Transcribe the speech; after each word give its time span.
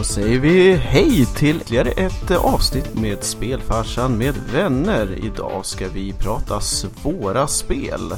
Då 0.00 0.04
säger 0.04 0.38
vi 0.38 0.74
hej 0.74 1.26
till 1.26 1.56
ytterligare 1.56 1.90
ett 1.90 2.30
eh, 2.30 2.44
avsnitt 2.44 2.94
med 2.94 3.24
Spelfarsan 3.24 4.18
med 4.18 4.34
vänner. 4.52 5.18
Idag 5.24 5.66
ska 5.66 5.88
vi 5.88 6.12
prata 6.12 6.60
svåra 6.60 7.46
spel. 7.46 8.12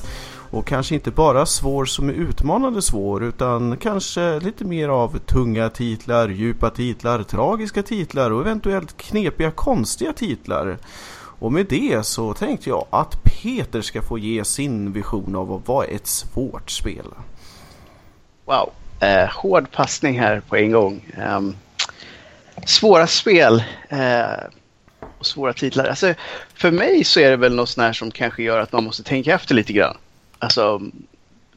Och 0.51 0.67
kanske 0.67 0.95
inte 0.95 1.11
bara 1.11 1.47
svår 1.47 1.85
som 1.85 2.09
är 2.09 2.13
utmanande 2.13 2.83
svår 2.83 3.25
utan 3.25 3.77
kanske 3.77 4.41
lite 4.41 4.65
mer 4.65 4.89
av 4.89 5.19
tunga 5.19 5.69
titlar, 5.69 6.29
djupa 6.29 6.71
titlar, 6.71 7.23
tragiska 7.23 7.83
titlar 7.83 8.31
och 8.31 8.41
eventuellt 8.41 8.97
knepiga 8.97 9.51
konstiga 9.51 10.13
titlar. 10.13 10.79
Och 11.15 11.53
med 11.53 11.67
det 11.67 12.07
så 12.07 12.35
tänkte 12.35 12.69
jag 12.69 12.87
att 12.91 13.25
Peter 13.25 13.81
ska 13.81 14.03
få 14.03 14.19
ge 14.19 14.45
sin 14.45 14.93
vision 14.93 15.37
av 15.37 15.63
vad 15.67 15.85
är 15.85 15.95
ett 15.95 16.07
svårt 16.07 16.71
spel. 16.71 17.07
Wow, 18.45 18.71
eh, 19.01 19.29
hård 19.31 19.71
passning 19.73 20.21
här 20.21 20.43
på 20.49 20.57
en 20.57 20.73
gång. 20.73 21.15
Um, 21.37 21.57
svåra 22.67 23.07
spel 23.07 23.65
eh, 23.89 24.45
och 25.19 25.27
svåra 25.27 25.53
titlar. 25.53 25.85
Alltså, 25.85 26.15
för 26.55 26.71
mig 26.71 27.05
så 27.05 27.21
är 27.21 27.31
det 27.31 27.37
väl 27.37 27.55
något 27.55 27.69
sånt 27.69 27.85
här 27.85 27.93
som 27.93 28.11
kanske 28.11 28.43
gör 28.43 28.59
att 28.59 28.73
man 28.73 28.85
måste 28.85 29.03
tänka 29.03 29.35
efter 29.35 29.55
lite 29.55 29.73
grann. 29.73 29.97
Alltså, 30.39 30.83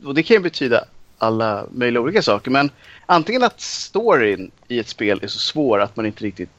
och 0.06 0.16
det 0.16 0.24
kan 0.24 0.36
ju 0.36 0.42
betyda 0.42 0.86
alla 1.18 1.66
möjliga 1.72 2.02
olika 2.02 2.22
saker. 2.22 2.52
Men 2.52 2.72
antingen 3.06 3.44
att 3.44 3.62
storyn 3.62 4.52
i 4.68 4.80
ett 4.80 4.88
spel 4.88 5.20
är 5.22 5.28
så 5.28 5.40
svår 5.40 5.82
att 5.82 5.96
man 5.96 6.06
inte 6.06 6.24
riktigt 6.24 6.50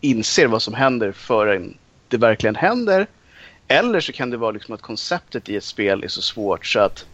inser 0.00 0.46
vad 0.46 0.62
som 0.62 0.74
händer 0.74 1.12
förrän 1.12 1.74
det 2.08 2.16
verkligen 2.16 2.56
händer. 2.56 3.06
Eller 3.68 4.00
så 4.00 4.12
kan 4.12 4.30
det 4.30 4.36
vara 4.36 4.50
liksom 4.50 4.74
att 4.74 4.82
konceptet 4.82 5.48
i 5.48 5.56
ett 5.56 5.64
spel 5.64 6.04
är 6.04 6.08
så 6.08 6.22
svårt 6.22 6.66
så 6.66 6.80
att 6.80 7.06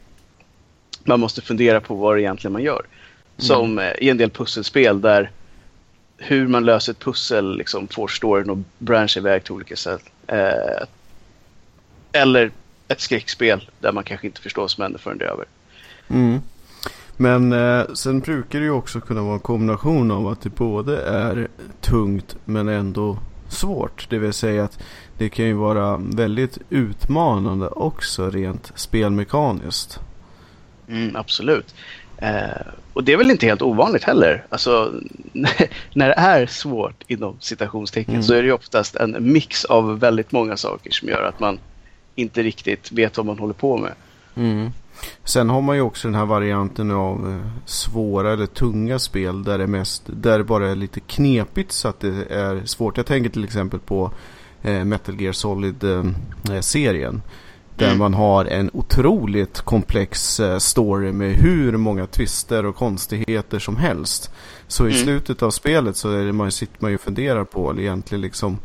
man 1.04 1.20
måste 1.20 1.40
fundera 1.40 1.80
på 1.80 1.94
vad 1.94 2.16
det 2.16 2.22
egentligen 2.22 2.52
man 2.52 2.62
gör. 2.62 2.80
Mm. 2.80 2.86
Som 3.36 3.78
eh, 3.78 3.92
i 3.98 4.08
en 4.08 4.16
del 4.16 4.30
pusselspel 4.30 5.00
där 5.00 5.30
hur 6.18 6.48
man 6.48 6.64
löser 6.64 6.92
ett 6.92 6.98
pussel 6.98 7.56
liksom 7.56 7.88
får 7.88 8.08
storyn 8.08 8.50
att 8.50 8.58
branscha 8.78 9.20
iväg 9.20 9.44
till 9.44 9.52
olika 9.52 9.76
sätt. 9.76 10.02
Eh, 10.26 10.86
eller 12.12 12.50
ett 12.88 13.00
skräckspel 13.00 13.70
där 13.80 13.92
man 13.92 14.04
kanske 14.04 14.26
inte 14.26 14.40
förstår 14.40 14.62
vad 14.62 14.70
som 14.70 14.82
händer 14.82 14.98
förrän 14.98 15.18
det 15.18 15.24
är 15.24 15.28
över. 15.28 15.46
Mm. 16.08 16.40
Men 17.16 17.52
eh, 17.52 17.86
sen 17.94 18.20
brukar 18.20 18.58
det 18.58 18.64
ju 18.64 18.70
också 18.70 19.00
kunna 19.00 19.22
vara 19.22 19.34
en 19.34 19.40
kombination 19.40 20.10
av 20.10 20.26
att 20.26 20.40
det 20.40 20.50
både 20.50 21.00
är 21.00 21.48
tungt 21.80 22.36
men 22.44 22.68
ändå 22.68 23.18
svårt. 23.48 24.06
Det 24.10 24.18
vill 24.18 24.32
säga 24.32 24.64
att 24.64 24.78
det 25.18 25.28
kan 25.28 25.44
ju 25.44 25.52
vara 25.52 25.96
väldigt 25.96 26.58
utmanande 26.70 27.68
också 27.68 28.30
rent 28.30 28.72
spelmekaniskt. 28.74 30.00
Mm, 30.88 31.16
absolut. 31.16 31.74
Eh, 32.18 32.66
och 32.92 33.04
det 33.04 33.12
är 33.12 33.16
väl 33.16 33.30
inte 33.30 33.46
helt 33.46 33.62
ovanligt 33.62 34.04
heller. 34.04 34.44
Alltså, 34.48 34.92
när 35.92 36.08
det 36.08 36.14
är 36.14 36.46
svårt 36.46 37.04
inom 37.06 37.36
citationstecken 37.40 38.14
mm. 38.14 38.22
så 38.22 38.34
är 38.34 38.42
det 38.42 38.46
ju 38.46 38.52
oftast 38.52 38.96
en 38.96 39.32
mix 39.32 39.64
av 39.64 39.98
väldigt 39.98 40.32
många 40.32 40.56
saker 40.56 40.90
som 40.90 41.08
gör 41.08 41.22
att 41.22 41.40
man 41.40 41.58
inte 42.14 42.42
riktigt 42.42 42.92
vet 42.92 43.16
vad 43.16 43.26
man 43.26 43.38
håller 43.38 43.54
på 43.54 43.76
med. 43.76 43.92
Mm. 44.36 44.70
Sen 45.24 45.50
har 45.50 45.60
man 45.60 45.76
ju 45.76 45.82
också 45.82 46.08
den 46.08 46.14
här 46.14 46.26
varianten 46.26 46.90
av 46.90 47.30
eh, 47.30 47.50
svåra 47.66 48.32
eller 48.32 48.46
tunga 48.46 48.98
spel 48.98 49.44
där 49.44 49.58
det 49.58 49.66
mest 49.66 50.02
där 50.06 50.38
det 50.38 50.44
bara 50.44 50.70
är 50.70 50.76
lite 50.76 51.00
knepigt 51.00 51.72
så 51.72 51.88
att 51.88 52.00
det 52.00 52.24
är 52.30 52.62
svårt. 52.64 52.96
Jag 52.96 53.06
tänker 53.06 53.30
till 53.30 53.44
exempel 53.44 53.80
på 53.80 54.10
eh, 54.62 54.84
Metal 54.84 55.20
Gear 55.20 55.32
Solid-serien. 55.32 57.14
Eh, 57.14 57.20
där 57.78 57.86
mm. 57.86 57.98
man 57.98 58.14
har 58.14 58.44
en 58.44 58.70
otroligt 58.72 59.60
komplex 59.60 60.40
story 60.58 61.12
med 61.12 61.32
hur 61.32 61.76
många 61.76 62.06
twister 62.06 62.66
och 62.66 62.76
konstigheter 62.76 63.58
som 63.58 63.76
helst. 63.76 64.30
Så 64.66 64.88
i 64.88 64.90
mm. 64.92 65.04
slutet 65.04 65.42
av 65.42 65.50
spelet 65.50 65.96
så 65.96 66.10
är 66.10 66.24
det 66.24 66.32
man, 66.32 66.52
sitter 66.52 66.76
man 66.78 66.90
ju 66.90 66.94
och 66.94 67.00
funderar 67.00 67.44
på 67.44 67.74
egentligen 67.78 68.22
liksom 68.22 68.58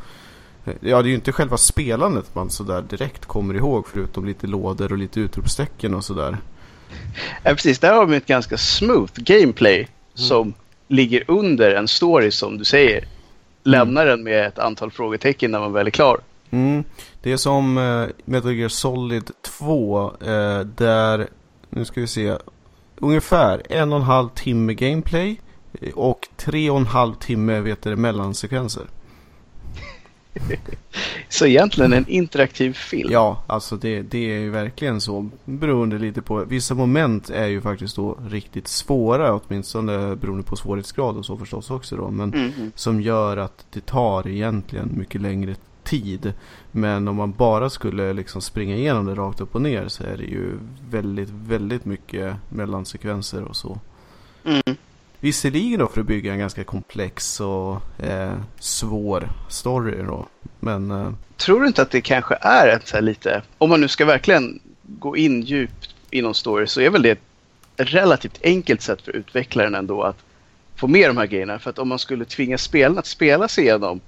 Ja, 0.65 1.01
det 1.01 1.07
är 1.07 1.09
ju 1.09 1.15
inte 1.15 1.31
själva 1.31 1.57
spelandet 1.57 2.35
man 2.35 2.49
sådär 2.49 2.81
direkt 2.89 3.25
kommer 3.25 3.53
ihåg 3.53 3.87
förutom 3.87 4.25
lite 4.25 4.47
lådor 4.47 4.91
och 4.91 4.97
lite 4.97 5.19
utropstecken 5.19 5.93
och 5.93 6.05
sådär. 6.05 6.37
Ja, 7.43 7.51
precis. 7.51 7.79
Där 7.79 7.93
har 7.93 8.05
vi 8.05 8.17
ett 8.17 8.25
ganska 8.25 8.57
smooth 8.57 9.11
gameplay 9.15 9.77
mm. 9.77 9.89
som 10.13 10.53
ligger 10.87 11.23
under 11.27 11.75
en 11.75 11.87
story 11.87 12.31
som 12.31 12.57
du 12.57 12.65
säger. 12.65 13.07
Lämnar 13.63 14.05
den 14.05 14.23
med 14.23 14.47
ett 14.47 14.59
antal 14.59 14.91
frågetecken 14.91 15.51
när 15.51 15.59
man 15.59 15.73
väl 15.73 15.87
är 15.87 15.91
klar. 15.91 16.19
Mm. 16.53 16.83
Det 17.21 17.31
är 17.31 17.37
som 17.37 17.77
uh, 17.77 18.09
Metal 18.25 18.55
Gear 18.55 18.69
Solid 18.69 19.31
2 19.41 20.11
uh, 20.21 20.29
eh, 20.29 20.59
där, 20.59 21.27
nu 21.69 21.85
ska 21.85 22.01
vi 22.01 22.07
se, 22.07 22.37
ungefär 22.95 23.61
en 23.69 23.93
och 23.93 23.99
en 23.99 24.05
halv 24.05 24.29
timme 24.29 24.73
gameplay 24.73 25.39
och 25.93 26.27
tre 26.35 26.69
och 26.69 26.77
en 26.77 26.85
halv 26.85 27.13
timme 27.13 27.59
vet 27.59 27.81
du, 27.81 27.95
mellansekvenser. 27.95 28.83
så 31.29 31.45
egentligen 31.45 31.93
en 31.93 32.07
interaktiv 32.07 32.73
film. 32.73 33.09
Ja, 33.11 33.43
alltså 33.47 33.75
det, 33.75 34.01
det 34.01 34.31
är 34.31 34.39
ju 34.39 34.49
verkligen 34.49 35.01
så. 35.01 35.29
Beroende 35.45 35.97
lite 35.97 36.21
på, 36.21 36.45
vissa 36.45 36.75
moment 36.75 37.29
är 37.29 37.47
ju 37.47 37.61
faktiskt 37.61 37.95
då 37.95 38.17
riktigt 38.27 38.67
svåra, 38.67 39.33
åtminstone 39.33 40.15
beroende 40.15 40.43
på 40.43 40.55
svårighetsgrad 40.55 41.17
och 41.17 41.25
så 41.25 41.37
förstås 41.37 41.71
också 41.71 41.95
då. 41.95 42.11
Men 42.11 42.33
mm 42.33 42.71
som 42.75 43.01
gör 43.01 43.37
att 43.37 43.65
det 43.71 43.85
tar 43.85 44.27
egentligen 44.27 44.89
mycket 44.97 45.21
längre 45.21 45.55
tid. 45.83 46.33
Men 46.71 47.07
om 47.07 47.15
man 47.15 47.31
bara 47.31 47.69
skulle 47.69 48.13
liksom 48.13 48.41
springa 48.41 48.75
igenom 48.75 49.05
det 49.05 49.15
rakt 49.15 49.41
upp 49.41 49.55
och 49.55 49.61
ner 49.61 49.87
så 49.87 50.03
är 50.03 50.17
det 50.17 50.23
ju 50.23 50.59
väldigt, 50.89 51.29
väldigt 51.29 51.85
mycket 51.85 52.35
mellansekvenser 52.49 53.43
och 53.43 53.55
så. 53.55 53.79
Mm. 54.45 54.77
Visserligen 55.19 55.79
då 55.79 55.87
för 55.87 56.01
att 56.01 56.07
bygga 56.07 56.33
en 56.33 56.39
ganska 56.39 56.63
komplex 56.63 57.39
och 57.39 57.99
eh, 57.99 58.33
svår 58.59 59.29
story 59.49 60.03
då. 60.07 60.25
Men... 60.59 60.91
Eh... 60.91 61.11
Tror 61.37 61.61
du 61.61 61.67
inte 61.67 61.81
att 61.81 61.91
det 61.91 62.01
kanske 62.01 62.37
är 62.41 62.67
ett 62.67 62.87
så 62.87 62.95
här 62.95 63.01
lite, 63.01 63.41
om 63.57 63.69
man 63.69 63.81
nu 63.81 63.87
ska 63.87 64.05
verkligen 64.05 64.59
gå 64.81 65.17
in 65.17 65.41
djupt 65.41 65.95
i 66.11 66.21
någon 66.21 66.35
story 66.35 66.67
så 66.67 66.81
är 66.81 66.89
väl 66.89 67.01
det 67.01 67.11
ett 67.11 67.19
relativt 67.77 68.39
enkelt 68.43 68.81
sätt 68.81 69.01
för 69.01 69.15
utvecklaren 69.15 69.75
ändå 69.75 70.03
att 70.03 70.17
få 70.75 70.87
med 70.87 71.09
de 71.09 71.17
här 71.17 71.25
grejerna. 71.25 71.59
För 71.59 71.69
att 71.69 71.79
om 71.79 71.87
man 71.87 71.99
skulle 71.99 72.25
tvinga 72.25 72.57
spelaren 72.57 72.97
att 72.97 73.05
spela 73.05 73.47
sig 73.47 73.63
igenom 73.63 73.99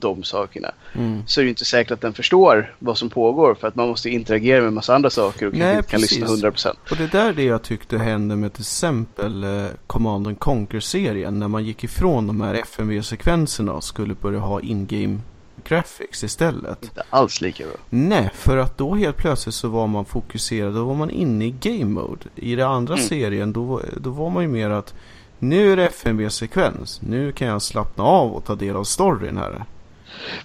de 0.00 0.22
sakerna. 0.24 0.70
Mm. 0.94 1.22
Så 1.26 1.40
är 1.40 1.44
det 1.44 1.48
inte 1.48 1.64
säkert 1.64 1.90
att 1.90 2.00
den 2.00 2.14
förstår 2.14 2.74
vad 2.78 2.98
som 2.98 3.10
pågår 3.10 3.54
för 3.54 3.68
att 3.68 3.74
man 3.74 3.88
måste 3.88 4.10
interagera 4.10 4.60
med 4.60 4.68
en 4.68 4.74
massa 4.74 4.94
andra 4.94 5.10
saker 5.10 5.46
och 5.46 5.54
Nej, 5.54 5.76
inte 5.76 5.90
kan 5.90 6.00
lyssna 6.00 6.26
100%. 6.26 6.74
Och 6.90 6.96
det 6.96 7.04
är 7.04 7.08
där 7.08 7.32
det 7.32 7.44
jag 7.44 7.62
tyckte 7.62 7.98
hände 7.98 8.36
med 8.36 8.52
till 8.52 8.62
exempel 8.62 9.44
eh, 9.44 9.66
Command 9.86 10.38
Conquer-serien 10.38 11.38
när 11.38 11.48
man 11.48 11.64
gick 11.64 11.84
ifrån 11.84 12.26
de 12.26 12.40
här 12.40 12.54
FMV-sekvenserna 12.54 13.72
och 13.72 13.84
skulle 13.84 14.14
börja 14.14 14.38
ha 14.38 14.60
in-game 14.60 15.18
graphics 15.64 16.24
istället. 16.24 16.82
Inte 16.82 17.02
alls 17.10 17.40
lika 17.40 17.64
bra. 17.64 17.74
Nej, 17.90 18.30
för 18.34 18.56
att 18.56 18.78
då 18.78 18.94
helt 18.94 19.16
plötsligt 19.16 19.54
så 19.54 19.68
var 19.68 19.86
man 19.86 20.04
fokuserad, 20.04 20.74
då 20.74 20.84
var 20.84 20.94
man 20.94 21.10
inne 21.10 21.44
i 21.44 21.50
game 21.50 21.84
mode. 21.84 22.24
I 22.34 22.54
den 22.54 22.68
andra 22.68 22.94
mm. 22.94 23.06
serien 23.06 23.52
då, 23.52 23.80
då 23.96 24.10
var 24.10 24.30
man 24.30 24.42
ju 24.42 24.48
mer 24.48 24.70
att 24.70 24.94
nu 25.38 25.72
är 25.72 25.76
det 25.76 25.86
FMV-sekvens, 25.86 27.00
nu 27.02 27.32
kan 27.32 27.48
jag 27.48 27.62
slappna 27.62 28.04
av 28.04 28.32
och 28.32 28.44
ta 28.44 28.54
del 28.54 28.76
av 28.76 28.84
storyn 28.84 29.36
här. 29.36 29.64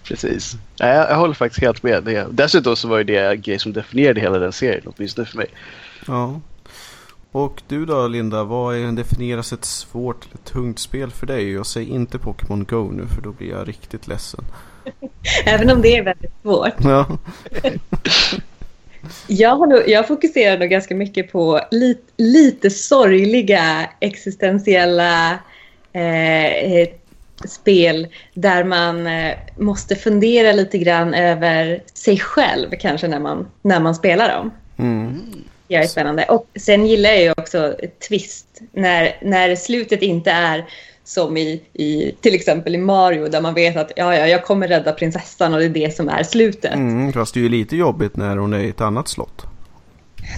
Precis. 0.03 0.55
Jag, 0.77 0.95
jag 1.11 1.15
håller 1.15 1.33
faktiskt 1.33 1.61
helt 1.61 1.83
med. 1.83 2.03
Det. 2.03 2.27
Dessutom 2.31 2.75
så 2.75 2.87
var 2.87 3.03
det 3.03 3.29
det 3.29 3.35
grej 3.35 3.59
som 3.59 3.73
definierade 3.73 4.21
hela 4.21 4.39
den 4.39 4.51
serien, 4.51 4.83
åtminstone 4.85 5.27
för 5.27 5.37
mig. 5.37 5.47
Ja. 6.07 6.39
Och 7.31 7.61
du 7.67 7.85
då 7.85 8.07
Linda, 8.07 8.43
vad 8.43 8.75
är, 8.75 8.91
definieras 8.91 9.53
ett 9.53 9.65
svårt 9.65 10.25
eller 10.25 10.43
tungt 10.43 10.79
spel 10.79 11.11
för 11.11 11.27
dig? 11.27 11.51
Jag 11.51 11.65
säger 11.65 11.93
inte 11.93 12.19
Pokémon 12.19 12.63
Go 12.63 12.91
nu 12.91 13.07
för 13.07 13.21
då 13.21 13.31
blir 13.31 13.49
jag 13.49 13.67
riktigt 13.67 14.07
ledsen. 14.07 14.45
Även 15.45 15.69
om 15.69 15.81
det 15.81 15.97
är 15.97 16.03
väldigt 16.03 16.31
svårt. 16.41 16.73
Ja. 16.83 17.17
jag, 19.27 19.55
har 19.55 19.67
nog, 19.67 19.81
jag 19.87 20.07
fokuserar 20.07 20.59
nog 20.59 20.69
ganska 20.69 20.95
mycket 20.95 21.31
på 21.31 21.61
lit, 21.71 22.13
lite 22.17 22.69
sorgliga 22.69 23.89
existentiella 23.99 25.31
eh, 25.93 26.87
spel 27.47 28.07
där 28.33 28.63
man 28.63 29.07
eh, 29.07 29.33
måste 29.57 29.95
fundera 29.95 30.51
lite 30.51 30.77
grann 30.77 31.13
över 31.13 31.83
sig 31.93 32.19
själv 32.19 32.69
kanske 32.79 33.07
när 33.07 33.19
man, 33.19 33.47
när 33.61 33.79
man 33.79 33.95
spelar 33.95 34.29
dem. 34.29 34.51
Mm. 34.77 35.21
Det 35.67 35.75
är 35.75 35.87
spännande. 35.87 36.23
Och 36.23 36.47
sen 36.55 36.85
gillar 36.85 37.09
jag 37.09 37.21
ju 37.21 37.31
också 37.31 37.75
twist 38.07 38.61
när, 38.71 39.17
när 39.21 39.55
slutet 39.55 40.01
inte 40.01 40.31
är 40.31 40.65
som 41.03 41.37
i, 41.37 41.61
i 41.73 42.11
till 42.21 42.35
exempel 42.35 42.75
i 42.75 42.77
Mario 42.77 43.27
där 43.27 43.41
man 43.41 43.53
vet 43.53 43.77
att 43.77 43.91
ja, 43.95 44.15
ja, 44.15 44.27
jag 44.27 44.45
kommer 44.45 44.67
rädda 44.67 44.91
prinsessan 44.91 45.53
och 45.53 45.59
det 45.59 45.65
är 45.65 45.69
det 45.69 45.95
som 45.95 46.09
är 46.09 46.23
slutet. 46.23 46.73
Mm, 46.73 47.13
fast 47.13 47.33
det 47.33 47.39
är 47.39 47.41
ju 47.41 47.49
lite 47.49 47.75
jobbigt 47.75 48.15
när 48.15 48.37
hon 48.37 48.53
är 48.53 48.59
i 48.59 48.69
ett 48.69 48.81
annat 48.81 49.07
slott. 49.07 49.45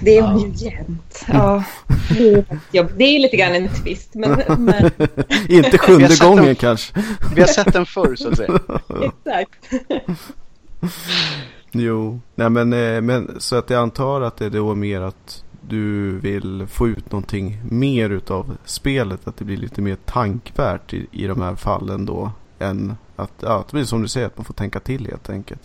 Det 0.01 0.17
är 0.17 0.21
hon 0.21 0.39
ju 0.39 0.51
jämt. 0.65 1.25
Ja, 1.27 1.63
det, 2.09 2.33
är 2.77 2.97
det 2.97 3.03
är 3.03 3.19
lite 3.19 3.37
grann 3.37 3.55
en 3.55 3.69
twist. 3.69 4.15
Men, 4.15 4.41
men... 4.59 4.91
Inte 5.49 5.77
sjunde 5.77 6.15
gången 6.21 6.45
den, 6.45 6.55
kanske. 6.55 6.93
Vi 7.35 7.41
har 7.41 7.47
sett 7.47 7.73
den 7.73 7.85
förr 7.85 8.15
så 8.15 8.29
att 8.29 8.37
säga. 8.37 8.59
Exakt. 9.03 9.51
Jo, 11.71 12.19
nej 12.35 12.49
men, 12.49 12.73
eh, 12.73 13.01
men 13.01 13.35
så 13.39 13.55
att 13.55 13.69
jag 13.69 13.81
antar 13.81 14.21
att 14.21 14.37
det 14.37 14.45
är 14.45 14.49
då 14.49 14.75
mer 14.75 15.01
att 15.01 15.43
du 15.61 16.17
vill 16.19 16.67
få 16.67 16.87
ut 16.87 17.11
någonting 17.11 17.61
mer 17.69 18.09
utav 18.09 18.57
spelet. 18.65 19.27
Att 19.27 19.37
det 19.37 19.45
blir 19.45 19.57
lite 19.57 19.81
mer 19.81 19.97
tankvärt 20.05 20.93
i, 20.93 21.07
i 21.11 21.27
de 21.27 21.41
här 21.41 21.55
fallen 21.55 22.05
då. 22.05 22.31
Än 22.59 22.95
att, 23.15 23.33
ja, 23.39 23.59
att 23.59 23.67
det 23.67 23.73
blir 23.73 23.85
som 23.85 24.01
du 24.01 24.07
säger, 24.07 24.27
att 24.27 24.37
man 24.37 24.45
får 24.45 24.53
tänka 24.53 24.79
till 24.79 25.05
helt 25.05 25.29
enkelt. 25.29 25.61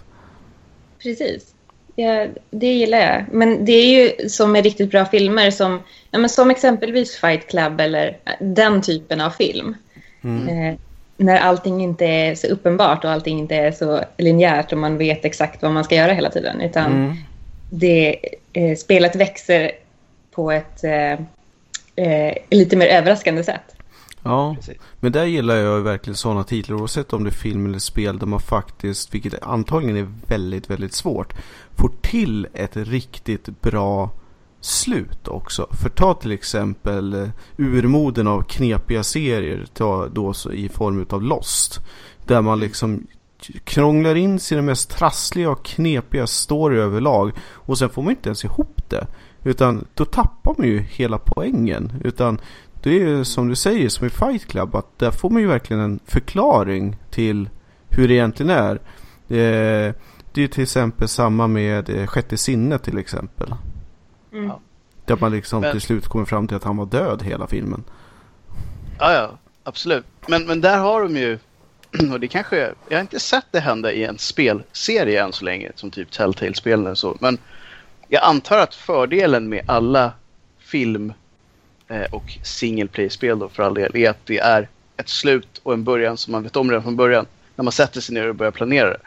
Precis. 1.03 1.55
Ja, 1.97 2.27
det 2.51 2.67
gillar 2.67 2.99
jag. 2.99 3.25
Men 3.33 3.65
det 3.65 3.73
är 3.73 3.87
ju 3.87 4.29
som 4.29 4.53
med 4.53 4.65
riktigt 4.65 4.91
bra 4.91 5.05
filmer 5.05 5.51
som, 5.51 5.81
ja, 6.11 6.19
men 6.19 6.31
som 6.31 6.51
exempelvis 6.51 7.17
Fight 7.17 7.49
Club 7.49 7.81
eller 7.81 8.17
den 8.41 8.83
typen 8.83 9.21
av 9.21 9.31
film. 9.31 9.75
Mm. 10.23 10.49
Eh, 10.49 10.79
när 11.17 11.39
allting 11.39 11.83
inte 11.83 12.05
är 12.05 12.35
så 12.35 12.47
uppenbart 12.47 13.05
och 13.05 13.11
allting 13.11 13.39
inte 13.39 13.55
är 13.55 13.73
så 13.73 14.05
linjärt 14.19 14.73
och 14.73 14.79
man 14.79 14.99
vet 14.99 15.25
exakt 15.25 15.63
vad 15.63 15.73
man 15.73 15.85
ska 15.85 15.95
göra 15.95 16.13
hela 16.13 16.31
tiden. 16.31 16.61
Utan 16.61 16.93
mm. 16.93 17.17
det, 17.71 18.17
eh, 18.53 18.77
spelet 18.77 19.17
växer 19.17 19.71
på 20.31 20.51
ett 20.51 20.85
eh, 20.85 21.13
eh, 22.07 22.35
lite 22.51 22.77
mer 22.77 22.87
överraskande 22.87 23.45
sätt. 23.45 23.77
Ja, 24.23 24.55
Precis. 24.59 24.77
men 25.01 25.13
där 25.13 25.25
gillar 25.25 25.57
jag 25.57 25.81
verkligen 25.81 26.17
sådana 26.17 26.45
titlar 26.45 26.77
oavsett 26.77 27.13
om 27.13 27.25
det 27.25 27.31
är 27.31 27.33
film 27.33 27.67
eller 27.67 27.79
spel 27.79 28.19
där 28.19 28.27
man 28.27 28.41
faktiskt, 28.41 29.15
vilket 29.15 29.43
antagligen 29.43 29.97
är 29.97 30.09
väldigt, 30.27 30.71
väldigt 30.71 30.95
svårt, 30.95 31.33
får 31.81 31.93
till 32.03 32.47
ett 32.55 32.77
riktigt 32.77 33.61
bra 33.61 34.11
slut 34.61 35.29
också. 35.29 35.67
För 35.71 35.89
ta 35.89 36.15
till 36.15 36.33
exempel 36.33 37.15
eh, 37.15 37.29
urmoden 37.57 38.27
av 38.27 38.43
knepiga 38.43 39.03
serier 39.03 39.67
ta 39.75 40.09
då 40.09 40.35
i 40.53 40.69
form 40.69 41.07
av 41.11 41.23
Lost. 41.23 41.81
Där 42.27 42.43
man 42.43 42.61
liksom 42.61 43.07
krånglar 43.65 44.15
in 44.15 44.39
sina 44.39 44.63
mest 44.63 44.91
trassliga 44.91 45.51
och 45.51 45.65
knepiga 45.65 46.27
story 46.27 46.79
överlag. 46.79 47.33
Och 47.53 47.79
sen 47.79 47.91
får 47.91 48.03
man 48.03 48.11
inte 48.11 48.29
ens 48.29 48.45
ihop 48.45 48.83
det. 48.89 49.07
Utan 49.45 49.87
då 49.95 50.05
tappar 50.05 50.55
man 50.59 50.67
ju 50.67 50.79
hela 50.79 51.19
poängen. 51.19 51.93
Utan 52.05 52.41
det 52.83 52.91
är 52.91 53.09
ju 53.09 53.25
som 53.25 53.49
du 53.49 53.55
säger 53.55 53.89
som 53.89 54.07
i 54.07 54.11
Fight 54.11 54.47
Club 54.47 54.75
att 54.75 54.99
där 54.99 55.11
får 55.11 55.31
man 55.31 55.43
ju 55.43 55.49
verkligen 55.49 55.83
en 55.83 56.01
förklaring 56.07 56.97
till 57.11 57.49
hur 57.89 58.09
det 58.09 58.15
egentligen 58.15 58.51
är. 58.51 58.81
Eh, 59.29 59.95
det 60.33 60.41
är 60.41 60.43
ju 60.43 60.49
till 60.49 60.63
exempel 60.63 61.09
samma 61.09 61.47
med 61.47 61.91
eh, 61.91 62.07
Sjätte 62.07 62.37
sinnet 62.37 62.83
till 62.83 62.99
exempel. 62.99 63.55
Mm. 64.33 64.51
Där 65.05 65.17
man 65.21 65.33
liksom 65.33 65.61
men, 65.61 65.73
till 65.73 65.81
slut 65.81 66.09
kommer 66.09 66.25
fram 66.25 66.49
till 66.49 66.57
att 66.57 66.65
han 66.65 66.77
var 66.77 66.87
död 66.87 67.23
hela 67.23 67.47
filmen. 67.47 67.85
Ja, 68.99 69.13
ja, 69.13 69.31
absolut. 69.63 70.05
Men, 70.27 70.47
men 70.47 70.61
där 70.61 70.79
har 70.79 71.03
de 71.03 71.17
ju, 71.17 71.39
och 72.13 72.21
det 72.21 72.29
kanske, 72.29 72.75
jag 72.89 72.97
har 72.97 73.01
inte 73.01 73.21
sett 73.21 73.47
det 73.51 73.61
hända 73.61 73.93
i 73.93 74.05
en 74.05 74.19
spelserie 74.19 75.25
än 75.25 75.33
så 75.33 75.45
länge, 75.45 75.73
som 75.75 75.91
typ 75.91 76.11
Telltale-spelen 76.11 76.87
och 76.87 76.99
så. 76.99 77.17
Men 77.21 77.39
jag 78.09 78.25
antar 78.25 78.59
att 78.59 78.75
fördelen 78.75 79.49
med 79.49 79.63
alla 79.67 80.13
film 80.59 81.13
eh, 81.89 82.13
och 82.13 82.39
single 82.43 82.87
play-spel 82.87 83.39
då 83.39 83.49
för 83.49 83.63
all 83.63 83.75
del 83.75 83.97
är 83.97 84.11
att 84.11 84.27
det 84.27 84.39
är 84.39 84.69
ett 84.97 85.09
slut 85.09 85.61
och 85.63 85.73
en 85.73 85.85
början 85.85 86.17
som 86.17 86.33
man 86.33 86.43
vet 86.43 86.57
om 86.57 86.71
redan 86.71 86.83
från 86.83 86.97
början. 86.97 87.27
När 87.57 87.63
man 87.63 87.73
sätter 87.73 88.01
sig 88.01 88.15
ner 88.15 88.29
och 88.29 88.35
börjar 88.35 88.51
planera 88.53 88.89
det. 88.89 89.01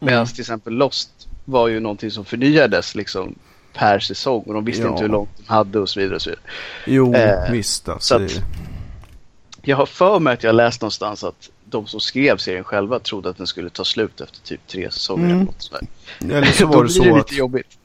Medan 0.00 0.18
mm. 0.18 0.26
till 0.26 0.40
exempel 0.40 0.72
Lost 0.72 1.10
var 1.44 1.68
ju 1.68 1.80
någonting 1.80 2.10
som 2.10 2.24
förnyades 2.24 2.94
liksom 2.94 3.34
per 3.72 3.98
säsong 3.98 4.42
och 4.46 4.54
de 4.54 4.64
visste 4.64 4.82
ja. 4.82 4.88
inte 4.90 5.02
hur 5.02 5.08
långt 5.08 5.30
de 5.36 5.52
hade 5.52 5.78
och 5.78 5.88
så 5.88 6.00
vidare. 6.00 6.16
Och 6.16 6.22
så 6.22 6.30
vidare. 6.30 6.44
Jo, 6.86 7.14
eh, 7.14 7.52
visst. 7.52 7.88
Alltså. 7.88 8.18
Så 8.18 8.24
att, 8.24 8.42
jag 9.62 9.76
har 9.76 9.86
för 9.86 10.18
mig 10.18 10.34
att 10.34 10.42
jag 10.42 10.54
läst 10.54 10.80
någonstans 10.80 11.24
att 11.24 11.50
de 11.64 11.86
som 11.86 12.00
skrev 12.00 12.36
serien 12.36 12.64
själva 12.64 12.98
trodde 12.98 13.30
att 13.30 13.36
den 13.36 13.46
skulle 13.46 13.70
ta 13.70 13.84
slut 13.84 14.20
efter 14.20 14.40
typ 14.40 14.66
tre 14.66 14.90
säsonger. 14.90 15.24
Mm. 15.24 15.36
Eller, 15.36 15.44
något 15.44 15.62
sådär. 15.62 15.86
eller 16.20 16.52
så 16.52 16.66
var 16.76 16.84
det 16.84 16.90
så 16.90 17.04
det 17.04 17.20
att... 17.20 17.32
jobbigt. 17.32 17.78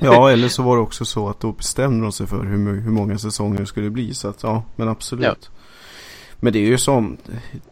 ja, 0.00 0.30
eller 0.32 0.48
så 0.48 0.62
var 0.62 0.76
det 0.76 0.82
också 0.82 1.04
så 1.04 1.28
att 1.28 1.40
då 1.40 1.52
bestämde 1.52 2.02
de 2.02 2.12
sig 2.12 2.26
för 2.26 2.44
hur, 2.44 2.80
hur 2.80 2.90
många 2.90 3.18
säsonger 3.18 3.60
det 3.60 3.66
skulle 3.66 3.90
bli. 3.90 4.14
Så 4.14 4.28
att 4.28 4.42
ja, 4.42 4.64
men 4.76 4.88
absolut. 4.88 5.24
Ja. 5.24 5.57
Men 6.40 6.52
det 6.52 6.58
är 6.58 6.66
ju 6.66 6.78
som, 6.78 7.16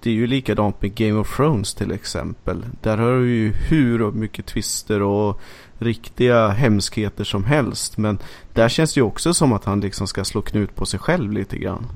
det 0.00 0.10
är 0.10 0.14
ju 0.14 0.26
likadant 0.26 0.82
med 0.82 0.94
Game 0.94 1.20
of 1.20 1.36
Thrones 1.36 1.74
till 1.74 1.92
exempel. 1.92 2.64
Där 2.82 2.96
har 2.96 3.18
du 3.18 3.34
ju 3.34 3.52
hur 3.52 4.12
mycket 4.12 4.46
twister 4.46 5.02
och 5.02 5.40
riktiga 5.78 6.48
hemskheter 6.48 7.24
som 7.24 7.44
helst. 7.44 7.96
Men 7.96 8.18
där 8.52 8.68
känns 8.68 8.94
det 8.94 8.98
ju 8.98 9.04
också 9.04 9.34
som 9.34 9.52
att 9.52 9.64
han 9.64 9.80
liksom 9.80 10.06
ska 10.06 10.24
slå 10.24 10.42
knut 10.42 10.74
på 10.74 10.86
sig 10.86 11.00
själv 11.00 11.32
lite 11.32 11.58
grann. 11.58 11.86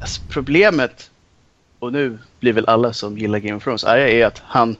Alltså 0.00 0.22
problemet, 0.28 1.10
och 1.78 1.92
nu 1.92 2.18
blir 2.40 2.52
väl 2.52 2.66
alla 2.66 2.92
som 2.92 3.18
gillar 3.18 3.38
Game 3.38 3.56
of 3.56 3.64
Thrones 3.64 3.84
arga, 3.84 4.08
är 4.08 4.26
att 4.26 4.42
han 4.46 4.76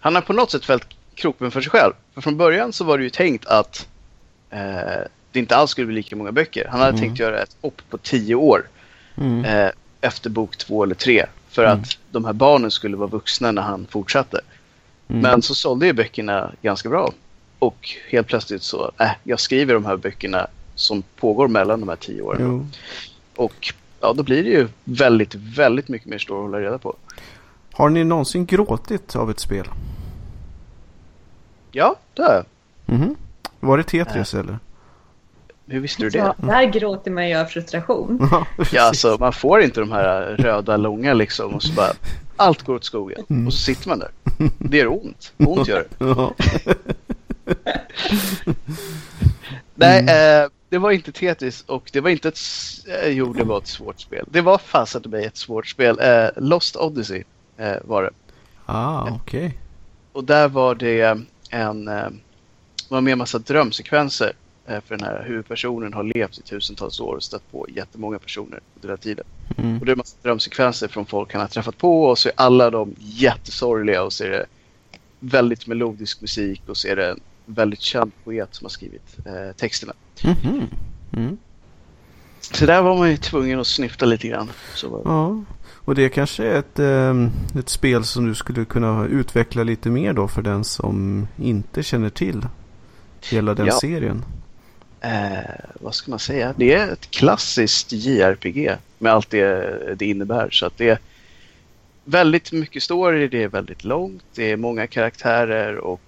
han 0.00 0.14
har 0.14 0.22
på 0.22 0.32
något 0.32 0.50
sätt 0.50 0.64
fällt 0.64 0.86
krokben 1.14 1.50
för 1.50 1.60
sig 1.60 1.70
själv. 1.70 1.92
För 2.14 2.20
från 2.20 2.36
början 2.36 2.72
så 2.72 2.84
var 2.84 2.98
det 2.98 3.04
ju 3.04 3.10
tänkt 3.10 3.46
att 3.46 3.88
eh, 4.50 4.58
det 5.32 5.38
inte 5.38 5.56
alls 5.56 5.70
skulle 5.70 5.86
bli 5.86 5.96
lika 5.96 6.16
många 6.16 6.32
böcker. 6.32 6.68
Han 6.70 6.80
hade 6.80 6.90
mm. 6.92 7.00
tänkt 7.00 7.18
göra 7.18 7.42
ett 7.42 7.56
hopp 7.60 7.82
på 7.90 7.98
tio 7.98 8.34
år 8.34 8.68
mm. 9.20 9.44
eh, 9.44 9.70
efter 10.00 10.30
bok 10.30 10.56
två 10.56 10.82
eller 10.82 10.94
tre. 10.94 11.26
För 11.48 11.64
mm. 11.64 11.78
att 11.78 11.98
de 12.10 12.24
här 12.24 12.32
barnen 12.32 12.70
skulle 12.70 12.96
vara 12.96 13.08
vuxna 13.08 13.52
när 13.52 13.62
han 13.62 13.86
fortsatte. 13.90 14.40
Mm. 15.08 15.22
Men 15.22 15.42
så 15.42 15.54
sålde 15.54 15.86
ju 15.86 15.92
böckerna 15.92 16.52
ganska 16.62 16.88
bra. 16.88 17.12
Och 17.58 17.90
helt 18.10 18.26
plötsligt 18.26 18.62
så, 18.62 18.90
äh, 18.98 19.10
jag 19.22 19.40
skriver 19.40 19.74
de 19.74 19.84
här 19.84 19.96
böckerna 19.96 20.46
som 20.74 21.02
pågår 21.16 21.48
mellan 21.48 21.80
de 21.80 21.88
här 21.88 21.96
tio 21.96 22.22
åren. 22.22 22.40
Jo. 22.40 22.66
Och 23.44 23.74
ja, 24.00 24.12
då 24.12 24.22
blir 24.22 24.44
det 24.44 24.50
ju 24.50 24.68
väldigt, 24.84 25.34
väldigt 25.34 25.88
mycket 25.88 26.08
mer 26.08 26.18
story 26.18 26.38
att 26.38 26.44
hålla 26.44 26.60
reda 26.60 26.78
på. 26.78 26.96
Har 27.72 27.90
ni 27.90 28.04
någonsin 28.04 28.46
gråtit 28.46 29.16
av 29.16 29.30
ett 29.30 29.40
spel? 29.40 29.66
Ja, 31.72 31.96
det 32.14 32.22
har 32.22 32.32
jag. 32.32 32.44
Mm 32.86 33.02
-hmm. 33.02 33.16
Var 33.60 33.78
det 33.78 33.84
Tetris 33.84 34.34
äh. 34.34 34.40
eller? 34.40 34.58
Hur 35.70 35.80
visste 35.80 36.02
du 36.02 36.10
det? 36.10 36.18
Ja, 36.18 36.34
där 36.36 36.64
gråter 36.64 37.10
man 37.10 37.28
ju 37.28 37.36
av 37.36 37.44
frustration. 37.44 38.28
ja, 38.72 38.82
alltså 38.82 39.16
man 39.20 39.32
får 39.32 39.62
inte 39.62 39.80
de 39.80 39.92
här 39.92 40.20
röda 40.22 40.76
långa 40.76 41.14
liksom 41.14 41.54
och 41.54 41.62
så 41.62 41.72
bara 41.72 41.92
allt 42.36 42.62
går 42.62 42.74
åt 42.74 42.84
skogen 42.84 43.24
mm. 43.30 43.46
och 43.46 43.52
så 43.52 43.58
sitter 43.58 43.88
man 43.88 43.98
där. 43.98 44.10
Det 44.58 44.76
gör 44.76 44.92
ont. 44.92 45.32
Ont 45.38 45.68
gör 45.68 45.86
det. 45.98 46.04
Nej, 49.74 50.00
mm. 50.00 50.42
eh, 50.44 50.50
det 50.68 50.78
var 50.78 50.90
inte 50.90 51.12
Tetris 51.12 51.64
och 51.66 51.90
det 51.92 52.00
var 52.00 52.10
inte 52.10 52.28
ett... 52.28 52.38
Eh, 53.02 53.08
jo, 53.08 53.32
det 53.32 53.44
var 53.44 53.58
ett 53.58 53.66
svårt 53.66 54.00
spel. 54.00 54.26
Det 54.30 54.40
var 54.40 54.58
fasen 54.58 55.02
mig 55.06 55.24
ett 55.24 55.36
svårt 55.36 55.66
spel. 55.66 55.98
Eh, 56.00 56.28
Lost 56.36 56.76
Odyssey 56.76 57.22
eh, 57.56 57.76
var 57.84 58.02
det. 58.02 58.10
Ah, 58.66 59.02
okej. 59.02 59.46
Okay. 59.46 59.58
Och 60.12 60.24
där 60.24 60.48
var 60.48 60.74
det 60.74 61.18
en... 61.50 61.88
Eh, 61.88 62.08
var 62.88 63.00
med 63.00 63.12
en 63.12 63.18
massa 63.18 63.38
drömsekvenser 63.38 64.32
för 64.70 64.96
den 64.96 65.06
här 65.06 65.24
huvudpersonen 65.26 65.92
har 65.92 66.02
levt 66.02 66.38
i 66.38 66.42
tusentals 66.42 67.00
år 67.00 67.14
och 67.16 67.22
stött 67.22 67.50
på 67.52 67.66
jättemånga 67.68 68.18
personer 68.18 68.60
under 68.74 68.88
den 68.88 68.98
tiden. 68.98 69.24
Mm. 69.56 69.78
Och 69.78 69.86
det 69.86 69.90
är 69.90 69.92
en 69.92 69.98
massa 69.98 70.16
drömsekvenser 70.22 70.88
från 70.88 71.06
folk 71.06 71.32
han 71.32 71.40
har 71.40 71.48
träffat 71.48 71.78
på 71.78 72.04
och 72.04 72.18
så 72.18 72.28
är 72.28 72.32
alla 72.36 72.70
de 72.70 72.94
jättesorgliga 72.98 74.02
och 74.02 74.12
så 74.12 74.24
är 74.24 74.30
det 74.30 74.46
väldigt 75.20 75.66
melodisk 75.66 76.20
musik 76.20 76.62
och 76.66 76.76
så 76.76 76.88
är 76.88 76.96
det 76.96 77.10
en 77.10 77.20
väldigt 77.46 77.80
känd 77.80 78.12
poet 78.24 78.48
som 78.54 78.64
har 78.64 78.70
skrivit 78.70 79.16
eh, 79.26 79.56
texterna. 79.56 79.92
Mm. 80.24 80.66
Mm. 81.12 81.38
Så 82.40 82.66
där 82.66 82.82
var 82.82 82.98
man 82.98 83.10
ju 83.10 83.16
tvungen 83.16 83.60
att 83.60 83.66
snyfta 83.66 84.06
lite 84.06 84.28
grann. 84.28 84.50
Så 84.74 85.02
ja, 85.04 85.42
och 85.84 85.94
det 85.94 86.08
kanske 86.08 86.44
är 86.44 86.58
ett, 86.58 86.78
eh, 86.78 87.60
ett 87.60 87.68
spel 87.68 88.04
som 88.04 88.26
du 88.26 88.34
skulle 88.34 88.64
kunna 88.64 89.06
utveckla 89.06 89.62
lite 89.62 89.90
mer 89.90 90.12
då 90.12 90.28
för 90.28 90.42
den 90.42 90.64
som 90.64 91.26
inte 91.36 91.82
känner 91.82 92.10
till 92.10 92.46
hela 93.30 93.54
den 93.54 93.66
ja. 93.66 93.78
serien 93.80 94.24
eh, 95.00 95.40
vad 95.80 95.94
ska 95.94 96.10
man 96.10 96.18
säga? 96.18 96.54
Det 96.56 96.74
är 96.74 96.92
ett 96.92 97.10
klassiskt 97.10 97.92
JRPG 97.92 98.76
med 98.98 99.12
allt 99.12 99.30
det 99.30 99.94
det 99.94 100.06
innebär. 100.06 100.50
Så 100.50 100.66
att 100.66 100.78
det 100.78 100.88
är 100.88 100.98
väldigt 102.04 102.52
mycket 102.52 102.82
story, 102.82 103.28
det 103.28 103.42
är 103.42 103.48
väldigt 103.48 103.84
långt, 103.84 104.24
det 104.34 104.50
är 104.50 104.56
många 104.56 104.86
karaktärer 104.86 105.76
och 105.76 106.00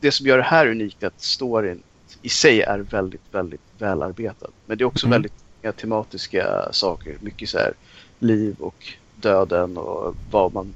det 0.00 0.12
som 0.12 0.26
gör 0.26 0.36
det 0.36 0.44
här 0.44 0.66
unikt 0.66 1.02
är 1.02 1.06
att 1.06 1.20
storyn 1.20 1.82
i 2.22 2.28
sig 2.28 2.62
är 2.62 2.78
väldigt, 2.78 3.20
väldigt 3.30 3.60
välarbetad. 3.78 4.48
Men 4.66 4.78
det 4.78 4.84
är 4.84 4.86
också 4.86 5.06
mm. 5.06 5.12
väldigt 5.12 5.76
tematiska 5.80 6.68
saker. 6.72 7.16
Mycket 7.20 7.48
så 7.48 7.58
här 7.58 7.72
liv 8.18 8.56
och 8.58 8.92
döden 9.16 9.76
och 9.76 10.14
vad 10.30 10.54
man 10.54 10.74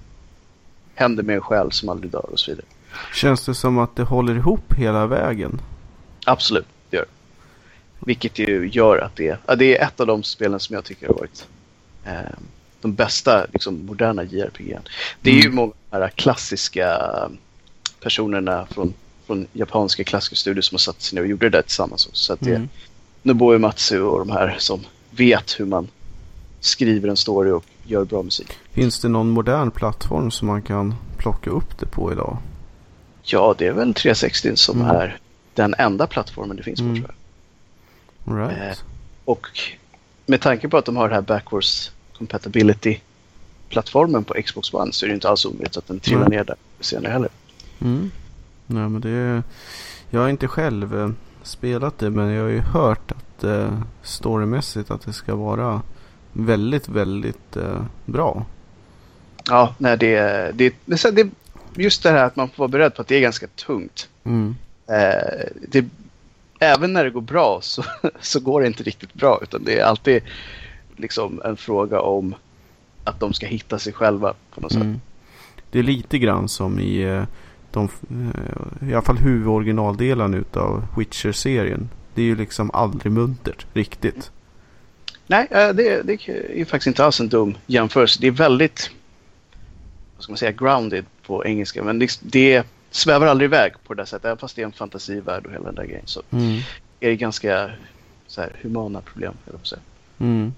händer 0.94 1.22
med 1.22 1.36
en 1.36 1.42
själv 1.42 1.70
som 1.70 1.88
aldrig 1.88 2.12
dör 2.12 2.32
och 2.32 2.38
så 2.38 2.50
vidare. 2.50 2.66
Känns 3.14 3.44
det 3.44 3.54
som 3.54 3.78
att 3.78 3.96
det 3.96 4.02
håller 4.02 4.34
ihop 4.34 4.72
hela 4.72 5.06
vägen? 5.06 5.60
Absolut. 6.26 6.66
Vilket 8.00 8.38
ju 8.38 8.68
gör 8.72 8.98
att 8.98 9.16
det, 9.16 9.38
ja, 9.46 9.56
det 9.56 9.78
är 9.78 9.84
ett 9.86 10.00
av 10.00 10.06
de 10.06 10.22
spelen 10.22 10.60
som 10.60 10.74
jag 10.74 10.84
tycker 10.84 11.06
har 11.06 11.14
varit 11.14 11.46
eh, 12.04 12.38
de 12.80 12.94
bästa 12.94 13.46
liksom, 13.52 13.86
moderna 13.86 14.24
JRPG. 14.24 14.78
Det 15.20 15.30
är 15.30 15.34
mm. 15.34 15.44
ju 15.44 15.50
många 15.50 15.72
av 15.90 16.00
de 16.00 16.00
här 16.00 16.08
klassiska 16.08 16.98
personerna 18.00 18.66
från, 18.70 18.94
från 19.26 19.46
japanska 19.52 20.04
klassiska 20.04 20.36
studier 20.36 20.62
som 20.62 20.74
har 20.74 20.78
satt 20.78 21.02
sig 21.02 21.16
ner 21.16 21.22
och 21.22 21.28
gjorde 21.28 21.46
det 21.46 21.58
där 21.58 21.62
tillsammans 21.62 22.06
också. 22.06 22.22
Så 22.22 22.32
att 22.32 22.40
det 22.40 22.54
mm. 22.54 22.68
Nobuo 23.22 23.58
Matsu 23.58 24.00
och 24.00 24.18
de 24.18 24.30
här 24.30 24.56
som 24.58 24.80
vet 25.10 25.60
hur 25.60 25.66
man 25.66 25.88
skriver 26.60 27.08
en 27.08 27.16
story 27.16 27.50
och 27.50 27.64
gör 27.84 28.04
bra 28.04 28.22
musik. 28.22 28.52
Finns 28.72 29.00
det 29.00 29.08
någon 29.08 29.30
modern 29.30 29.70
plattform 29.70 30.30
som 30.30 30.48
man 30.48 30.62
kan 30.62 30.94
plocka 31.16 31.50
upp 31.50 31.78
det 31.78 31.86
på 31.86 32.12
idag? 32.12 32.36
Ja, 33.22 33.54
det 33.58 33.66
är 33.66 33.72
väl 33.72 33.94
360 33.94 34.52
som 34.54 34.80
mm. 34.80 34.96
är 34.96 35.18
den 35.54 35.74
enda 35.78 36.06
plattformen 36.06 36.56
det 36.56 36.62
finns 36.62 36.80
på 36.80 36.84
Mm. 36.84 36.96
tror 36.96 37.08
jag. 37.08 37.14
Right. 38.36 38.58
Eh, 38.58 38.84
Och 39.24 39.46
med 40.26 40.40
tanke 40.40 40.68
på 40.68 40.76
att 40.76 40.84
de 40.84 40.96
har 40.96 41.08
det 41.08 41.14
här 41.14 41.22
backwards 41.22 41.92
compatibility 42.18 43.00
plattformen 43.68 44.24
på 44.24 44.34
Xbox 44.34 44.74
One 44.74 44.92
så 44.92 45.06
är 45.06 45.08
det 45.08 45.14
inte 45.14 45.28
alls 45.28 45.44
omöjligt 45.44 45.76
att 45.76 45.86
den 45.86 46.00
trillar 46.00 46.28
Nej. 46.28 46.38
ner 46.38 46.44
där 46.44 46.56
senare 46.80 47.12
heller. 47.12 47.28
Mm. 47.80 48.10
Nej, 48.66 48.88
men 48.88 49.00
det, 49.00 49.42
jag 50.10 50.20
har 50.20 50.28
inte 50.28 50.48
själv 50.48 51.00
eh, 51.00 51.10
spelat 51.42 51.98
det 51.98 52.10
men 52.10 52.28
jag 52.28 52.42
har 52.42 52.50
ju 52.50 52.60
hört 52.60 53.12
att 53.12 53.44
eh, 53.44 53.78
storymässigt 54.02 54.90
att 54.90 55.06
det 55.06 55.12
ska 55.12 55.34
vara 55.34 55.82
väldigt, 56.32 56.88
väldigt 56.88 57.56
eh, 57.56 57.82
bra. 58.04 58.46
Ja, 59.48 59.74
nej, 59.78 59.96
det, 59.98 60.20
det, 60.54 60.74
det, 60.84 61.10
det, 61.10 61.30
just 61.74 62.02
det 62.02 62.10
här 62.10 62.24
att 62.24 62.36
man 62.36 62.48
får 62.48 62.58
vara 62.58 62.68
beredd 62.68 62.94
på 62.94 63.02
att 63.02 63.08
det 63.08 63.16
är 63.16 63.20
ganska 63.20 63.46
tungt. 63.46 64.08
Mm. 64.24 64.56
Eh, 64.86 65.48
det, 65.68 65.84
även 66.58 66.92
när 66.92 67.04
det 67.04 67.10
går 67.10 67.20
bra 67.20 67.58
så, 67.62 67.84
så 68.20 68.40
går 68.40 68.60
det 68.60 68.66
inte 68.66 68.82
riktigt 68.82 69.14
bra 69.14 69.38
utan 69.42 69.64
det 69.64 69.78
är 69.78 69.84
alltid 69.84 70.22
liksom 70.96 71.42
en 71.44 71.56
fråga 71.56 72.00
om 72.00 72.34
att 73.04 73.20
de 73.20 73.32
ska 73.32 73.46
hitta 73.46 73.78
sig 73.78 73.92
själva 73.92 74.34
på 74.54 74.60
något 74.60 74.72
sätt. 74.72 74.82
Mm. 74.82 75.00
Det 75.70 75.78
är 75.78 75.82
lite 75.82 76.18
grann 76.18 76.48
som 76.48 76.80
i 76.80 77.02
eh, 77.02 77.22
de, 77.70 77.88
eh, 78.10 78.88
i 78.88 78.92
alla 78.92 79.02
fall 79.02 79.18
huvudoriginaldelen 79.18 80.34
utav 80.34 80.86
Witcher-serien. 80.96 81.88
Det 82.14 82.22
är 82.22 82.26
ju 82.26 82.36
liksom 82.36 82.70
aldrig 82.70 83.12
muntert 83.12 83.66
riktigt. 83.72 84.30
Nej, 85.26 85.46
eh, 85.50 85.68
det, 85.68 86.02
det 86.02 86.12
är 86.12 86.56
ju 86.56 86.64
faktiskt 86.64 86.86
inte 86.86 87.04
alls 87.04 87.20
en 87.20 87.28
dum 87.28 87.54
jämförelse. 87.66 88.18
Det 88.20 88.26
är 88.26 88.30
väldigt, 88.30 88.90
vad 90.16 90.22
ska 90.22 90.32
man 90.32 90.38
säga, 90.38 90.52
grounded 90.52 91.04
på 91.26 91.46
engelska. 91.46 91.84
Men 91.84 91.98
det, 91.98 92.20
det 92.22 92.66
svävar 92.90 93.26
aldrig 93.26 93.48
iväg 93.48 93.72
på 93.86 93.94
det 93.94 94.00
där 94.00 94.06
sättet. 94.06 94.24
Även 94.24 94.38
fast 94.38 94.56
det 94.56 94.62
är 94.62 94.66
en 94.66 94.72
fantasivärld 94.72 95.46
och 95.46 95.52
hela 95.52 95.64
den 95.64 95.74
där 95.74 95.84
grejen. 95.86 96.06
Så 96.06 96.22
Mm. 96.30 96.56
är 97.00 97.08
det 97.08 97.16
ganska 97.16 97.70
så 98.26 98.40
här, 98.40 98.52
humana 98.62 99.00
problem, 99.00 99.34
jag 99.52 99.66
säga. 99.66 99.80
Mm. 100.18 100.52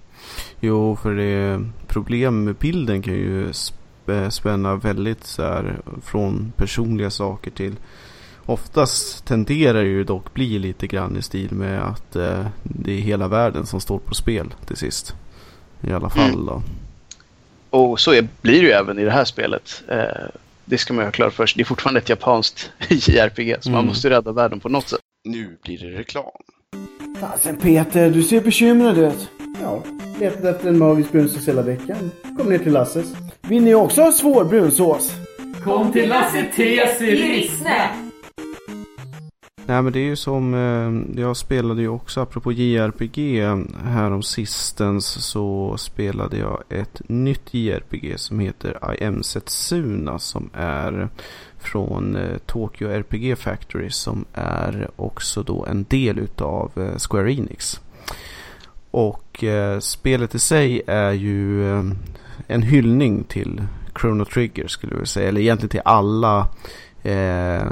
Jo, 0.61 0.97
för 0.97 1.15
det 1.15 1.61
problem 1.87 2.45
med 2.45 2.55
bilden 2.55 3.03
kan 3.03 3.15
ju 3.15 3.49
sp- 3.51 4.31
spänna 4.31 4.75
väldigt 4.77 5.25
så 5.25 5.43
här 5.43 5.77
från 6.05 6.53
personliga 6.57 7.11
saker 7.11 7.51
till 7.51 7.75
Oftast 8.47 9.25
tenderar 9.25 9.83
det 9.83 9.89
ju 9.89 10.05
dock 10.05 10.35
bli 10.35 10.59
lite 10.59 10.87
grann 10.87 11.17
i 11.17 11.23
stil 11.23 11.51
med 11.53 11.83
att 11.83 12.17
eh, 12.17 12.47
det 12.63 12.93
är 12.93 12.99
hela 13.01 13.29
världen 13.29 13.67
som 13.67 13.81
står 13.81 13.99
på 13.99 14.15
spel 14.15 14.55
till 14.67 14.77
sist. 14.77 15.15
I 15.81 15.93
alla 15.93 16.11
fall 16.11 16.31
Mm. 16.33 16.47
då. 16.47 16.63
Och 17.71 18.01
så 18.01 18.13
är, 18.13 18.29
blir 18.43 18.61
det 18.63 18.67
ju 18.67 18.73
även 18.73 18.99
i 18.99 19.05
det 19.05 19.11
här 19.11 19.25
spelet. 19.25 19.83
Eh, 19.89 20.29
det 20.71 20.79
ska 20.79 20.95
man 20.95 21.03
ju 21.03 21.07
ha 21.07 21.13
klart 21.13 21.33
först. 21.33 21.57
Det 21.57 21.63
är 21.63 21.65
fortfarande 21.65 22.01
ett 22.01 22.09
japanskt 22.09 22.71
JRPG 22.89 23.57
så 23.61 23.71
man 23.71 23.79
Mm. 23.79 23.89
måste 23.89 24.11
rädda 24.11 24.33
världen 24.33 24.61
på 24.61 24.69
något 24.69 24.89
sätt. 24.89 25.01
Nu 25.25 25.59
blir 25.65 25.79
det 25.79 25.99
reklam. 25.99 26.25
Fasen 27.21 27.57
Peter, 27.57 28.11
du 28.11 28.23
ser 28.23 28.41
bekymrad 28.41 28.99
ut. 28.99 29.29
Ja, 29.63 29.83
letat 30.21 30.45
efter 30.45 30.69
en 30.69 30.79
magisk 30.79 31.13
brunsås 31.13 31.49
hela 31.49 31.63
veckan. 31.63 32.11
Kom 32.39 32.49
ner 32.49 32.59
till 32.59 32.73
Lasses. 32.73 33.07
Vill 33.43 33.63
ni 33.63 33.75
också 33.75 34.03
ha 34.03 34.13
svår 34.13 34.45
brunsås? 34.45 35.13
Kom 35.65 35.93
till 35.93 36.09
Lasse 36.09 36.45
Tes 36.57 37.01
i 37.01 37.05
Rissne! 37.17 37.89
Nej 39.71 39.83
men 39.83 39.93
det 39.93 39.99
är 39.99 40.05
ju 40.05 40.17
som, 40.17 40.55
eh, 40.55 41.21
jag 41.23 41.37
spelade 41.37 41.83
ju 41.83 41.89
också 41.89 42.21
apropå 42.21 42.53
JRPG 42.53 43.45
härom 43.85 44.23
sistens 44.23 45.07
så 45.07 45.77
spelade 45.79 46.37
jag 46.39 46.63
ett 46.69 47.03
nytt 47.09 47.55
JRPG 47.55 48.19
som 48.19 48.41
heter 48.41 48.95
I 49.01 49.05
am 49.05 49.23
Setsuna 49.23 50.19
som 50.19 50.51
är 50.53 51.09
från 51.59 52.17
eh, 52.17 52.39
Tokyo 52.47 52.89
RPG 52.89 53.39
Factory 53.39 53.91
som 53.91 54.25
är 54.35 54.91
också 54.97 55.43
då 55.43 55.67
en 55.67 55.85
del 55.85 56.19
utav 56.19 56.71
eh, 56.77 56.99
Square 56.99 57.33
Enix. 57.33 57.81
Och 58.91 59.45
eh, 59.45 59.79
spelet 59.79 60.35
i 60.35 60.39
sig 60.39 60.83
är 60.87 61.13
ju 61.13 61.71
eh, 61.71 61.85
en 62.47 62.63
hyllning 62.63 63.25
till 63.25 63.63
Chrono 64.01 64.25
Trigger 64.25 64.69
skulle 64.69 64.93
jag 64.93 64.97
vilja 64.97 65.07
säga. 65.07 65.29
Eller 65.29 65.41
egentligen 65.41 65.71
till 65.71 65.83
alla 65.85 66.49
eh, 67.03 67.63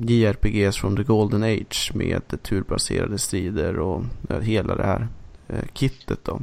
JRPGs 0.00 0.76
från 0.76 0.96
the 0.96 1.02
Golden 1.02 1.42
Age 1.42 1.90
med 1.94 2.42
turbaserade 2.42 3.18
strider 3.18 3.78
och 3.78 4.04
eh, 4.30 4.40
hela 4.40 4.76
det 4.76 4.84
här 4.84 5.08
eh, 5.48 5.64
kittet 5.72 6.18
då. 6.24 6.40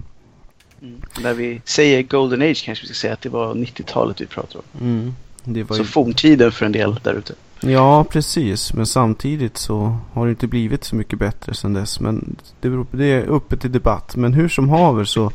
När 1.22 1.34
vi 1.34 1.62
säger 1.66 2.04
Golden 2.04 2.42
Age 2.42 2.66
kanske 2.66 2.84
vi 2.84 2.88
ska 2.88 2.94
säga 2.94 3.14
att 3.14 3.22
det 3.22 3.30
var 3.30 3.56
90-talet 3.56 4.22
vi 4.22 4.26
pratar 4.26 4.60
om. 4.60 4.88
Mm. 4.88 5.14
Det 5.44 5.64
var 5.64 5.76
Så 5.76 5.82
ju... 5.82 5.88
forntiden 5.88 6.52
för 6.52 6.66
en 6.66 6.72
del 6.72 7.00
där 7.04 7.14
ute. 7.14 7.34
Ja, 7.60 8.04
precis. 8.04 8.74
Men 8.74 8.86
samtidigt 8.86 9.58
så 9.58 9.98
har 10.14 10.26
det 10.26 10.30
inte 10.30 10.48
blivit 10.48 10.84
så 10.84 10.96
mycket 10.96 11.20
bättre 11.20 11.54
sedan 11.54 11.74
dess. 11.74 12.00
Men 12.00 12.36
det, 12.62 12.70
beror 12.70 12.88
det 12.92 13.06
är 13.06 13.26
uppe 13.26 13.58
till 13.58 13.72
debatt. 13.72 14.16
Men 14.16 14.34
hur 14.34 14.50
som 14.50 14.70
haver 14.70 15.04
så 15.04 15.32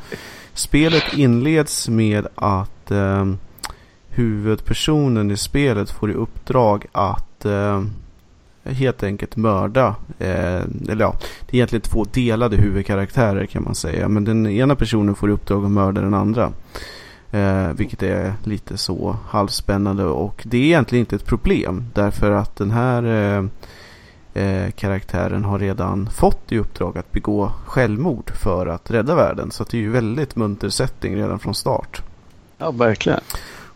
spelet 0.55 1.05
inleds 1.17 1.89
med 1.89 2.27
att 2.35 2.91
eh, 2.91 3.27
huvudpersonen 4.15 5.31
i 5.31 5.37
spelet 5.37 5.91
får 5.91 6.11
i 6.11 6.15
uppdrag 6.15 6.87
att 6.93 7.45
eh, 7.45 7.83
helt 8.65 9.03
enkelt 9.03 9.37
mörda. 9.37 9.95
Eh, 10.19 10.63
eller 10.89 11.01
ja, 11.01 11.15
det 11.41 11.53
är 11.53 11.55
egentligen 11.57 11.83
två 11.83 12.05
delade 12.05 12.57
huvudkaraktärer 12.57 13.47
kan 13.47 13.65
man 13.65 13.75
säga. 13.75 14.09
Men 14.09 14.25
den 14.25 14.47
ena 14.47 14.77
personen 14.77 15.15
får 15.15 15.31
i 15.31 15.33
uppdrag 15.33 15.65
att 15.65 15.71
mörda 15.71 16.01
den 16.01 16.15
andra. 16.15 16.53
Eh, 17.31 17.69
vilket 17.73 18.03
är 18.03 18.35
lite 18.45 18.77
så 18.77 19.17
halvspännande 19.29 20.05
och 20.05 20.43
det 20.45 20.57
är 20.57 20.63
egentligen 20.63 21.01
inte 21.01 21.17
ett 21.17 21.27
problem. 21.27 21.85
Därför 21.95 22.31
att 22.31 22.57
den 22.57 22.71
här 22.71 23.03
eh, 23.05 23.45
eh, 24.45 24.71
karaktären 24.71 25.45
har 25.45 25.59
redan 25.59 26.11
fått 26.11 26.53
i 26.53 26.59
uppdrag 26.59 26.99
att 26.99 27.13
begå 27.13 27.53
självmord 27.67 28.31
för 28.35 28.67
att 28.67 28.91
rädda 28.91 29.15
världen. 29.15 29.51
Så 29.51 29.63
att 29.63 29.69
det 29.69 29.77
är 29.77 29.81
ju 29.81 29.91
väldigt 29.91 30.37
munter 30.37 30.69
setting 30.69 31.17
redan 31.17 31.39
från 31.39 31.55
start. 31.55 32.03
Ja, 32.59 32.71
verkligen. 32.71 33.21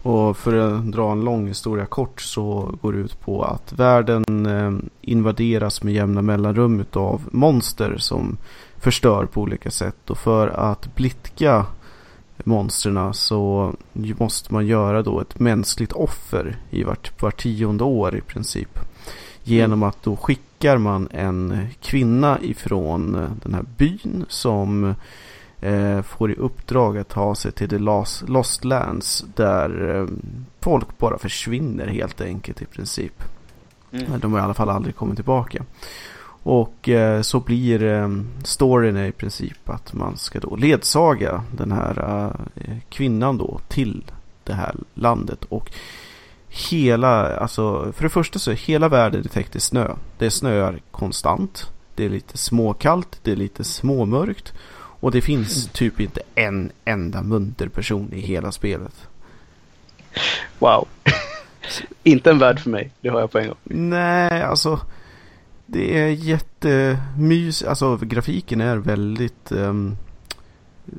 Och 0.08 0.36
för 0.36 0.56
att 0.56 0.92
dra 0.92 1.12
en 1.12 1.20
lång 1.20 1.48
historia 1.48 1.86
kort 1.86 2.20
så 2.20 2.74
går 2.82 2.92
det 2.92 2.98
ut 2.98 3.20
på 3.20 3.42
att 3.42 3.72
världen 3.72 4.46
eh, 4.46 4.72
invaderas 5.00 5.82
med 5.82 5.94
jämna 5.94 6.22
mellanrum 6.22 6.80
utav 6.80 7.28
monster 7.30 7.96
som 7.98 8.36
förstör 8.76 9.26
på 9.26 9.40
olika 9.40 9.70
sätt. 9.70 10.10
Och 10.10 10.18
för 10.18 10.48
att 10.48 10.94
blidka 10.94 11.66
monstren 12.44 13.14
så 13.14 13.72
måste 13.92 14.54
man 14.54 14.66
göra 14.66 15.02
då 15.02 15.20
ett 15.20 15.38
mänskligt 15.38 15.92
offer 15.92 16.56
i 16.70 16.84
vart, 16.84 17.22
vart 17.22 17.42
tionde 17.42 17.84
år 17.84 18.16
i 18.16 18.20
princip. 18.20 18.78
Genom 19.42 19.82
att 19.82 20.02
då 20.02 20.16
skickar 20.16 20.78
man 20.78 21.08
en 21.10 21.66
kvinna 21.80 22.38
ifrån 22.42 23.14
eh, 23.14 23.30
den 23.42 23.54
här 23.54 23.64
byn 23.76 24.24
som 24.28 24.94
eh, 25.60 26.02
får 26.02 26.30
i 26.30 26.34
uppdrag 26.34 26.98
att 26.98 27.08
ta 27.08 27.34
sig 27.34 27.52
till 27.52 27.68
The 27.68 27.78
Lost, 27.78 28.28
Lost 28.28 28.64
Lands 28.64 29.24
där 29.34 29.96
eh, 29.96 30.06
folk 30.60 30.98
bara 30.98 31.18
försvinner 31.18 31.86
helt 31.86 32.20
enkelt 32.20 32.62
i 32.62 32.66
princip. 32.66 33.22
Mm. 33.92 34.20
De 34.20 34.32
har 34.32 34.40
i 34.40 34.42
alla 34.42 34.54
fall 34.54 34.70
aldrig 34.70 34.96
kommit 34.96 35.16
tillbaka. 35.16 35.64
Och 36.42 36.88
eh, 36.88 37.22
så 37.22 37.40
blir 37.40 37.82
eh, 37.82 38.08
storyn 38.44 38.96
i 38.96 39.12
princip 39.12 39.68
att 39.68 39.94
man 39.94 40.16
ska 40.16 40.40
då 40.40 40.56
ledsaga 40.56 41.44
den 41.56 41.72
här 41.72 42.30
eh, 42.54 42.76
kvinnan 42.88 43.38
då 43.38 43.60
till 43.68 44.04
det 44.44 44.54
här 44.54 44.76
landet. 44.94 45.44
Och 45.44 45.70
hela, 46.48 47.36
alltså 47.36 47.92
för 47.92 48.02
det 48.02 48.08
första 48.08 48.38
så 48.38 48.50
är 48.50 48.54
hela 48.54 48.88
världen 48.88 49.24
täckt 49.24 49.56
i 49.56 49.60
snö. 49.60 49.94
Det 50.18 50.30
snöar 50.30 50.80
konstant. 50.90 51.70
Det 51.94 52.04
är 52.04 52.08
lite 52.08 52.38
småkallt, 52.38 53.20
det 53.22 53.32
är 53.32 53.36
lite 53.36 53.64
småmörkt. 53.64 54.52
Och 55.00 55.10
det 55.10 55.20
finns 55.20 55.68
typ 55.68 56.00
inte 56.00 56.20
en 56.34 56.72
enda 56.84 57.22
munter 57.22 57.68
person 57.68 58.12
i 58.12 58.20
hela 58.20 58.52
spelet. 58.52 59.08
Wow. 60.58 60.88
Inte 62.02 62.30
en 62.30 62.38
värld 62.38 62.60
för 62.60 62.70
mig, 62.70 62.90
det 63.00 63.08
har 63.08 63.20
jag 63.20 63.30
på 63.30 63.38
en 63.38 63.46
gång. 63.46 63.56
Nej, 63.64 64.42
alltså 64.42 64.80
det 65.66 65.98
är 65.98 66.08
jättemys. 66.08 67.62
Alltså 67.62 67.96
grafiken 67.96 68.60
är 68.60 68.76
väldigt 68.76 69.52
um, 69.52 69.96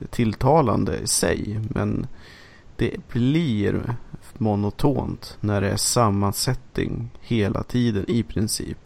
tilltalande 0.10 0.98
i 0.98 1.08
sig. 1.08 1.60
Men 1.70 2.08
det 2.76 3.08
blir 3.08 3.96
monotont 4.38 5.38
när 5.40 5.62
det 5.62 5.70
är 5.70 5.78
samma 5.78 6.32
setting 6.32 7.10
hela 7.22 7.64
tiden 7.64 8.06
i 8.08 8.24
princip. 8.24 8.78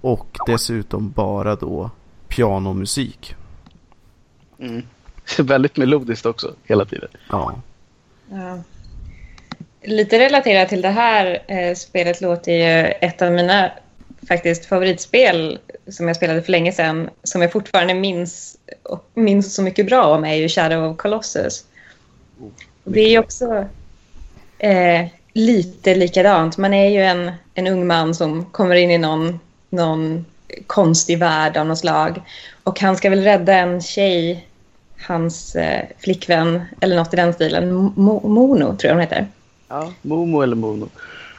Och 0.00 0.36
dessutom 0.46 1.10
bara 1.10 1.56
då 1.56 1.90
pianomusik. 2.28 3.36
Mm. 4.58 4.82
Väldigt 5.38 5.76
melodiskt 5.76 6.26
också, 6.26 6.54
hela 6.64 6.84
tiden. 6.84 7.08
Ja. 7.30 7.54
Ja. 8.30 8.62
Lite 9.82 10.18
relaterat 10.18 10.68
till 10.68 10.82
det 10.82 10.88
här 10.88 11.42
eh, 11.46 11.74
spelet 11.74 12.20
låter 12.20 12.52
ju 12.52 12.92
ett 13.00 13.22
av 13.22 13.32
mina 13.32 13.70
faktiskt 14.28 14.66
favoritspel 14.66 15.58
som 15.88 16.06
jag 16.06 16.16
spelade 16.16 16.42
för 16.42 16.52
länge 16.52 16.72
sedan 16.72 17.10
som 17.22 17.42
jag 17.42 17.52
fortfarande 17.52 17.94
minns, 17.94 18.56
och 18.82 19.10
minns 19.14 19.54
så 19.54 19.62
mycket 19.62 19.86
bra 19.86 20.04
om 20.04 20.24
är 20.24 20.34
ju 20.34 20.48
Shadow 20.48 20.90
of 20.90 20.96
Colossus. 20.96 21.64
Och 22.84 22.92
det 22.92 23.00
är 23.00 23.10
ju 23.10 23.18
också 23.18 23.66
eh, 24.58 25.06
lite 25.32 25.94
likadant. 25.94 26.56
Man 26.56 26.74
är 26.74 26.88
ju 26.88 27.02
en, 27.02 27.32
en 27.54 27.66
ung 27.66 27.86
man 27.86 28.14
som 28.14 28.44
kommer 28.44 28.74
in 28.74 28.90
i 28.90 28.98
någon, 28.98 29.40
någon 29.70 30.24
konstig 30.66 31.18
värld 31.18 31.56
av 31.56 31.66
något 31.66 31.78
slag. 31.78 32.22
Och 32.64 32.80
han 32.80 32.96
ska 32.96 33.10
väl 33.10 33.22
rädda 33.22 33.52
en 33.52 33.80
tjej, 33.80 34.46
hans 35.06 35.56
eh, 35.56 35.84
flickvän 35.98 36.64
eller 36.80 36.96
något 36.96 37.12
i 37.12 37.16
den 37.16 37.32
stilen. 37.32 37.74
Mo 37.74 38.28
Mono 38.28 38.76
tror 38.76 38.84
jag 38.88 38.94
hon 38.94 39.00
heter. 39.00 39.26
Ja, 39.68 39.92
Momo 40.02 40.42
eller 40.42 40.56
Mono. 40.56 40.88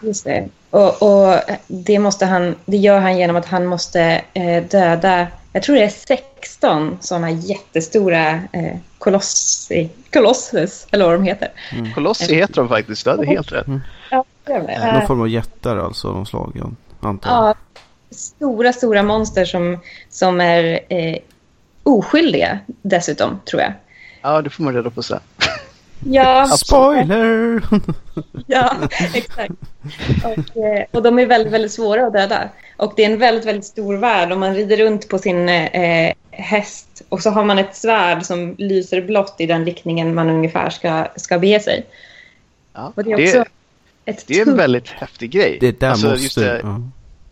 Just 0.02 0.24
det. 0.24 0.48
Och, 0.70 1.04
och 1.04 1.40
det, 1.68 2.00
måste 2.00 2.26
han, 2.26 2.56
det 2.66 2.78
gör 2.78 3.00
han 3.00 3.18
genom 3.18 3.36
att 3.36 3.46
han 3.46 3.66
måste 3.66 4.22
eh, 4.34 4.64
döda, 4.64 5.28
jag 5.54 5.64
tror 5.64 5.76
det 5.76 5.84
är 5.84 5.90
16 6.40 6.98
sådana 7.02 7.32
jättestora 7.32 8.30
eh, 8.52 8.78
kolossi, 8.98 9.90
kolossus, 10.14 10.88
eller 10.92 11.06
vad 11.06 11.14
de 11.14 11.24
heter. 11.24 11.50
Mm. 11.72 11.94
Kolossi 11.94 12.36
heter 12.36 12.54
de 12.54 12.70
faktiskt, 12.70 13.04
du 13.04 13.10
hade 13.10 13.26
helt 13.26 13.52
rätt. 13.52 13.68
Mm. 13.68 13.82
Ja, 14.12 14.24
det 14.46 14.54
är 14.54 14.62
det. 14.62 14.94
Någon 14.94 15.08
form 15.08 15.22
av 15.22 15.30
jättar 15.30 15.78
alltså, 15.78 16.14
de 16.14 16.26
slag, 16.26 16.52
jag 16.56 16.76
antar 17.10 17.30
Ja, 17.30 17.56
stora, 18.12 18.74
stora 18.74 19.04
monster 19.04 19.46
som, 19.46 19.80
som 20.10 20.42
är 20.42 20.80
eh, 20.90 21.18
oskyldiga 21.84 22.60
dessutom, 22.82 23.40
tror 23.46 23.62
jag. 23.62 23.74
Ja, 24.22 24.42
det 24.42 24.50
får 24.50 24.64
man 24.64 24.74
reda 24.74 24.90
på 24.90 25.04
sen. 25.04 25.20
Ja, 26.06 26.48
Spoiler! 26.58 27.62
ja, 28.48 28.76
exakt. 29.14 29.54
Och, 30.24 30.58
eh, 30.58 30.86
och 30.92 31.04
de 31.04 31.20
är 31.20 31.26
väldigt, 31.26 31.54
väldigt 31.54 31.72
svåra 31.72 32.08
att 32.08 32.14
döda. 32.14 32.50
Och 32.78 32.94
det 32.96 33.06
är 33.06 33.12
en 33.12 33.20
väldigt, 33.20 33.46
väldigt 33.46 33.66
stor 33.66 33.98
värld 33.98 34.32
och 34.32 34.38
man 34.38 34.56
rider 34.56 34.78
runt 34.78 35.10
på 35.10 35.18
sin 35.20 35.50
eh, 35.50 36.14
häst 36.32 37.02
och 37.10 37.22
så 37.22 37.30
har 37.30 37.44
man 37.44 37.60
ett 37.60 37.76
svärd 37.76 38.24
som 38.24 38.56
lyser 38.58 39.02
blått 39.02 39.36
i 39.38 39.46
den 39.46 39.66
riktningen 39.66 40.16
man 40.16 40.30
ungefär 40.30 40.70
ska, 40.70 41.08
ska 41.16 41.40
bege 41.40 41.60
sig. 41.60 41.86
Ja, 42.74 42.94
och 42.96 43.04
det 43.04 43.12
är 43.12 43.26
också 43.26 43.44
det, 44.04 44.12
ett 44.12 44.28
det 44.28 44.40
är 44.40 44.48
en 44.48 44.58
väldigt 44.58 44.90
häftig 44.90 45.32
grej. 45.32 45.58
Det 45.62 45.80
där 45.80 45.90
alltså, 45.90 46.10
måste... 46.10 46.42
Det, 46.42 46.60
ja. 46.64 46.82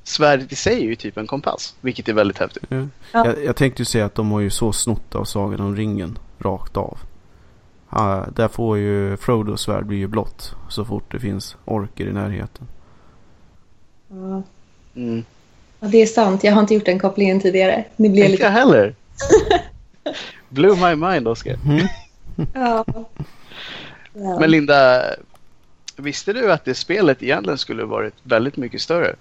Svärdet 0.08 0.52
i 0.52 0.56
sig 0.56 0.78
är 0.78 0.88
ju 0.88 0.96
typ 0.96 1.18
en 1.18 1.28
kompass, 1.28 1.76
vilket 1.82 2.10
är 2.10 2.14
väldigt 2.14 2.38
häftigt. 2.38 2.64
Ja. 2.70 2.88
Ja. 3.12 3.26
Jag, 3.26 3.44
jag 3.46 3.56
tänkte 3.56 3.82
ju 3.82 3.86
säga 3.86 4.06
att 4.06 4.16
de 4.16 4.32
har 4.32 4.40
ju 4.40 4.50
så 4.50 4.74
snott 4.74 5.16
av 5.16 5.24
Sagan 5.24 5.60
om 5.60 5.76
ringen 5.76 6.18
rakt 6.40 6.78
av. 6.78 6.98
Uh, 7.94 8.28
där 8.36 8.48
får 8.48 8.78
ju 8.78 9.18
Frodos 9.18 9.62
svärd 9.62 9.86
blir 9.86 9.98
ju 9.98 10.08
blått 10.08 10.56
så 10.70 10.86
fort 10.86 11.12
det 11.12 11.20
finns 11.20 11.56
orker 11.66 12.08
i 12.08 12.14
närheten. 12.14 12.68
Ja. 14.08 14.44
Mm. 14.96 15.26
ja, 15.80 15.88
det 15.88 16.02
är 16.02 16.06
sant. 16.06 16.44
Jag 16.44 16.54
har 16.54 16.62
inte 16.62 16.74
gjort 16.74 16.86
den 16.86 17.00
kopplingen 17.00 17.42
tidigare. 17.42 17.84
Ni 17.96 18.10
blir 18.10 18.22
inte 18.22 18.32
lite... 18.32 18.44
jag 18.44 18.52
heller. 18.52 18.96
Blew 20.50 20.78
my 20.78 20.96
mind, 20.96 21.28
Oskar. 21.28 21.58
Mm. 21.66 21.88
ja. 22.54 22.86
ja. 24.14 24.40
Men 24.40 24.52
Linda, 24.52 25.04
visste 25.96 26.34
du 26.34 26.52
att 26.52 26.66
det 26.66 26.76
spelet 26.76 27.24
egentligen 27.24 27.58
skulle 27.58 27.84
varit 27.84 28.14
väldigt 28.24 28.58
mycket 28.58 28.82
större? 28.82 29.16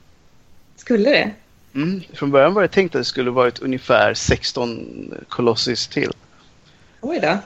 Skulle 0.85 1.11
det? 1.11 1.31
Mm. 1.75 2.03
Från 2.12 2.31
början 2.31 2.55
var 2.55 2.62
det 2.62 2.69
tänkt 2.69 2.95
att 2.95 3.00
det 3.00 3.05
skulle 3.05 3.31
varit 3.31 3.59
ungefär 3.59 4.14
16 4.14 5.14
Colossus 5.29 5.88
till. 5.88 6.12
Oj 7.00 7.19
då. 7.23 7.38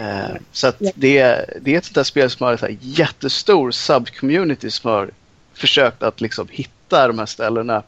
Eh, 0.00 0.36
så 0.52 0.66
att 0.66 0.76
det, 0.78 1.44
det 1.60 1.74
är 1.74 1.78
ett 1.78 1.84
sånt 1.84 1.94
där 1.94 2.02
spel 2.02 2.30
som 2.30 2.46
har 2.46 2.64
en 2.64 2.78
jättestor 2.80 3.70
subcommunity 3.70 4.70
som 4.70 4.90
har 4.90 5.10
försökt 5.54 6.02
att 6.02 6.20
liksom 6.20 6.48
hitta 6.50 7.06
de 7.06 7.18
här 7.18 7.26
ställena 7.26 7.82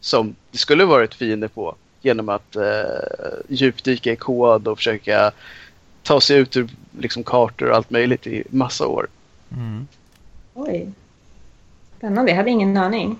som 0.00 0.36
det 0.50 0.58
skulle 0.58 0.84
varit 0.84 1.14
fiender 1.14 1.48
på 1.48 1.74
genom 2.00 2.28
att 2.28 2.56
eh, 2.56 2.62
djupdyka 3.48 4.12
i 4.12 4.16
kod 4.16 4.68
och 4.68 4.78
försöka 4.78 5.32
ta 6.02 6.20
sig 6.20 6.38
ut 6.38 6.56
ur 6.56 6.68
liksom, 6.98 7.24
kartor 7.24 7.70
och 7.70 7.76
allt 7.76 7.90
möjligt 7.90 8.26
i 8.26 8.44
massa 8.50 8.86
år. 8.86 9.06
Mm. 9.52 9.86
Oj. 10.54 10.92
Spännande, 11.98 12.30
jag 12.30 12.36
hade 12.36 12.50
ingen 12.50 12.76
aning. 12.76 13.18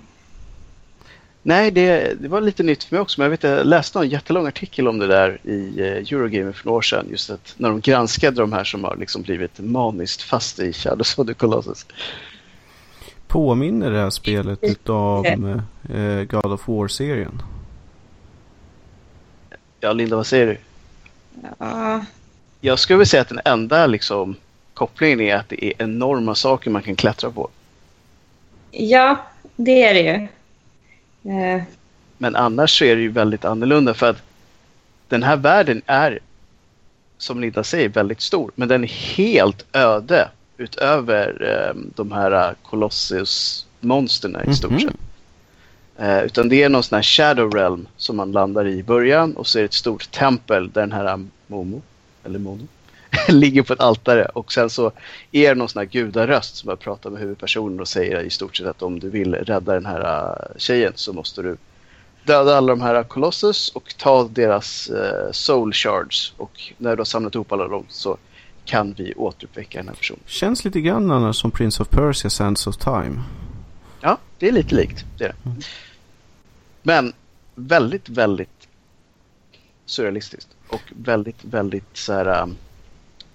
Nej, 1.47 1.71
det, 1.71 2.13
det, 2.21 2.27
var 2.27 2.41
lite 2.41 2.63
nytt 2.63 2.83
för 2.83 2.95
mig 2.95 3.01
också. 3.01 3.21
Men 3.21 3.25
jag, 3.25 3.29
vet, 3.29 3.43
jag 3.43 3.67
läste 3.67 3.99
en 3.99 4.09
jättelång 4.09 4.47
artikel 4.47 4.87
om 4.87 4.99
det 4.99 5.07
där 5.07 5.39
i 5.43 5.79
eh, 5.79 5.85
Eurogamer 5.85 6.51
för 6.51 6.65
några 6.65 6.77
år 6.77 6.81
sedan. 6.81 7.07
Just 7.09 7.29
att 7.29 7.55
när 7.57 7.69
de 7.69 7.79
granskade 7.79 8.41
de 8.41 8.53
här 8.53 8.63
som 8.63 8.83
har 8.83 8.95
liksom 8.95 9.21
blivit 9.21 9.59
maniskt 9.59 10.21
fast 10.21 10.59
i 10.59 10.73
Shadows 10.73 11.17
of 11.17 11.27
the 11.27 11.33
Colossus. 11.33 11.85
Påminner 13.27 13.91
det 13.91 13.99
här 13.99 14.09
spelet 14.09 14.59
utav 14.61 15.25
eh, 15.25 16.23
God 16.23 16.51
of 16.51 16.67
War-serien? 16.67 17.41
Ja, 19.79 19.93
Linda, 19.93 20.15
vad 20.15 20.27
säger 20.27 20.47
du? 20.47 20.57
Ja. 21.57 22.05
Jag 22.61 22.79
skulle 22.79 22.97
vilja 22.97 23.09
säga 23.09 23.21
att 23.21 23.29
den 23.29 23.41
enda 23.45 23.87
liksom, 23.87 24.35
kopplingen 24.73 25.21
är 25.21 25.35
att 25.35 25.49
det 25.49 25.65
är 25.65 25.73
enorma 25.77 26.35
saker 26.35 26.71
man 26.71 26.81
kan 26.81 26.95
klättra 26.95 27.31
på. 27.31 27.49
Ja, 28.71 29.17
det 29.55 29.83
är 29.83 29.93
det 29.93 30.01
ju. 30.01 30.27
Eh. 31.27 31.61
Men 32.17 32.35
annars 32.35 32.79
så 32.79 32.85
är 32.85 32.95
det 32.95 33.01
ju 33.01 33.09
väldigt 33.09 33.45
annorlunda 33.45 33.93
för 33.93 34.09
att 34.09 34.23
den 35.07 35.23
här 35.23 35.37
världen 35.37 35.81
är 35.85 36.19
som 37.17 37.41
Linda 37.41 37.63
säger 37.63 37.89
väldigt 37.89 38.21
stor 38.21 38.51
men 38.55 38.67
den 38.67 38.83
är 38.83 38.87
helt 38.87 39.65
öde 39.75 40.29
utöver 40.57 41.41
eh, 41.41 41.81
de 41.95 42.11
här 42.11 42.55
Colossus-monsterna 42.63 44.45
i 44.45 44.53
stort 44.53 44.71
mhm. 44.71 44.79
sett. 44.79 44.95
Eh, 45.97 46.23
utan 46.23 46.49
det 46.49 46.63
är 46.63 46.69
någon 46.69 46.83
sån 46.83 46.95
här 46.95 47.03
Shadow 47.03 47.51
Realm 47.51 47.87
som 47.97 48.17
man 48.17 48.31
landar 48.31 48.67
i 48.67 48.77
i 48.77 48.83
början 48.83 49.33
och 49.33 49.47
så 49.47 49.57
är 49.57 49.61
det 49.61 49.65
ett 49.65 49.73
stort 49.73 50.11
tempel 50.11 50.71
där 50.71 50.81
den 50.81 50.91
här 50.91 51.25
Momo, 51.47 51.81
eller 52.23 52.39
Mono, 52.39 52.67
ligger 53.27 53.63
på 53.63 53.73
ett 53.73 53.79
altare 53.79 54.25
och 54.25 54.53
sen 54.53 54.69
så 54.69 54.91
är 55.31 55.49
det 55.49 55.55
någon 55.55 55.69
sån 55.69 55.79
här 55.79 55.85
gudaröst 55.85 56.55
som 56.55 56.69
jag 56.69 56.79
pratar 56.79 57.09
med 57.09 57.19
huvudpersonen 57.19 57.79
och 57.79 57.87
säger 57.87 58.21
i 58.21 58.29
stort 58.29 58.57
sett 58.57 58.67
att 58.67 58.81
om 58.81 58.99
du 58.99 59.09
vill 59.09 59.35
rädda 59.35 59.73
den 59.73 59.85
här 59.85 60.29
uh, 60.29 60.57
tjejen 60.57 60.93
så 60.95 61.13
måste 61.13 61.41
du 61.41 61.57
döda 62.23 62.57
alla 62.57 62.67
de 62.67 62.81
här 62.81 63.03
Colossus 63.03 63.69
och 63.69 63.97
ta 63.97 64.23
deras 64.23 64.89
uh, 64.89 65.31
soul 65.31 65.73
shards 65.73 66.33
och 66.37 66.73
när 66.77 66.95
du 66.95 66.99
har 66.99 67.05
samlat 67.05 67.35
ihop 67.35 67.51
alla 67.51 67.67
dem 67.67 67.85
så 67.89 68.17
kan 68.65 68.93
vi 68.93 69.13
återuppväcka 69.15 69.77
den 69.77 69.87
här 69.87 69.95
personen. 69.95 70.19
Känns 70.25 70.65
lite 70.65 70.81
grann 70.81 71.11
annars 71.11 71.35
som 71.35 71.51
Prince 71.51 71.83
of 71.83 71.89
Persia 71.89 72.29
Sands 72.29 72.67
of 72.67 72.77
Time. 72.77 73.23
Ja, 74.01 74.17
det 74.39 74.47
är 74.47 74.51
lite 74.51 74.75
likt. 74.75 75.05
Det 75.17 75.23
är 75.23 75.27
det. 75.27 75.49
Mm. 75.49 75.61
Men 76.83 77.13
väldigt, 77.55 78.09
väldigt 78.09 78.67
surrealistiskt 79.85 80.49
och 80.67 80.81
väldigt, 80.89 81.43
väldigt 81.43 81.97
så 81.97 82.13
här 82.13 82.43
um, 82.43 82.57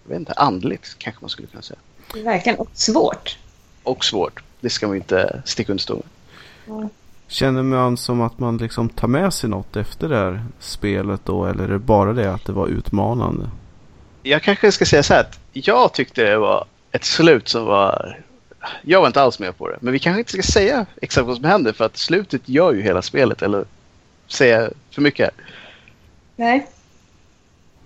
jag 0.04 0.08
vet 0.08 0.18
inte, 0.18 0.32
andligt 0.32 0.98
kanske 0.98 1.22
man 1.22 1.30
skulle 1.30 1.48
kunna 1.48 1.62
säga. 1.62 1.78
Verkligen, 2.24 2.58
och 2.58 2.68
svårt. 2.72 3.38
Och 3.82 4.04
svårt, 4.04 4.42
det 4.60 4.70
ska 4.70 4.86
man 4.86 4.96
inte 4.96 5.42
sticka 5.44 5.72
under 5.72 5.82
stolen. 5.82 6.06
Mm. 6.66 6.88
Känner 7.26 7.62
man 7.62 7.96
som 7.96 8.20
att 8.20 8.38
man 8.38 8.56
liksom 8.56 8.88
tar 8.88 9.08
med 9.08 9.32
sig 9.32 9.50
något 9.50 9.76
efter 9.76 10.08
det 10.08 10.16
här 10.16 10.44
spelet 10.58 11.20
då? 11.24 11.46
Eller 11.46 11.64
är 11.64 11.68
det 11.68 11.78
bara 11.78 12.12
det 12.12 12.32
att 12.32 12.44
det 12.44 12.52
var 12.52 12.66
utmanande? 12.66 13.50
Jag 14.22 14.42
kanske 14.42 14.72
ska 14.72 14.84
säga 14.84 15.02
så 15.02 15.14
här 15.14 15.20
att 15.20 15.38
jag 15.52 15.94
tyckte 15.94 16.22
det 16.24 16.38
var 16.38 16.64
ett 16.90 17.04
slut 17.04 17.48
som 17.48 17.64
var... 17.64 18.20
Jag 18.82 19.00
var 19.00 19.06
inte 19.06 19.22
alls 19.22 19.38
med 19.38 19.58
på 19.58 19.68
det. 19.68 19.76
Men 19.80 19.92
vi 19.92 19.98
kanske 19.98 20.18
inte 20.18 20.32
ska 20.32 20.42
säga 20.42 20.86
exakt 21.02 21.26
vad 21.26 21.36
som 21.36 21.44
händer 21.44 21.72
för 21.72 21.84
att 21.84 21.96
slutet 21.96 22.48
gör 22.48 22.72
ju 22.72 22.82
hela 22.82 23.02
spelet. 23.02 23.42
Eller 23.42 23.64
säga 24.26 24.70
för 24.90 25.02
mycket. 25.02 25.30
Nej. 26.36 26.66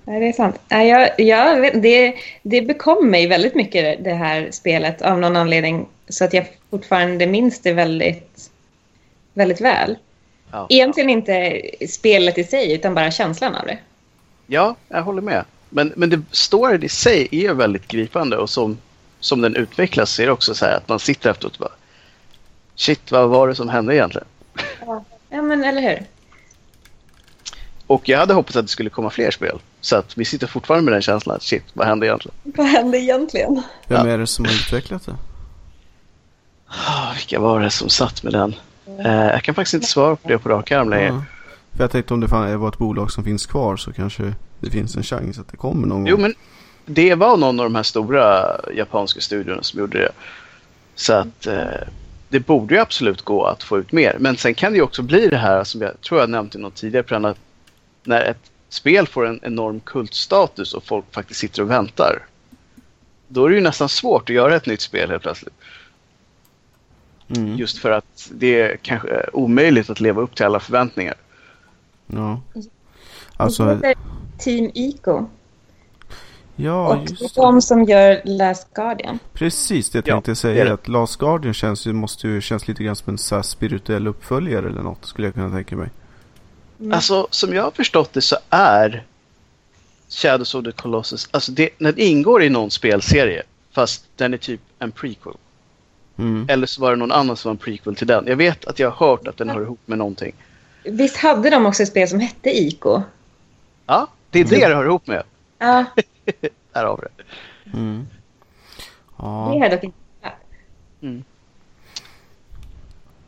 Nej, 0.09 0.21
det 0.21 0.27
är 0.27 0.33
sant. 0.33 0.61
Jag, 0.69 1.21
jag 1.21 1.83
det, 1.83 2.14
det 2.42 2.62
bekom 2.62 3.11
mig 3.11 3.27
väldigt 3.27 3.55
mycket 3.55 4.05
det 4.05 4.14
här 4.14 4.51
spelet 4.51 5.03
av 5.03 5.19
någon 5.19 5.37
anledning. 5.37 5.88
Så 6.09 6.25
att 6.25 6.33
jag 6.33 6.47
fortfarande 6.71 7.27
minns 7.27 7.61
det 7.61 7.73
väldigt, 7.73 8.51
väldigt 9.35 9.61
väl. 9.61 9.99
Ja, 10.53 10.66
Egentligen 10.71 11.11
inte 11.11 11.62
spelet 11.88 12.38
i 12.38 12.45
sig 12.45 12.73
utan 12.73 12.95
bara 12.95 13.11
känslan 13.11 13.55
av 13.55 13.66
det. 13.66 13.79
Ja, 14.47 14.77
jag 14.88 15.03
håller 15.03 15.23
med. 15.23 15.45
Men, 15.69 15.92
men 15.97 16.11
det 16.11 16.23
storyn 16.31 16.83
i 16.83 16.88
sig 16.88 17.29
är 17.31 17.55
väldigt 17.55 17.88
gripande 17.88 18.37
och 18.37 18.51
som, 18.51 18.79
som 19.21 19.40
den 19.40 19.57
utvecklas 19.57 20.11
så 20.11 20.23
är 20.23 20.27
det 20.27 20.33
också 20.33 20.55
så 20.55 20.64
här 20.64 20.77
att 20.77 20.88
man 20.88 20.99
sitter 20.99 21.31
efteråt 21.31 21.53
och 21.53 21.61
bara 21.61 21.73
Shit, 22.75 23.11
vad 23.11 23.29
var 23.29 23.49
det 23.49 23.55
som 23.55 23.69
hände 23.69 23.95
egentligen? 23.95 24.27
Ja, 24.87 25.05
ja 25.31 25.42
men 25.42 25.64
eller 25.64 25.83
hur. 25.83 26.03
Och 27.87 28.09
jag 28.09 28.19
hade 28.19 28.35
hoppats 28.35 28.57
att 28.57 28.64
det 28.64 28.71
skulle 28.71 28.90
komma 28.90 29.11
fler 29.11 29.31
spel. 29.31 29.59
Så 29.87 29.96
att 29.96 30.18
vi 30.18 30.25
sitter 30.25 30.46
fortfarande 30.46 30.85
med 30.85 30.92
den 30.94 31.03
känslan 31.03 31.37
att 31.37 31.42
shit, 31.42 31.64
vad 31.72 31.87
hände 31.87 32.07
egentligen? 32.07 32.35
Vad 32.42 32.66
hände 32.66 32.99
egentligen? 32.99 33.62
Vem 33.87 34.09
är 34.09 34.18
det 34.18 34.27
som 34.27 34.44
har 34.44 34.53
utvecklat 34.53 35.07
det? 35.07 35.16
Oh, 36.68 37.14
vilka 37.14 37.40
var 37.40 37.61
det 37.61 37.70
som 37.70 37.88
satt 37.88 38.22
med 38.22 38.33
den? 38.33 38.55
Uh, 38.99 39.27
jag 39.27 39.42
kan 39.42 39.55
faktiskt 39.55 39.75
inte 39.75 39.87
svara 39.87 40.16
på 40.16 40.29
det 40.29 40.38
på 40.38 40.49
rak 40.49 40.70
arm 40.70 40.90
längre. 40.90 41.07
Ja. 41.07 41.25
För 41.77 41.85
jag 41.85 41.90
tänkte 41.90 42.14
om 42.14 42.20
det 42.20 42.27
var 42.27 42.68
ett 42.68 42.79
bolag 42.79 43.12
som 43.12 43.25
finns 43.25 43.46
kvar 43.46 43.77
så 43.77 43.92
kanske 43.92 44.35
det 44.61 44.70
finns 44.70 44.96
en 44.96 45.03
chans 45.03 45.38
att 45.38 45.49
det 45.49 45.57
kommer 45.57 45.87
någon 45.87 46.07
jo, 46.07 46.16
gång. 46.16 46.25
Jo, 46.25 46.35
men 46.87 46.94
det 46.94 47.14
var 47.14 47.37
någon 47.37 47.61
av 47.61 47.66
de 47.66 47.75
här 47.75 47.83
stora 47.83 48.46
japanska 48.75 49.20
studiorna 49.20 49.62
som 49.62 49.81
gjorde 49.81 49.99
det. 49.99 50.12
Så 50.94 51.12
att 51.12 51.46
uh, 51.46 51.62
det 52.29 52.40
borde 52.40 52.75
ju 52.75 52.81
absolut 52.81 53.22
gå 53.22 53.44
att 53.44 53.62
få 53.62 53.79
ut 53.79 53.92
mer. 53.92 54.16
Men 54.18 54.37
sen 54.37 54.55
kan 54.55 54.72
det 54.72 54.77
ju 54.77 54.83
också 54.83 55.03
bli 55.03 55.29
det 55.29 55.38
här 55.38 55.64
som 55.64 55.81
jag 55.81 56.01
tror 56.01 56.20
jag 56.20 56.31
nämnt 56.31 56.55
i 56.55 56.59
något 56.59 56.75
tidigare 56.75 57.03
program. 57.03 57.35
När 58.05 58.25
ett 58.25 58.51
spel 58.77 59.07
får 59.07 59.27
en 59.27 59.41
enorm 59.43 59.81
kultstatus 59.81 60.75
och 60.75 60.85
folk 60.85 61.05
faktiskt 61.11 61.41
sitter 61.41 61.62
och 61.62 61.71
väntar. 61.71 62.27
Då 63.29 63.45
är 63.45 63.49
det 63.49 63.55
ju 63.55 63.61
nästan 63.61 63.89
svårt 63.89 64.31
att 64.31 64.37
göra 64.37 64.57
ett 64.57 64.67
nytt 64.67 64.81
spel 64.81 65.11
helt 65.11 65.23
plötsligt. 65.23 65.55
Mm. 67.29 67.57
Just 67.57 67.79
för 67.79 67.91
att 67.91 68.31
det 68.33 68.61
är 68.61 68.77
kanske 68.77 69.27
omöjligt 69.33 69.91
att 69.91 70.01
leva 70.01 70.23
upp 70.23 70.35
till 70.35 70.47
alla 70.47 70.61
förväntningar. 70.61 71.15
Ja. 72.07 72.41
Alltså, 73.37 73.65
det 73.65 73.75
heter 73.75 73.97
Team 74.39 74.71
Ico. 74.75 75.27
Ja, 76.57 76.95
och 76.95 77.11
just 77.11 77.35
det. 77.35 77.41
de 77.41 77.62
som 77.62 77.85
gör 77.85 78.21
Last 78.25 78.75
Guardian. 78.75 79.19
Precis, 79.33 79.91
det 79.91 79.99
jag 79.99 80.05
tänkte 80.05 80.31
ja, 80.31 80.35
säga. 80.35 80.65
Det 80.65 80.73
att 80.73 80.89
Last 80.89 81.17
Guardian 81.17 81.55
känns, 81.55 81.87
måste 81.87 82.29
ju 82.29 82.41
kännas 82.41 82.69
lite 82.69 82.85
grann 82.85 82.97
som 82.97 83.11
en 83.11 83.19
så 83.19 83.43
spirituell 83.43 84.07
uppföljare 84.07 84.69
eller 84.69 84.83
något, 84.83 85.05
skulle 85.05 85.27
jag 85.27 85.35
kunna 85.35 85.51
tänka 85.51 85.77
mig. 85.77 85.89
Mm. 86.81 86.93
Alltså, 86.93 87.27
som 87.31 87.55
jag 87.55 87.62
har 87.62 87.71
förstått 87.71 88.12
det 88.12 88.21
så 88.21 88.37
är 88.51 89.05
Shadows 90.09 90.55
of 90.55 90.65
the 90.65 90.73
Colossus, 90.73 91.29
alltså 91.31 91.53
det, 91.53 91.69
när 91.79 91.93
det 91.93 92.03
ingår 92.03 92.43
i 92.43 92.49
någon 92.49 92.71
spelserie, 92.71 93.43
fast 93.73 94.05
den 94.17 94.35
är 94.35 94.39
typ 94.39 94.61
en 94.79 94.93
prequel. 94.93 95.35
Mm. 96.19 96.47
Eller 96.49 96.67
så 96.67 96.81
var 96.81 96.91
det 96.91 96.97
någon 96.97 97.12
annan 97.12 97.37
som 97.37 97.49
var 97.49 97.53
en 97.55 97.59
prequel 97.59 97.97
till 97.97 98.07
den. 98.07 98.27
Jag 98.27 98.37
vet 98.37 98.65
att 98.65 98.79
jag 98.79 98.91
har 98.91 99.07
hört 99.07 99.29
att 99.29 99.37
den 99.37 99.51
hör 99.51 99.62
ihop 99.62 99.81
med 99.87 99.99
någonting. 99.99 100.35
Visst 100.85 101.17
hade 101.17 101.51
de 101.51 101.67
också 101.67 101.83
ett 101.83 101.89
spel 101.89 102.09
som 102.09 102.21
hette 102.21 102.59
Ico? 102.59 103.03
Ja, 103.87 104.07
det 104.31 104.41
är 104.41 104.45
det 104.45 104.69
det 104.69 104.75
hör 104.75 104.85
ihop 104.85 105.07
med. 105.07 105.23
Ja. 105.59 105.85
Där 106.73 106.85
har 106.85 106.97
vi 106.97 107.03
det. 107.17 107.79
Mm. 107.79 108.07
Ja. 109.19 109.51
Det 109.53 109.59
har 109.59 109.67
jag 109.67 109.71
dock 109.71 109.85
inte 109.85 109.99
mm. 111.01 111.25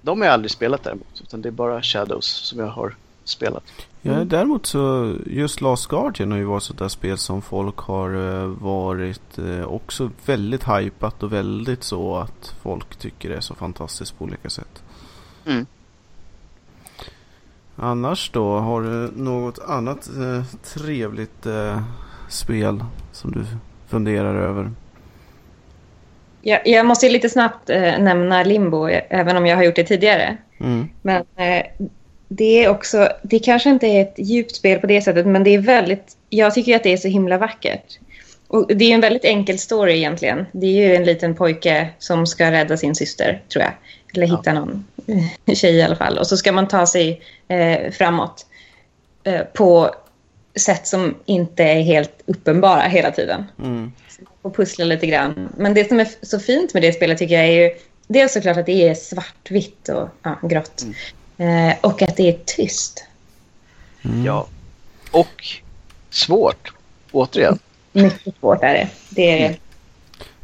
De 0.03 0.21
har 0.21 0.27
jag 0.27 0.35
aldrig 0.35 0.51
spelat 0.51 0.83
däremot. 0.83 1.21
Utan 1.23 1.43
det 1.43 1.49
är 1.49 1.51
bara 1.51 1.83
Shadows 1.83 2.27
som 2.27 2.59
jag 2.59 2.67
har 2.67 2.95
spelat. 3.29 3.65
Ja, 4.03 4.25
däremot 4.25 4.67
så 4.67 5.15
just 5.27 5.61
Last 5.61 5.87
Guardian 5.87 6.31
har 6.31 6.39
ju 6.39 6.45
varit 6.45 6.63
sådär 6.63 6.89
spel 6.89 7.19
som 7.19 7.43
folk 7.43 7.79
har 7.79 8.15
eh, 8.15 8.47
varit 8.47 9.39
eh, 9.39 9.65
också 9.65 10.11
väldigt 10.27 10.69
hypat 10.69 11.23
och 11.23 11.33
väldigt 11.33 11.85
så 11.85 12.17
att 12.17 12.55
folk 12.63 12.97
tycker 12.97 13.29
det 13.29 13.37
är 13.37 13.41
så 13.41 13.55
fantastiskt 13.55 14.19
på 14.19 14.25
olika 14.25 14.51
sätt. 14.51 14.83
Mm. 15.47 15.67
Annars 17.77 18.31
då, 18.31 18.59
har 18.59 18.83
du 18.83 19.11
något 19.23 19.59
annat 19.59 20.09
eh, 20.09 20.45
trevligt 20.75 21.47
eh, 21.47 21.83
spel 22.29 22.85
som 23.13 23.33
du 23.33 23.45
funderar 23.89 24.35
över? 24.35 24.71
Jag, 26.43 26.61
jag 26.65 26.87
måste 26.87 27.09
lite 27.09 27.29
snabbt 27.29 27.71
eh, 27.71 27.99
nämna 27.99 28.43
Limbo, 28.43 28.89
även 28.89 29.37
om 29.37 29.47
jag 29.47 29.57
har 29.57 29.65
gjort 29.65 29.77
det 29.77 29.85
tidigare. 29.85 30.37
Mm. 30.61 30.89
Men 31.03 31.25
det 32.29 32.65
är 32.65 32.69
också, 32.69 33.09
det 33.23 33.39
kanske 33.39 33.71
inte 33.71 33.87
är 33.87 34.03
ett 34.03 34.15
djupt 34.17 34.57
spel 34.57 34.81
på 34.81 34.87
det 34.87 35.03
sättet, 35.03 35.27
men 35.27 35.45
det 35.45 35.55
är 35.55 35.59
väldigt, 35.59 36.17
jag 36.29 36.55
tycker 36.55 36.77
att 36.77 36.83
det 36.83 36.93
är 36.93 36.97
så 36.97 37.09
himla 37.09 37.39
vackert. 37.39 37.99
Och 38.49 38.67
det 38.77 38.85
är 38.85 38.95
en 38.95 39.01
väldigt 39.01 39.25
enkel 39.25 39.59
story 39.59 39.97
egentligen. 39.97 40.47
Det 40.53 40.67
är 40.67 40.89
ju 40.89 40.95
en 40.95 41.05
liten 41.05 41.35
pojke 41.35 41.89
som 41.99 42.27
ska 42.27 42.51
rädda 42.51 42.77
sin 42.77 42.95
syster, 42.95 43.43
tror 43.49 43.65
jag. 43.65 43.73
Eller 44.15 44.27
hitta 44.27 44.51
ja. 44.51 44.53
någon 44.55 44.87
tjej 45.55 45.75
i 45.75 45.83
alla 45.83 45.97
fall. 45.97 46.19
Och 46.19 46.27
så 46.27 46.37
ska 46.37 46.53
man 46.53 46.69
ta 46.69 46.87
sig 46.87 47.23
eh, 47.49 47.91
framåt 47.91 48.47
eh, 49.25 49.41
på 49.41 49.95
sätt 50.57 50.87
som 50.87 51.15
inte 51.25 51.65
är 51.65 51.83
helt 51.83 52.23
uppenbara 52.27 52.81
hela 52.81 53.11
tiden. 53.11 53.45
Mm. 53.59 53.93
Och 54.43 54.57
pussla 54.57 54.85
lite 54.85 55.07
grann. 55.07 55.49
Men 55.57 55.75
det 55.75 55.89
som 55.89 56.01
är 56.01 56.09
så 56.23 56.41
fint 56.41 56.75
med 56.75 56.83
det 56.83 56.93
spelet 56.93 57.19
tycker 57.19 57.35
jag 57.35 57.45
är 57.45 57.63
ju 57.63 57.71
dels 58.07 58.33
såklart 58.33 58.57
att 58.57 58.67
det 58.67 58.89
är 58.89 58.95
svartvitt 58.95 59.89
och 59.89 60.09
ja, 60.23 60.39
grått. 60.43 60.83
Mm. 60.83 60.95
Eh, 61.39 61.77
och 61.81 62.03
att 62.03 62.17
det 62.17 62.29
är 62.29 62.39
tyst. 62.45 63.05
Mm. 64.03 64.25
Ja. 64.25 64.47
Och 65.11 65.47
svårt, 66.11 66.73
återigen. 67.13 67.59
Mycket 67.93 68.35
svårt 68.41 68.63
är 68.63 68.75
det. 68.75 68.89
Det, 69.11 69.43
är... 69.43 69.47
Mm. 69.47 69.61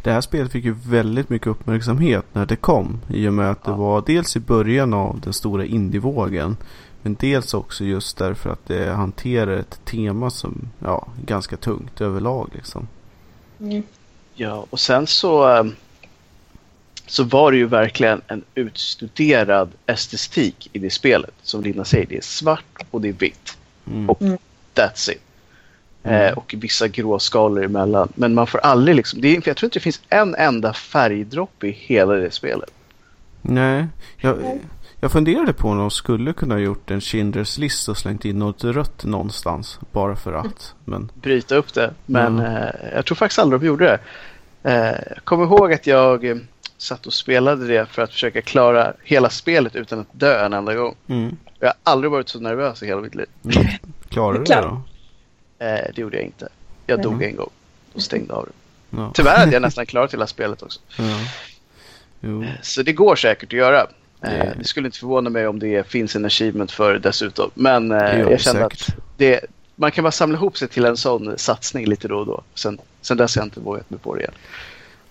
det 0.02 0.12
här 0.12 0.20
spelet 0.20 0.52
fick 0.52 0.64
ju 0.64 0.74
väldigt 0.86 1.28
mycket 1.28 1.48
uppmärksamhet 1.48 2.24
när 2.32 2.46
det 2.46 2.56
kom. 2.56 3.00
I 3.08 3.28
och 3.28 3.34
med 3.34 3.50
att 3.50 3.64
det 3.64 3.72
var 3.72 4.02
dels 4.06 4.36
i 4.36 4.40
början 4.40 4.94
av 4.94 5.20
den 5.20 5.32
stora 5.32 5.64
indievågen. 5.64 6.56
Men 7.02 7.16
dels 7.20 7.54
också 7.54 7.84
just 7.84 8.16
därför 8.16 8.50
att 8.50 8.66
det 8.66 8.92
hanterar 8.92 9.56
ett 9.56 9.80
tema 9.84 10.30
som 10.30 10.68
ja, 10.78 11.08
är 11.22 11.26
ganska 11.26 11.56
tungt 11.56 12.00
överlag. 12.00 12.50
Liksom. 12.54 12.88
Mm. 13.60 13.82
Ja, 14.34 14.66
och 14.70 14.80
sen 14.80 15.06
så, 15.06 15.48
ehm, 15.48 15.74
så 17.06 17.24
var 17.24 17.52
det 17.52 17.58
ju 17.58 17.66
verkligen 17.66 18.22
en 18.26 18.42
utstuderad 18.54 19.70
estetik 19.86 20.70
i 20.72 20.78
det 20.78 20.90
spelet. 20.90 21.34
Som 21.42 21.62
Lina 21.62 21.84
säger, 21.84 22.06
det 22.06 22.16
är 22.16 22.22
svart 22.22 22.84
och 22.90 23.00
det 23.00 23.08
är 23.08 23.12
vitt. 23.12 23.58
Mm. 23.86 24.10
Och 24.10 24.22
mm. 24.22 24.38
that's 24.74 25.10
it. 25.10 25.20
Mm. 26.02 26.26
Eh, 26.26 26.32
och 26.32 26.54
vissa 26.58 26.88
gråskalor 26.88 27.64
emellan. 27.64 28.08
Men 28.14 28.34
man 28.34 28.46
får 28.46 28.58
aldrig 28.58 28.96
liksom, 28.96 29.20
det 29.20 29.28
är, 29.28 29.42
jag 29.44 29.56
tror 29.56 29.66
inte 29.66 29.78
det 29.78 29.82
finns 29.82 30.00
en 30.08 30.34
enda 30.34 30.72
färgdroppe 30.72 31.66
i 31.66 31.70
hela 31.70 32.14
det 32.14 32.30
spelet. 32.30 32.70
Nej, 33.42 33.86
jag, 34.16 34.60
jag 35.00 35.12
funderade 35.12 35.52
på 35.52 35.68
om 35.68 35.78
de 35.78 35.90
skulle 35.90 36.32
kunna 36.32 36.58
gjort 36.58 36.90
en 36.90 37.00
Schindler's 37.00 37.60
list 37.60 37.88
och 37.88 37.96
slängt 37.96 38.24
in 38.24 38.38
något 38.38 38.64
rött 38.64 39.04
någonstans. 39.04 39.78
Bara 39.92 40.16
för 40.16 40.32
att. 40.32 40.74
Men... 40.84 41.10
Bryta 41.14 41.56
upp 41.56 41.74
det. 41.74 41.94
Men 42.06 42.38
mm. 42.38 42.52
eh, 42.52 42.68
jag 42.94 43.06
tror 43.06 43.16
faktiskt 43.16 43.38
aldrig 43.38 43.60
de 43.60 43.66
gjorde 43.66 43.84
det. 43.84 43.98
Eh, 44.70 45.12
jag 45.14 45.24
kommer 45.24 45.44
ihåg 45.44 45.72
att 45.72 45.86
jag 45.86 46.46
satt 46.84 47.06
och 47.06 47.12
spelade 47.12 47.66
det 47.66 47.86
för 47.86 48.02
att 48.02 48.12
försöka 48.12 48.42
klara 48.42 48.92
hela 49.04 49.30
spelet 49.30 49.76
utan 49.76 50.00
att 50.00 50.06
dö 50.12 50.46
en 50.46 50.52
enda 50.52 50.74
gång. 50.74 50.94
Mm. 51.06 51.36
Jag 51.60 51.68
har 51.68 51.74
aldrig 51.82 52.10
varit 52.10 52.28
så 52.28 52.40
nervös 52.40 52.82
i 52.82 52.86
hela 52.86 53.00
mitt 53.00 53.14
liv. 53.14 53.26
Mm. 53.44 53.66
Klarade 54.08 54.38
du 54.38 54.44
det 54.44 54.60
då? 54.60 54.82
Eh, 55.64 55.80
det 55.94 55.98
gjorde 55.98 56.16
jag 56.16 56.24
inte. 56.24 56.48
Jag 56.86 57.02
dog 57.02 57.22
en 57.22 57.36
gång 57.36 57.50
och 57.92 58.02
stängde 58.02 58.34
av 58.34 58.46
det. 58.46 58.52
Ja. 58.96 59.10
Tyvärr 59.14 59.38
hade 59.38 59.52
jag 59.52 59.62
nästan 59.68 59.86
klarat 59.86 60.12
hela 60.12 60.26
spelet 60.26 60.62
också. 60.62 60.80
Ja. 60.98 61.20
Eh, 62.22 62.48
så 62.62 62.82
det 62.82 62.92
går 62.92 63.16
säkert 63.16 63.48
att 63.48 63.58
göra. 63.58 63.86
Eh, 64.22 64.48
det 64.58 64.64
skulle 64.64 64.88
inte 64.88 64.98
förvåna 64.98 65.30
mig 65.30 65.46
om 65.46 65.58
det 65.58 65.86
finns 65.86 66.16
en 66.16 66.24
achievement 66.24 66.72
för 66.72 66.92
det 66.92 66.98
dessutom. 66.98 67.50
Men 67.54 67.92
eh, 67.92 68.20
jag 68.20 68.40
kände 68.40 68.66
att 68.66 68.88
det, 69.16 69.40
man 69.74 69.90
kan 69.90 70.02
bara 70.02 70.12
samla 70.12 70.36
ihop 70.38 70.58
sig 70.58 70.68
till 70.68 70.84
en 70.84 70.96
sån 70.96 71.38
satsning 71.38 71.86
lite 71.86 72.08
då 72.08 72.18
och 72.18 72.26
då. 72.26 72.42
Sen, 72.54 72.78
sen 73.00 73.16
dess 73.16 73.36
har 73.36 73.42
jag 73.42 73.46
inte 73.46 73.60
vågat 73.60 73.90
mig 73.90 74.00
på 74.00 74.14
det 74.14 74.20
igen. 74.20 74.34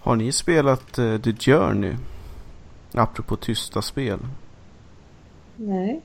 Har 0.03 0.15
ni 0.15 0.31
spelat 0.31 0.99
uh, 0.99 1.17
The 1.17 1.33
Journey? 1.33 1.93
Apropå 2.91 3.35
tysta 3.35 3.81
spel. 3.81 4.19
Nej. 5.55 6.01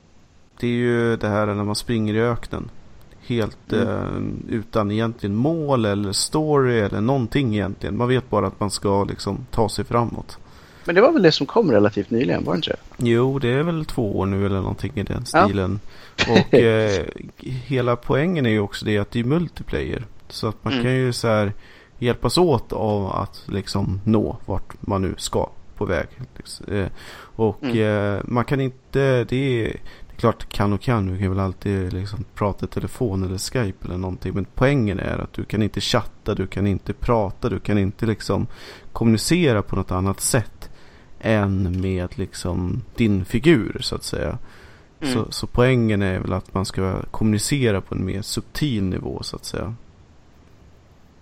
Det 0.59 0.67
är 0.67 0.71
ju 0.71 1.17
det 1.17 1.27
här 1.27 1.45
när 1.45 1.63
man 1.63 1.75
springer 1.75 2.13
i 2.13 2.21
öknen. 2.21 2.69
Helt 3.21 3.73
mm. 3.73 3.87
uh, 3.87 4.55
utan 4.55 4.91
egentligen 4.91 5.35
mål 5.35 5.85
eller 5.85 6.11
story 6.11 6.79
eller 6.79 7.01
någonting 7.01 7.53
egentligen. 7.53 7.97
Man 7.97 8.07
vet 8.07 8.29
bara 8.29 8.47
att 8.47 8.59
man 8.59 8.71
ska 8.71 9.03
liksom 9.03 9.45
ta 9.51 9.69
sig 9.69 9.85
framåt. 9.85 10.37
Men 10.85 10.95
det 10.95 11.01
var 11.01 11.11
väl 11.11 11.21
det 11.21 11.31
som 11.31 11.45
kom 11.47 11.71
relativt 11.71 12.09
nyligen, 12.09 12.43
var 12.45 12.53
det 12.53 12.57
inte? 12.57 12.75
Jo, 12.97 13.39
det 13.39 13.49
är 13.49 13.63
väl 13.63 13.85
två 13.85 14.17
år 14.19 14.25
nu 14.25 14.45
eller 14.45 14.61
någonting 14.61 14.91
i 14.95 15.03
den 15.03 15.25
stilen. 15.25 15.79
Ja. 16.27 16.33
Och 16.33 16.53
eh, 16.59 17.05
hela 17.37 17.95
poängen 17.95 18.45
är 18.45 18.49
ju 18.49 18.59
också 18.59 18.85
det 18.85 18.97
att 18.97 19.11
det 19.11 19.19
är 19.19 19.23
multiplayer. 19.23 20.05
Så 20.29 20.47
att 20.47 20.63
man 20.63 20.73
mm. 20.73 20.85
kan 20.85 20.95
ju 20.95 21.13
så 21.13 21.27
här 21.27 21.53
hjälpas 21.99 22.37
åt 22.37 22.73
av 22.73 23.11
att 23.11 23.43
liksom 23.47 24.01
nå 24.03 24.37
vart 24.45 24.73
man 24.87 25.01
nu 25.01 25.15
ska 25.17 25.49
på 25.79 25.85
väg. 25.85 26.07
Eh, 26.67 26.87
och 27.35 27.63
mm. 27.63 28.15
eh, 28.15 28.21
man 28.25 28.45
kan 28.45 28.61
inte, 28.61 29.23
det 29.23 29.35
är, 29.35 29.63
det 30.07 30.15
är 30.15 30.19
klart 30.19 30.49
kan 30.49 30.73
och 30.73 30.81
kan, 30.81 31.05
du 31.05 31.19
kan 31.19 31.29
väl 31.29 31.39
alltid 31.39 31.93
liksom 31.93 32.25
prata 32.35 32.65
i 32.65 32.69
telefon 32.69 33.23
eller 33.23 33.37
Skype 33.37 33.85
eller 33.85 33.97
någonting. 33.97 34.33
Men 34.35 34.45
poängen 34.55 34.99
är 34.99 35.17
att 35.17 35.33
du 35.33 35.43
kan 35.43 35.63
inte 35.63 35.81
chatta, 35.81 36.35
du 36.35 36.47
kan 36.47 36.67
inte 36.67 36.93
prata, 36.93 37.49
du 37.49 37.59
kan 37.59 37.77
inte 37.77 38.05
liksom 38.05 38.47
kommunicera 38.93 39.61
på 39.61 39.75
något 39.75 39.91
annat 39.91 40.19
sätt 40.19 40.69
än 41.19 41.81
med 41.81 42.17
liksom 42.17 42.81
din 42.95 43.25
figur 43.25 43.77
så 43.81 43.95
att 43.95 44.03
säga. 44.03 44.37
Mm. 45.01 45.13
Så, 45.13 45.31
så 45.31 45.47
poängen 45.47 46.01
är 46.01 46.19
väl 46.19 46.33
att 46.33 46.53
man 46.53 46.65
ska 46.65 47.01
kommunicera 47.11 47.81
på 47.81 47.95
en 47.95 48.05
mer 48.05 48.21
subtil 48.21 48.83
nivå 48.83 49.23
så 49.23 49.35
att 49.35 49.45
säga. 49.45 49.75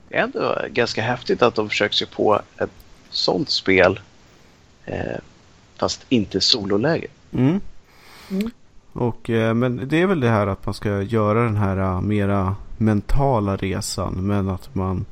Det 0.10 0.18
är 0.18 0.24
ändå 0.24 0.58
ganska 0.70 1.02
häftigt 1.02 1.42
att 1.42 1.56
de 1.56 1.70
försöker 1.70 1.96
sig 1.96 2.08
på 2.08 2.42
ett 2.58 2.70
sånt 3.10 3.50
spel 3.50 4.00
eh, 4.86 5.18
fast 5.78 6.06
inte 6.10 6.42
sololäge. 6.42 7.08
Mm. 7.32 7.62
Mm. 8.32 8.52
Och, 8.94 9.30
eh, 9.30 9.54
men 9.54 9.88
det 9.88 10.02
är 10.02 10.08
väl 10.08 10.20
det 10.20 10.30
här 10.30 10.48
att 10.48 10.66
man 10.66 10.74
ska 10.74 11.02
göra 11.02 11.44
den 11.44 11.58
här 11.58 11.78
uh, 11.78 12.02
mera 12.02 12.56
mentala 12.78 13.56
resan 13.58 14.14
men 14.14 14.50
att 14.50 14.76
man 14.76 15.06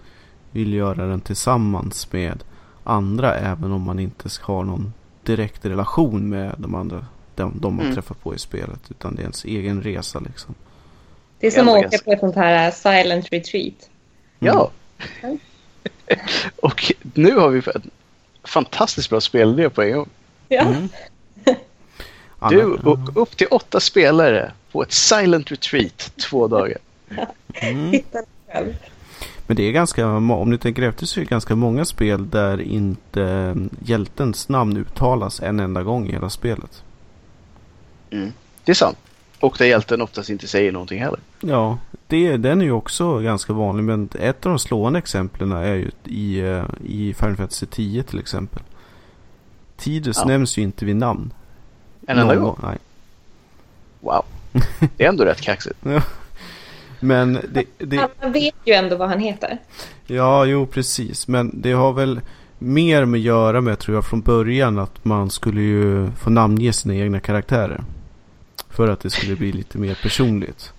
vill 0.51 0.73
göra 0.73 1.05
den 1.05 1.21
tillsammans 1.21 2.11
med 2.11 2.43
andra 2.83 3.35
även 3.35 3.71
om 3.71 3.81
man 3.81 3.99
inte 3.99 4.29
har 4.41 4.63
någon 4.63 4.93
direkt 5.23 5.65
relation 5.65 6.29
med 6.29 6.55
de 6.57 6.75
andra 6.75 7.05
de, 7.35 7.53
de 7.59 7.75
man 7.75 7.85
mm. 7.85 7.95
träffar 7.95 8.15
på 8.15 8.35
i 8.35 8.39
spelet 8.39 8.79
utan 8.89 9.15
det 9.15 9.21
är 9.21 9.23
ens 9.23 9.45
egen 9.45 9.83
resa 9.83 10.19
liksom. 10.19 10.55
Det 11.39 11.47
är 11.47 11.51
som 11.51 11.67
att 11.67 11.85
åka 11.85 11.97
på 12.05 12.11
ett 12.11 12.19
sånt 12.19 12.35
här 12.35 12.67
uh, 12.67 12.73
silent 12.73 13.31
retreat. 13.31 13.89
Ja. 14.39 14.71
Mm. 15.21 15.39
och 16.55 16.93
nu 17.13 17.35
har 17.35 17.49
vi 17.49 17.59
ett 17.59 17.75
fantastiskt 18.43 19.09
bra 19.09 19.21
spelidé 19.21 19.69
på 19.69 19.81
en 19.81 19.91
gång. 19.91 20.09
Ja. 20.49 20.61
Mm. 20.61 20.89
Du, 22.49 22.61
upp 23.15 23.37
till 23.37 23.47
åtta 23.51 23.79
spelare 23.79 24.51
på 24.71 24.83
ett 24.83 24.91
silent 24.91 25.51
retreat 25.51 26.11
två 26.29 26.47
dagar. 26.47 26.77
Mm. 27.53 28.01
Men 29.47 29.57
det 29.57 29.63
är 29.63 29.71
ganska, 29.71 30.07
om 30.07 30.49
ni 30.49 30.57
tänker 30.57 30.81
efter 30.81 31.05
så 31.05 31.19
är 31.19 31.23
det 31.23 31.29
ganska 31.29 31.55
många 31.55 31.85
spel 31.85 32.29
där 32.29 32.61
inte 32.61 33.23
mm, 33.23 33.69
hjältens 33.85 34.49
namn 34.49 34.77
uttalas 34.77 35.39
en 35.39 35.59
enda 35.59 35.83
gång 35.83 36.07
i 36.09 36.11
hela 36.11 36.29
spelet. 36.29 36.83
Mm. 38.11 38.31
Det 38.63 38.71
är 38.71 38.75
sant. 38.75 38.97
Och 39.39 39.55
där 39.57 39.65
hjälten 39.65 40.01
oftast 40.01 40.29
inte 40.29 40.47
säger 40.47 40.71
någonting 40.71 41.01
heller. 41.01 41.19
Ja, 41.39 41.77
det, 42.07 42.37
den 42.37 42.61
är 42.61 42.65
ju 42.65 42.71
också 42.71 43.19
ganska 43.19 43.53
vanlig. 43.53 43.83
Men 43.83 44.09
ett 44.19 44.45
av 44.45 44.49
de 44.49 44.59
slående 44.59 44.99
exemplen 44.99 45.51
är 45.51 45.73
ju 45.73 45.91
i, 46.03 46.39
eh, 46.39 46.63
i 46.85 47.13
Final 47.13 47.35
Fantasy 47.35 47.65
10 47.65 48.03
till 48.03 48.19
exempel. 48.19 48.61
Tidus 49.77 50.17
Ja. 50.21 50.27
nämns 50.27 50.57
ju 50.57 50.61
inte 50.61 50.85
vid 50.85 50.95
namn. 50.95 51.33
En 52.07 52.17
enda 52.17 52.35
gång. 52.35 52.59
Nej. 52.63 52.77
Wow. 53.99 54.25
Det 54.97 55.03
är 55.05 55.09
ändå 55.09 55.25
rätt 55.25 55.41
kaxigt. 55.41 55.77
Men 56.99 57.33
det, 57.33 57.63
det, 57.77 58.09
Man 58.21 58.31
vet 58.31 58.55
ju 58.65 58.73
ändå 58.73 58.95
vad 58.95 59.09
han 59.09 59.19
heter. 59.19 59.57
ja, 60.07 60.45
jo 60.45 60.65
precis. 60.65 61.27
Men 61.27 61.61
det 61.61 61.71
har 61.71 61.93
väl 61.93 62.21
mer 62.59 63.05
med 63.05 63.17
att 63.17 63.23
göra 63.23 63.61
med, 63.61 63.79
tror 63.79 63.95
jag, 63.97 64.05
från 64.05 64.21
början 64.21 64.79
att 64.79 65.05
man 65.05 65.29
skulle 65.29 65.61
ju 65.61 66.11
få 66.11 66.29
namnge 66.29 66.73
sina 66.73 66.95
egna 66.95 67.19
karaktärer. 67.19 67.83
För 68.69 68.87
att 68.87 68.99
det 68.99 69.09
skulle 69.09 69.35
bli 69.35 69.51
lite 69.51 69.77
mer 69.77 69.99
personligt. 70.03 70.73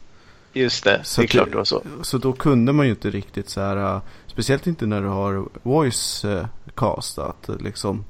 Just 0.57 0.85
det, 0.85 1.01
Så 1.05 1.21
det 1.21 1.25
är 1.25 1.29
klart 1.29 1.51
det- 1.51 1.57
var 1.57 1.65
så. 1.65 1.83
Så 2.03 2.19
då 2.19 2.33
kunde 2.33 2.73
man 2.73 2.87
ju 2.87 2.91
inte 2.93 3.11
riktigt 3.11 3.49
så 3.49 3.61
här, 3.61 3.77
äh, 3.97 4.01
speciellt 4.27 4.67
inte 4.67 4.87
när 4.87 5.03
du 5.03 5.09
har 5.09 5.49
voice 5.63 6.25
äh, 6.25 6.47
cast, 6.75 7.19
att 7.19 7.49
äh, 7.49 7.57
liksom, 7.57 8.05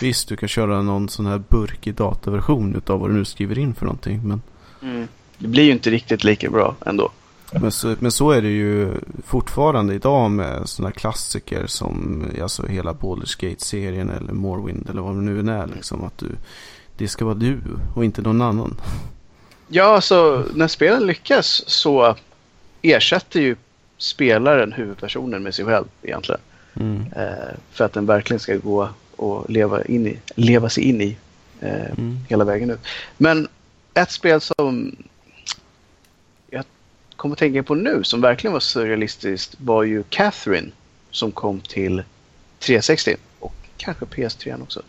visst 0.00 0.28
du 0.28 0.36
kan 0.36 0.48
köra 0.48 0.82
någon 0.82 1.08
sån 1.08 1.26
här 1.26 1.42
burkig 1.48 1.94
dataversion 1.94 2.74
utav 2.76 3.00
vad 3.00 3.10
du 3.10 3.14
nu 3.14 3.24
skriver 3.24 3.58
in 3.58 3.74
för 3.74 3.86
någonting. 3.86 4.20
Men, 4.28 4.42
Mm. 4.82 5.08
Det 5.38 5.48
blir 5.48 5.62
ju 5.64 5.72
inte 5.72 5.90
riktigt 5.90 6.24
lika 6.24 6.50
bra 6.50 6.74
ändå. 6.86 7.10
men, 7.52 7.70
så, 7.70 7.96
men 7.98 8.12
så 8.12 8.30
är 8.30 8.42
det 8.42 8.48
ju 8.48 8.92
fortfarande 9.24 9.94
idag 9.94 10.30
med 10.30 10.68
såna 10.68 10.90
klassiker 10.90 11.66
som 11.66 12.24
alltså 12.42 12.66
hela 12.66 12.92
Baldur's 12.92 13.40
Gate-serien 13.40 14.10
eller 14.10 14.32
Morrowind 14.32 14.90
eller 14.90 15.02
vad 15.02 15.14
det 15.14 15.20
nu 15.20 15.40
än 15.40 15.48
är. 15.48 15.66
Liksom, 15.66 16.04
att 16.04 16.18
du, 16.18 16.26
det 16.96 17.08
ska 17.08 17.24
vara 17.24 17.34
du 17.34 17.58
och 17.94 18.04
inte 18.04 18.22
någon 18.22 18.42
annan. 18.42 18.74
Ja, 19.68 20.00
så 20.00 20.44
när 20.54 20.68
spelen 20.68 21.06
lyckas 21.06 21.64
så 21.66 22.16
ersätter 22.82 23.40
ju 23.40 23.56
spelaren 23.98 24.72
huvudpersonen 24.72 25.42
med 25.42 25.54
sig 25.54 25.64
själv 25.64 25.84
egentligen. 26.02 26.40
Mm. 26.74 27.06
Eh, 27.16 27.54
för 27.72 27.84
att 27.84 27.92
den 27.92 28.06
verkligen 28.06 28.40
ska 28.40 28.56
gå 28.56 28.88
och 29.16 29.50
leva, 29.50 29.84
in 29.84 30.06
i, 30.06 30.18
leva 30.34 30.68
sig 30.68 30.84
in 30.84 31.00
i 31.00 31.16
eh, 31.60 31.90
Mm. 31.98 32.18
hela 32.28 32.44
vägen 32.44 32.70
ut. 32.70 32.80
Men 33.16 33.48
ett 33.94 34.10
spel 34.10 34.40
som 34.40 34.96
jag 36.50 36.64
kommer 37.16 37.32
att 37.32 37.38
tänka 37.38 37.62
på 37.62 37.74
nu 37.74 38.04
som 38.04 38.20
verkligen 38.20 38.52
var 38.52 38.60
surrealistiskt 38.60 39.54
var 39.58 39.82
ju 39.82 40.02
Catherine 40.08 40.70
som 41.10 41.32
kom 41.32 41.60
till 41.60 42.02
360 42.58 43.16
och 43.38 43.54
kanske 43.76 44.04
PS3 44.04 44.62
också. 44.62 44.82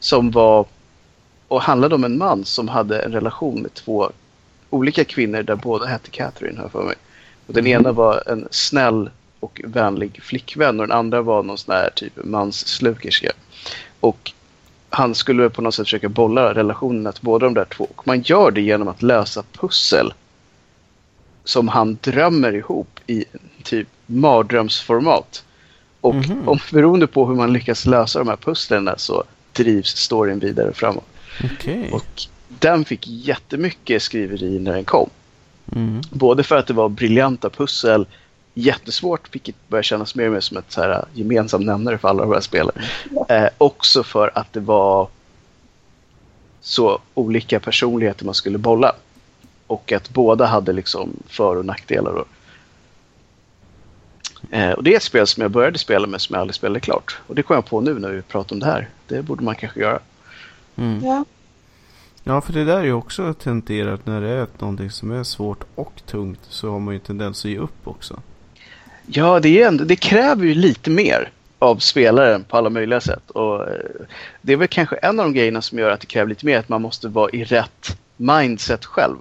Som 0.00 0.30
var 0.30 0.66
och 1.52 1.62
handlade 1.62 1.94
om 1.94 2.04
en 2.04 2.18
man 2.18 2.44
som 2.44 2.68
hade 2.68 2.98
en 2.98 3.12
relation 3.12 3.62
med 3.62 3.74
två 3.74 4.10
olika 4.70 5.04
kvinnor 5.04 5.42
där 5.42 5.56
båda 5.56 5.86
hette 5.86 6.10
Catherine 6.10 6.60
jag 6.62 6.72
för 6.72 6.82
mig. 6.82 6.94
Och 7.46 7.54
den 7.54 7.66
ena 7.66 7.92
var 7.92 8.22
en 8.26 8.48
snäll 8.50 9.10
och 9.40 9.60
vänlig 9.64 10.22
flickvän 10.22 10.80
och 10.80 10.86
den 10.88 10.96
andra 10.96 11.22
var 11.22 11.42
någon 11.42 11.58
sån 11.58 11.74
här 11.74 11.90
typ 11.94 12.12
mansslukerska. 12.24 13.32
Och 14.00 14.32
han 14.90 15.14
skulle 15.14 15.50
på 15.50 15.62
något 15.62 15.74
sätt 15.74 15.86
försöka 15.86 16.08
bolla 16.08 16.54
relationerna 16.54 17.12
till 17.12 17.24
båda 17.24 17.46
de 17.46 17.54
där 17.54 17.64
två. 17.64 17.88
Och 17.96 18.06
man 18.06 18.20
gör 18.20 18.50
det 18.50 18.60
genom 18.60 18.88
att 18.88 19.02
lösa 19.02 19.42
pussel 19.52 20.12
som 21.44 21.68
han 21.68 21.98
drömmer 22.00 22.54
ihop 22.54 23.00
i 23.06 23.24
typ 23.62 23.88
mardrömsformat. 24.06 25.44
Och 26.00 26.14
Mhm. 26.14 26.48
om, 26.48 26.58
beroende 26.72 27.06
på 27.06 27.26
hur 27.26 27.34
man 27.34 27.52
lyckas 27.52 27.86
lösa 27.86 28.18
de 28.18 28.28
här 28.28 28.36
pusslen 28.36 28.90
så 28.96 29.24
drivs 29.52 29.96
storyn 29.96 30.38
vidare 30.38 30.72
framåt. 30.72 31.04
Okej. 31.44 31.90
Och 31.92 32.22
den 32.48 32.84
fick 32.84 33.08
jättemycket 33.08 34.02
skriveri 34.02 34.58
när 34.58 34.72
den 34.72 34.84
kom. 34.84 35.10
Mm. 35.76 36.00
Både 36.10 36.42
för 36.42 36.56
att 36.56 36.66
det 36.66 36.74
var 36.74 36.88
briljanta 36.88 37.50
pussel, 37.50 38.06
jättesvårt, 38.54 39.34
vilket 39.34 39.68
börjar 39.68 39.82
kännas 39.82 40.14
mer 40.14 40.26
och 40.26 40.32
mer 40.32 40.40
som 40.40 40.56
ett 40.56 40.72
så 40.72 40.80
här 40.80 41.04
gemensam 41.12 41.62
nämnare 41.62 41.98
för 41.98 42.08
alla 42.08 42.22
de 42.22 42.32
här 42.32 42.40
spelen. 42.40 42.74
Eh, 43.28 43.48
också 43.58 44.02
för 44.02 44.30
att 44.34 44.52
det 44.52 44.60
var 44.60 45.08
så 46.60 46.98
olika 47.14 47.60
personligheter 47.60 48.24
man 48.24 48.34
skulle 48.34 48.58
bolla. 48.58 48.92
Och 49.66 49.92
att 49.92 50.10
båda 50.10 50.46
hade 50.46 50.72
liksom 50.72 51.16
för 51.26 51.56
och 51.56 51.64
nackdelar. 51.64 52.12
Då. 52.12 52.24
Eh, 54.50 54.70
och 54.70 54.84
det 54.84 54.92
är 54.92 54.96
ett 54.96 55.02
spel 55.02 55.26
som 55.26 55.42
jag 55.42 55.50
började 55.50 55.78
spela 55.78 56.06
med 56.06 56.20
som 56.20 56.34
jag 56.34 56.40
aldrig 56.40 56.54
spelade 56.54 56.80
klart. 56.80 57.18
Och 57.26 57.34
det 57.34 57.42
kom 57.42 57.54
jag 57.54 57.66
på 57.66 57.80
nu 57.80 57.98
när 57.98 58.10
vi 58.10 58.22
pratar 58.22 58.56
om 58.56 58.60
det 58.60 58.66
här. 58.66 58.88
Det 59.06 59.22
borde 59.22 59.44
man 59.44 59.54
kanske 59.54 59.80
göra. 59.80 59.98
Mm. 60.76 61.04
Ja. 61.04 61.24
Ja, 62.24 62.40
för 62.40 62.52
det 62.52 62.64
där 62.64 62.78
är 62.78 62.84
ju 62.84 62.92
också 62.92 63.34
tenterat 63.34 64.06
när 64.06 64.20
det 64.20 64.28
är 64.28 64.46
någonting 64.58 64.90
som 64.90 65.10
är 65.10 65.24
svårt 65.24 65.64
och 65.74 66.02
tungt 66.06 66.40
så 66.42 66.70
har 66.70 66.78
man 66.78 66.94
ju 66.94 67.00
tendens 67.00 67.44
att 67.44 67.50
ge 67.50 67.58
upp 67.58 67.88
också. 67.88 68.20
Ja, 69.06 69.40
det, 69.40 69.62
är 69.62 69.68
ändå, 69.68 69.84
det 69.84 69.96
kräver 69.96 70.44
ju 70.44 70.54
lite 70.54 70.90
mer 70.90 71.30
av 71.58 71.76
spelaren 71.76 72.44
på 72.44 72.56
alla 72.56 72.70
möjliga 72.70 73.00
sätt. 73.00 73.30
Och 73.30 73.68
eh, 73.68 73.74
det 74.40 74.52
är 74.52 74.56
väl 74.56 74.68
kanske 74.68 74.96
en 74.96 75.20
av 75.20 75.26
de 75.26 75.32
grejerna 75.32 75.62
som 75.62 75.78
gör 75.78 75.90
att 75.90 76.00
det 76.00 76.06
kräver 76.06 76.28
lite 76.28 76.46
mer, 76.46 76.58
att 76.58 76.68
man 76.68 76.82
måste 76.82 77.08
vara 77.08 77.30
i 77.30 77.44
rätt 77.44 77.98
mindset 78.16 78.84
själv. 78.84 79.16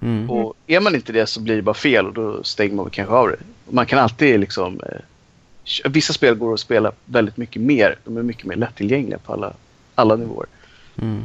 Mm. 0.00 0.30
Och 0.30 0.54
är 0.66 0.80
man 0.80 0.94
inte 0.94 1.12
det 1.12 1.26
så 1.26 1.40
blir 1.40 1.56
det 1.56 1.62
bara 1.62 1.74
fel 1.74 2.06
och 2.06 2.14
då 2.14 2.42
stänger 2.42 2.74
man 2.74 2.90
kanske 2.90 3.14
av 3.14 3.28
det. 3.28 3.36
Man 3.70 3.86
kan 3.86 3.98
alltid 3.98 4.40
liksom... 4.40 4.80
Eh, 4.80 5.00
vissa 5.90 6.12
spel 6.12 6.34
går 6.34 6.54
att 6.54 6.60
spela 6.60 6.92
väldigt 7.04 7.36
mycket 7.36 7.62
mer. 7.62 7.98
De 8.04 8.16
är 8.16 8.22
mycket 8.22 8.44
mer 8.44 8.56
lättillgängliga 8.56 9.18
på 9.18 9.32
alla, 9.32 9.52
alla 9.94 10.16
nivåer. 10.16 10.46
Mm. 10.96 11.22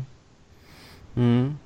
Mm. 1.15 1.57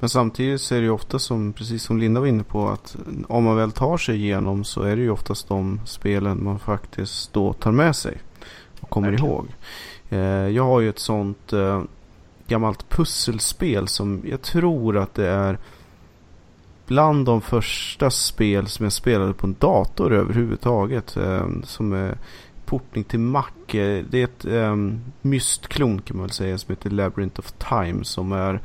Men 0.00 0.08
samtidigt 0.08 0.60
så 0.60 0.74
är 0.74 0.78
det 0.78 0.84
ju 0.84 0.90
ofta 0.90 1.18
som, 1.18 1.52
precis 1.52 1.82
som 1.82 1.98
Linda 1.98 2.20
var 2.20 2.26
inne 2.26 2.44
på, 2.44 2.68
att 2.68 2.96
om 3.28 3.44
man 3.44 3.56
väl 3.56 3.72
tar 3.72 3.96
sig 3.96 4.16
igenom 4.16 4.64
så 4.64 4.82
är 4.82 4.96
det 4.96 5.02
ju 5.02 5.10
oftast 5.10 5.48
de 5.48 5.80
spelen 5.84 6.44
man 6.44 6.58
faktiskt 6.58 7.32
då 7.32 7.52
tar 7.52 7.72
med 7.72 7.96
sig 7.96 8.18
och 8.80 8.90
kommer 8.90 9.10
Verkligen. 9.10 9.32
ihåg. 9.32 9.46
Eh, 10.08 10.48
jag 10.48 10.64
har 10.64 10.80
ju 10.80 10.88
ett 10.88 10.98
sånt 10.98 11.52
eh, 11.52 11.82
gammalt 12.46 12.88
pusselspel 12.88 13.88
som 13.88 14.22
jag 14.24 14.42
tror 14.42 14.96
att 14.96 15.14
det 15.14 15.28
är 15.28 15.58
bland 16.86 17.26
de 17.26 17.40
första 17.40 18.10
spel 18.10 18.66
som 18.66 18.84
jag 18.84 18.92
spelade 18.92 19.32
på 19.32 19.46
en 19.46 19.56
dator 19.58 20.12
överhuvudtaget. 20.12 21.16
Eh, 21.16 21.46
som 21.64 21.92
är 21.92 22.18
portning 22.70 23.04
till 23.04 23.20
Mac. 23.20 23.46
Eh, 23.66 24.04
Det 24.10 24.20
är 24.20 24.24
ett 24.24 24.44
um, 24.44 25.00
mystklon 25.22 26.00
kan 26.02 26.16
man 26.16 26.26
väl 26.26 26.34
säga 26.34 26.58
som 26.58 26.72
heter 26.72 26.90
Labyrinth 26.90 27.40
of 27.40 27.52
Time 27.52 28.04
som 28.04 28.32
är 28.32 28.60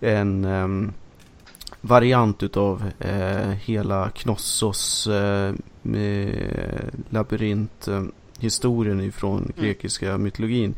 en 0.00 0.44
ehm, 0.44 0.92
variant 1.80 2.42
utav 2.42 2.84
eh, 2.98 3.50
hela 3.50 4.10
Knossos 4.10 5.08
med 5.82 6.50
labyrint 7.10 7.88
eh, 7.88 8.02
historien 8.38 9.00
ifrån 9.00 9.52
grekiska 9.56 10.18
mytologin. 10.18 10.74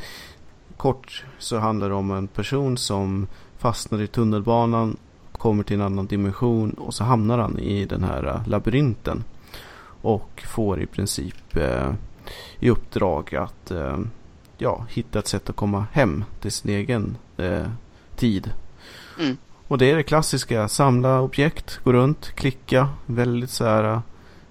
Kort 0.76 1.24
så 1.38 1.58
handlar 1.58 1.88
det 1.88 1.94
om 1.94 2.10
en 2.10 2.26
person 2.26 2.76
som 2.76 3.26
fastnar 3.58 4.02
i 4.02 4.06
tunnelbanan, 4.06 4.96
kommer 5.32 5.62
till 5.64 5.76
en 5.76 5.82
annan 5.82 6.06
dimension 6.06 6.70
och 6.70 6.94
så 6.94 7.04
hamnar 7.04 7.38
han 7.38 7.58
i 7.58 7.84
den 7.84 8.04
här 8.04 8.42
labyrinten. 8.46 9.24
Och 10.02 10.42
får 10.46 10.82
i 10.82 10.86
princip 10.86 11.56
eh, 11.56 11.92
i 12.58 12.70
uppdrag 12.70 13.34
att 13.34 13.70
eh, 13.70 13.98
ja, 14.58 14.86
hitta 14.88 15.18
ett 15.18 15.26
sätt 15.26 15.50
att 15.50 15.56
komma 15.56 15.86
hem 15.92 16.24
till 16.40 16.52
sin 16.52 16.70
egen 16.70 17.16
eh, 17.36 17.66
tid. 18.16 18.50
Mm. 19.20 19.36
Och 19.68 19.78
det 19.78 19.90
är 19.90 19.96
det 19.96 20.02
klassiska, 20.02 20.68
samla 20.68 21.20
objekt, 21.20 21.80
gå 21.84 21.92
runt, 21.92 22.32
klicka. 22.34 22.88
Väldigt 23.06 23.50
så 23.50 23.64
här 23.64 23.84
eh, 23.84 24.00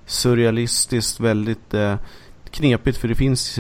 surrealistiskt, 0.06 1.20
väldigt 1.20 1.74
knepigt 2.52 2.98
för 2.98 3.08
det 3.08 3.16
finns, 3.16 3.56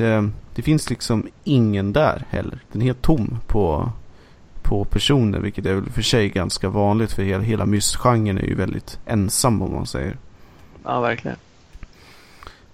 det 0.55 0.61
finns 0.61 0.89
liksom 0.89 1.27
ingen 1.43 1.93
där 1.93 2.25
heller. 2.29 2.63
Den 2.71 2.81
är 2.81 2.85
helt 2.85 3.01
tom 3.01 3.39
på, 3.47 3.91
på 4.61 4.85
personer, 4.85 5.39
vilket 5.39 5.65
är 5.65 5.73
väl 5.73 5.89
för 5.89 6.01
sig 6.01 6.29
ganska 6.29 6.69
vanligt 6.69 7.11
för 7.11 7.23
hela, 7.23 7.43
hela 7.43 7.65
mystgenren 7.65 8.37
är 8.37 8.45
ju 8.45 8.55
väldigt 8.55 8.99
ensam 9.05 9.61
om 9.61 9.73
man 9.73 9.85
säger. 9.85 10.17
Ja, 10.83 11.01
verkligen. 11.01 11.37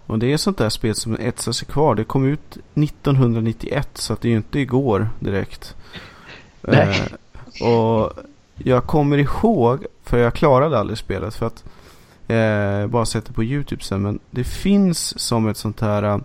Och 0.08 0.20
det 0.20 0.34
är 0.34 0.38
sånt 0.38 0.58
där 0.58 0.70
spel 0.70 0.96
som 0.96 1.18
etsar 1.20 1.52
sig 1.52 1.68
kvar. 1.68 1.96
Det 1.96 2.04
kom 2.04 2.26
ut 2.26 2.58
1991 2.74 3.90
så 3.94 4.14
att 4.14 4.22
det 4.22 4.28
är 4.28 4.30
ju 4.30 4.38
inte 4.38 4.60
igår 4.60 5.10
direkt. 5.20 5.76
Nej. 6.62 7.02
Eh, 7.62 7.68
och 7.68 8.14
jag 8.56 8.86
kommer 8.86 9.18
ihåg, 9.18 9.86
för 10.04 10.18
jag 10.18 10.34
klarade 10.34 10.80
aldrig 10.80 10.98
spelet 10.98 11.36
för 11.36 11.46
att 11.46 11.64
eh, 12.28 12.88
bara 12.88 13.06
sett 13.06 13.26
det 13.26 13.34
på 13.34 13.44
YouTube 13.44 13.84
sen. 13.84 14.02
Men 14.02 14.20
det 14.32 14.44
finns 14.44 15.20
som 15.20 15.48
ett 15.48 15.58
sånt 15.58 15.82
här, 15.82 16.04
eh, 16.04 16.18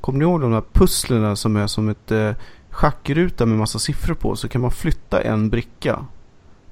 kommer 0.00 0.18
ni 0.18 0.24
ihåg 0.24 0.40
de 0.40 0.52
här 0.52 0.64
pusslerna 0.72 1.36
som 1.36 1.56
är 1.56 1.66
som 1.66 1.88
ett 1.88 2.10
eh, 2.10 2.32
schackruta 2.70 3.46
med 3.46 3.58
massa 3.58 3.78
siffror 3.78 4.14
på. 4.14 4.36
Så 4.36 4.48
kan 4.48 4.60
man 4.60 4.70
flytta 4.70 5.20
en 5.20 5.50
bricka. 5.50 6.04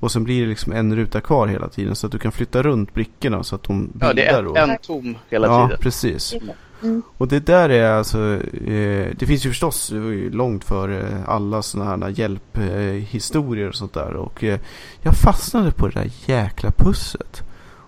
Och 0.00 0.12
sen 0.12 0.24
blir 0.24 0.42
det 0.42 0.48
liksom 0.48 0.72
en 0.72 0.96
ruta 0.96 1.20
kvar 1.20 1.46
hela 1.46 1.68
tiden 1.68 1.96
så 1.96 2.06
att 2.06 2.12
du 2.12 2.18
kan 2.18 2.32
flytta 2.32 2.62
runt 2.62 2.94
brickorna 2.94 3.42
så 3.44 3.54
att 3.54 3.62
de 3.62 3.92
Ja, 4.00 4.08
det 4.08 4.14
bildar 4.14 4.58
är 4.58 4.62
en, 4.62 4.70
en 4.70 4.78
tom 4.78 5.16
hela 5.28 5.46
ja, 5.46 5.66
tiden. 5.66 5.78
precis. 5.82 6.34
Mm. 6.82 7.02
Och 7.16 7.28
det 7.28 7.46
där 7.46 7.68
är 7.68 7.90
alltså, 7.90 8.18
eh, 8.66 9.08
det 9.18 9.26
finns 9.26 9.46
ju 9.46 9.50
förstås 9.50 9.92
långt 10.30 10.64
före 10.64 11.24
alla 11.26 11.62
sådana 11.62 12.06
här 12.06 12.12
hjälphistorier 12.18 13.64
eh, 13.64 13.68
och 13.68 13.74
sånt 13.74 13.94
där. 13.94 14.12
Och 14.16 14.44
eh, 14.44 14.61
jag 15.02 15.14
fastnade 15.14 15.70
på 15.70 15.88
det 15.88 15.94
där 15.94 16.11
jäkla 16.26 16.70
pusslet. 16.70 17.42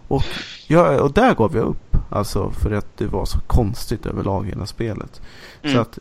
Och, 0.08 0.24
jag, 0.66 1.00
och 1.00 1.12
där 1.12 1.34
gav 1.34 1.56
jag 1.56 1.64
upp. 1.64 1.96
Alltså 2.10 2.50
för 2.50 2.70
att 2.70 2.96
det 2.98 3.06
var 3.06 3.24
så 3.24 3.40
konstigt 3.40 4.06
överlag 4.06 4.46
hela 4.46 4.66
spelet. 4.66 5.20
Mm. 5.62 5.74
Så 5.74 5.80
att, 5.80 5.98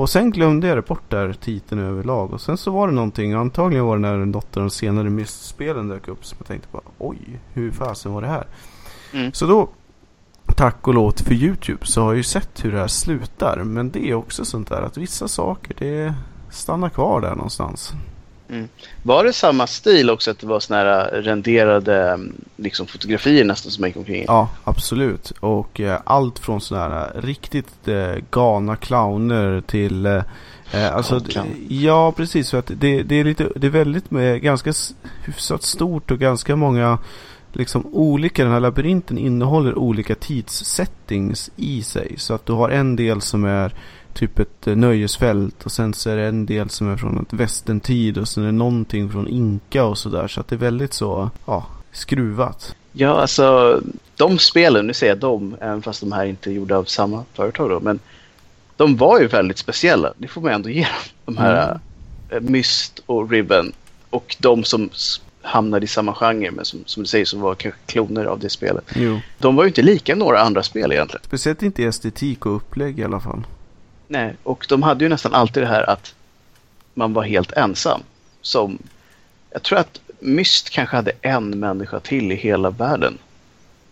och 0.00 0.10
sen 0.10 0.30
glömde 0.30 0.68
jag 0.68 0.76
det 0.78 0.82
bort 0.82 1.10
där 1.10 1.32
titeln 1.32 1.80
överlag. 1.80 2.32
Och 2.32 2.40
sen 2.40 2.56
så 2.56 2.70
var 2.70 2.88
det 2.88 2.94
någonting, 2.94 3.32
antagligen 3.32 3.84
var 3.84 3.96
det 3.96 4.02
när 4.02 4.16
något 4.16 4.56
av 4.56 4.62
de 4.62 4.70
senare 4.70 5.10
Myst-spelen 5.10 5.88
dök 5.88 6.08
upp. 6.08 6.24
Som 6.24 6.36
jag 6.40 6.46
tänkte 6.46 6.68
bara, 6.72 6.82
oj, 6.98 7.18
hur 7.52 7.70
fasen 7.72 8.12
var 8.12 8.22
det 8.22 8.28
här? 8.28 8.46
Mm. 9.12 9.32
Så 9.32 9.46
då, 9.46 9.68
tack 10.56 10.88
och 10.88 10.94
låt 10.94 11.20
för 11.20 11.34
YouTube, 11.34 11.86
så 11.86 12.00
har 12.00 12.08
jag 12.08 12.16
ju 12.16 12.22
sett 12.22 12.64
hur 12.64 12.72
det 12.72 12.78
här 12.78 12.86
slutar. 12.86 13.64
Men 13.64 13.90
det 13.90 14.10
är 14.10 14.14
också 14.14 14.44
sånt 14.44 14.68
där 14.68 14.82
att 14.82 14.96
vissa 14.96 15.28
saker, 15.28 15.74
det 15.78 16.14
stannar 16.50 16.88
kvar 16.88 17.20
där 17.20 17.34
någonstans. 17.34 17.92
Var 19.02 19.24
det 19.24 19.32
samma 19.32 19.66
stil 19.66 20.10
också 20.10 20.30
att 20.30 20.38
det 20.38 20.46
var 20.46 20.60
såna 20.60 20.78
här 20.78 21.10
renderade 21.22 22.10
mm, 22.10 22.32
liksom, 22.56 22.86
fotografier 22.86 23.44
nästan 23.44 23.72
som 23.72 23.86
gick 23.86 23.96
omkring? 23.96 24.24
Ja, 24.26 24.48
absolut. 24.64 25.32
Och 25.40 25.80
eh, 25.80 26.00
allt 26.04 26.38
från 26.38 26.60
sådana 26.60 26.94
här 26.94 27.20
riktigt 27.22 27.88
eh, 27.88 28.14
galna 28.30 28.76
clowner 28.76 29.62
till 29.66 30.06
eh, 30.06 30.22
alltså. 30.92 31.20
Ja, 31.68 32.12
precis. 32.12 32.50
För 32.50 32.58
att 32.58 32.70
det, 32.74 33.02
det 33.02 33.14
är 33.14 33.24
lite, 33.24 33.48
det 33.56 33.66
är 33.66 33.70
väldigt 33.70 34.10
med 34.10 34.42
ganska 34.42 34.72
hyfsat 35.24 35.62
stort 35.62 36.10
och 36.10 36.18
ganska 36.18 36.56
många 36.56 36.98
liksom 37.52 37.86
olika, 37.92 38.44
den 38.44 38.52
här 38.52 38.60
labyrinten 38.60 39.18
innehåller 39.18 39.78
olika 39.78 40.14
tidssettings 40.14 41.50
i 41.56 41.82
sig. 41.82 42.14
Så 42.18 42.34
att 42.34 42.46
du 42.46 42.52
har 42.52 42.70
en 42.70 42.96
del 42.96 43.20
som 43.20 43.44
är 43.44 43.74
typ 44.14 44.38
ett 44.38 44.66
eh, 44.66 44.76
nöjesfält 44.76 45.64
och 45.64 45.72
sen 45.72 45.94
så 45.94 46.10
är 46.10 46.16
det 46.16 46.26
en 46.26 46.46
del 46.46 46.70
som 46.70 46.92
är 46.92 46.96
från 46.96 47.22
ett 47.22 47.32
västentid 47.32 48.18
och 48.18 48.28
sen 48.28 48.42
är 48.42 48.46
det 48.46 48.52
någonting 48.52 49.10
från 49.10 49.28
Inka 49.28 49.84
och 49.84 49.98
sådär. 49.98 50.28
Så 50.28 50.40
att 50.40 50.48
det 50.48 50.54
är 50.54 50.58
väldigt 50.58 50.92
så, 50.92 51.30
ja, 51.46 51.66
skruvat. 51.92 52.76
Ja, 52.92 53.20
alltså 53.20 53.80
de 54.16 54.38
spelen, 54.38 54.86
nu 54.86 54.94
säger 54.94 55.12
jag 55.12 55.20
de, 55.20 55.56
även 55.60 55.82
fast 55.82 56.00
de 56.00 56.12
här 56.12 56.24
inte 56.24 56.50
är 56.50 56.52
gjorda 56.52 56.76
av 56.76 56.84
samma 56.84 57.24
företag 57.34 57.70
då, 57.70 57.80
men 57.80 57.98
de 58.76 58.96
var 58.96 59.20
ju 59.20 59.26
väldigt 59.26 59.58
speciella. 59.58 60.12
Det 60.16 60.28
får 60.28 60.40
man 60.40 60.52
ändå 60.52 60.68
ge 60.68 60.80
dem. 60.80 60.90
De 61.24 61.36
här 61.38 61.80
mm. 62.30 62.52
Myst 62.52 63.00
och 63.06 63.30
Ribbon 63.30 63.72
och 64.10 64.36
de 64.38 64.64
som 64.64 64.90
hamnade 65.42 65.84
i 65.84 65.88
samma 65.88 66.14
genre, 66.14 66.50
men 66.50 66.64
som, 66.64 66.80
som 66.86 67.02
du 67.02 67.06
säger, 67.06 67.24
som 67.24 67.40
var 67.40 67.54
kanske 67.54 67.80
kloner 67.86 68.24
av 68.24 68.38
det 68.38 68.50
spelet. 68.50 68.84
Jo. 68.94 69.20
De 69.38 69.56
var 69.56 69.64
ju 69.64 69.68
inte 69.68 69.82
lika 69.82 70.14
några 70.14 70.40
andra 70.40 70.62
spel 70.62 70.92
egentligen. 70.92 71.24
Speciellt 71.24 71.62
inte 71.62 71.82
i 71.82 71.84
estetik 71.84 72.46
och 72.46 72.56
upplägg 72.56 72.98
i 72.98 73.04
alla 73.04 73.20
fall. 73.20 73.42
Nej, 74.12 74.36
och 74.42 74.66
de 74.68 74.82
hade 74.82 75.04
ju 75.04 75.08
nästan 75.08 75.34
alltid 75.34 75.62
det 75.62 75.66
här 75.66 75.90
att 75.90 76.14
man 76.94 77.12
var 77.12 77.22
helt 77.22 77.52
ensam. 77.52 78.00
Som, 78.42 78.78
jag 79.50 79.62
tror 79.62 79.78
att 79.78 80.00
Myst 80.18 80.70
kanske 80.70 80.96
hade 80.96 81.12
en 81.22 81.50
människa 81.50 82.00
till 82.00 82.32
i 82.32 82.34
hela 82.34 82.70
världen 82.70 83.18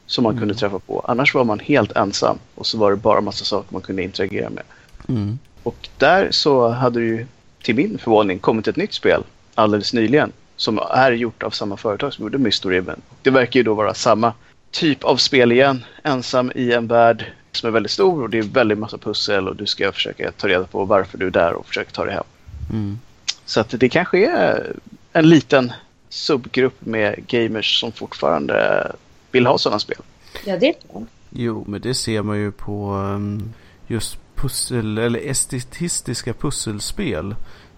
som 0.06 0.24
man 0.24 0.38
kunde 0.38 0.54
träffa 0.54 0.78
på. 0.78 1.04
Annars 1.08 1.34
var 1.34 1.44
man 1.44 1.58
helt 1.58 1.92
ensam 1.92 2.38
och 2.54 2.66
så 2.66 2.78
var 2.78 2.90
det 2.90 2.96
bara 2.96 3.20
massa 3.20 3.44
saker 3.44 3.72
man 3.72 3.82
kunde 3.82 4.02
interagera 4.02 4.50
med. 4.50 4.62
Mm. 5.08 5.38
Och 5.62 5.88
där 5.98 6.28
så 6.30 6.68
hade 6.68 7.00
det 7.00 7.06
ju 7.06 7.26
till 7.62 7.74
min 7.74 7.98
förvåning 7.98 8.38
kommit 8.38 8.68
ett 8.68 8.76
nytt 8.76 8.92
spel 8.92 9.22
alldeles 9.54 9.92
nyligen 9.92 10.32
som 10.56 10.78
är 10.90 11.12
gjort 11.12 11.42
av 11.42 11.50
samma 11.50 11.76
företag 11.76 12.14
som 12.14 12.22
gjorde 12.22 12.38
Myst 12.38 12.64
och 12.64 12.70
Ribbon. 12.70 13.00
Det 13.22 13.30
verkar 13.30 13.60
ju 13.60 13.64
då 13.64 13.74
vara 13.74 13.94
samma 13.94 14.32
typ 14.70 15.04
av 15.04 15.16
spel 15.16 15.52
igen. 15.52 15.84
Ensam 16.02 16.52
i 16.54 16.72
en 16.72 16.86
värld 16.86 17.24
som 17.58 17.66
är 17.66 17.70
väldigt 17.70 17.92
stor 17.92 18.22
och 18.22 18.30
det 18.30 18.38
är 18.38 18.42
väldigt 18.42 18.78
massa 18.78 18.98
pussel 18.98 19.48
och 19.48 19.56
du 19.56 19.66
ska 19.66 19.92
försöka 19.92 20.32
ta 20.32 20.48
reda 20.48 20.64
på 20.64 20.84
varför 20.84 21.18
du 21.18 21.26
är 21.26 21.30
där 21.30 21.52
och 21.52 21.66
försöka 21.66 21.90
ta 21.90 22.04
dig 22.04 22.14
hem. 22.14 22.24
Mm. 22.70 22.98
Så 23.44 23.60
att 23.60 23.74
det 23.80 23.88
kanske 23.88 24.26
är 24.26 24.76
en 25.12 25.28
liten 25.28 25.72
subgrupp 26.08 26.86
med 26.86 27.26
gamers 27.26 27.80
som 27.80 27.92
fortfarande 27.92 28.92
vill 29.30 29.46
ha 29.46 29.58
sådana 29.58 29.78
spel. 29.78 30.02
Ja, 30.44 30.56
det 30.56 30.68
är 30.68 30.74
bra. 30.92 31.02
Jo, 31.30 31.64
men 31.68 31.80
det 31.80 31.94
ser 31.94 32.22
man 32.22 32.38
ju 32.38 32.52
på 32.52 32.92
um, 32.94 33.54
just 33.86 34.18
pussel 34.34 34.98
eller 34.98 35.20
estetistiska 35.20 36.34
pusselspel. 36.34 37.34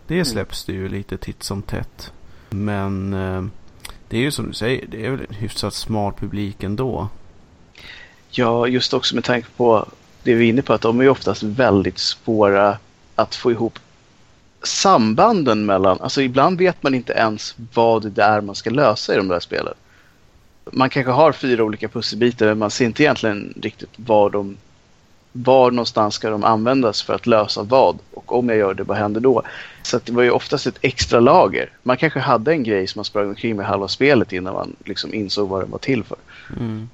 Det 0.07 0.25
släpps 0.25 0.65
det 0.65 0.73
ju 0.73 0.89
lite 0.89 1.17
titt 1.17 1.43
som 1.43 1.63
tätt. 1.63 2.13
Men 2.51 3.15
um, 3.15 3.51
det 4.09 4.17
är 4.17 4.21
ju 4.21 4.31
som 4.31 4.47
du 4.47 4.53
säger, 4.53 4.87
det 4.87 5.07
är 5.07 5.11
väl 5.11 5.27
en 5.29 5.35
hyfsat 5.35 5.75
smart 5.75 6.17
publik 6.19 6.63
ändå. 6.63 7.09
Ja, 8.31 8.67
just 8.67 8.95
också 8.95 9.15
med 9.15 9.25
tanke 9.25 9.49
på 9.57 9.89
det 10.23 10.35
vi 10.35 10.45
är 10.45 10.49
inne 10.49 10.63
på 10.63 10.73
att 10.73 10.81
de 10.81 11.01
är 11.01 11.05
ju 11.05 11.11
oftast 11.11 11.43
väldigt 11.43 11.99
svåra 11.99 12.79
att 13.15 13.35
få 13.35 13.51
ihop 13.51 13.79
sambanden 14.63 15.67
mellan, 15.67 16.01
alltså 16.01 16.23
ibland 16.23 16.59
vet 16.59 16.83
man 16.83 16.95
inte 16.95 17.13
ens 17.13 17.55
vad 17.75 18.11
det 18.11 18.23
är 18.23 18.41
man 18.41 18.55
ska 18.55 18.71
lösa 18.71 19.15
i 19.15 19.17
de 19.17 19.29
där 19.29 19.41
spelen. 19.41 19.75
Man 20.73 20.91
kanske 20.91 21.13
har 21.13 21.33
fyra 21.33 21.65
olika 21.65 21.89
pusselbitar 21.89 22.47
men 22.47 22.59
man 22.59 22.71
ser 22.71 22.85
inte 22.85 23.03
egentligen 23.03 23.55
riktigt 23.63 23.91
var 23.97 24.31
de 24.31 24.57
var 25.33 25.71
någonstans 25.71 26.15
ska 26.15 26.31
de 26.31 26.45
användas 26.45 27.03
för 27.03 27.15
att 27.15 27.27
lösa 27.27 27.63
vad 27.63 27.99
och 28.15 28.39
om 28.39 28.49
jag 28.49 28.59
gör 28.59 28.75
det, 28.75 28.83
vad 28.83 28.97
händer 28.97 29.21
då? 29.21 29.43
Så 29.83 29.97
att 29.97 30.07
det 30.07 30.13
var 30.13 30.23
ju 30.23 30.31
oftast 30.31 30.67
ett 30.67 30.79
extra 30.81 31.21
lager. 31.21 31.71
Man 31.83 31.97
kanske 31.97 32.21
hade 32.21 32.53
en 32.53 32.63
grej 32.63 32.87
som 32.87 32.99
man 32.99 33.05
sprang 33.05 33.29
omkring 33.29 33.57
med 33.57 33.67
halva 33.67 33.89
spelet 33.89 34.33
innan 34.33 34.55
man 34.55 34.77
liksom 34.85 35.15
insåg 35.15 35.49
vad 35.49 35.63
den 35.63 35.71
var 35.71 35.79
till 35.79 36.05
för. 36.05 36.17
Mm. 36.59 36.89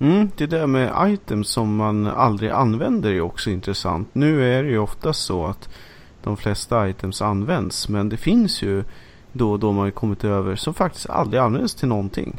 Mm, 0.00 0.30
det 0.36 0.46
där 0.46 0.66
med 0.66 1.12
items 1.12 1.48
som 1.48 1.76
man 1.76 2.06
aldrig 2.06 2.50
använder 2.50 3.10
är 3.10 3.20
också 3.20 3.50
intressant. 3.50 4.08
Nu 4.12 4.54
är 4.58 4.62
det 4.62 4.68
ju 4.68 4.78
ofta 4.78 5.12
så 5.12 5.46
att 5.46 5.68
de 6.22 6.36
flesta 6.36 6.88
items 6.88 7.22
används. 7.22 7.88
Men 7.88 8.08
det 8.08 8.16
finns 8.16 8.62
ju 8.62 8.84
då 9.32 9.52
och 9.52 9.58
då 9.58 9.72
man 9.72 9.84
har 9.84 9.90
kommit 9.90 10.24
över 10.24 10.56
som 10.56 10.74
faktiskt 10.74 11.10
aldrig 11.10 11.40
används 11.42 11.74
till 11.74 11.88
någonting. 11.88 12.36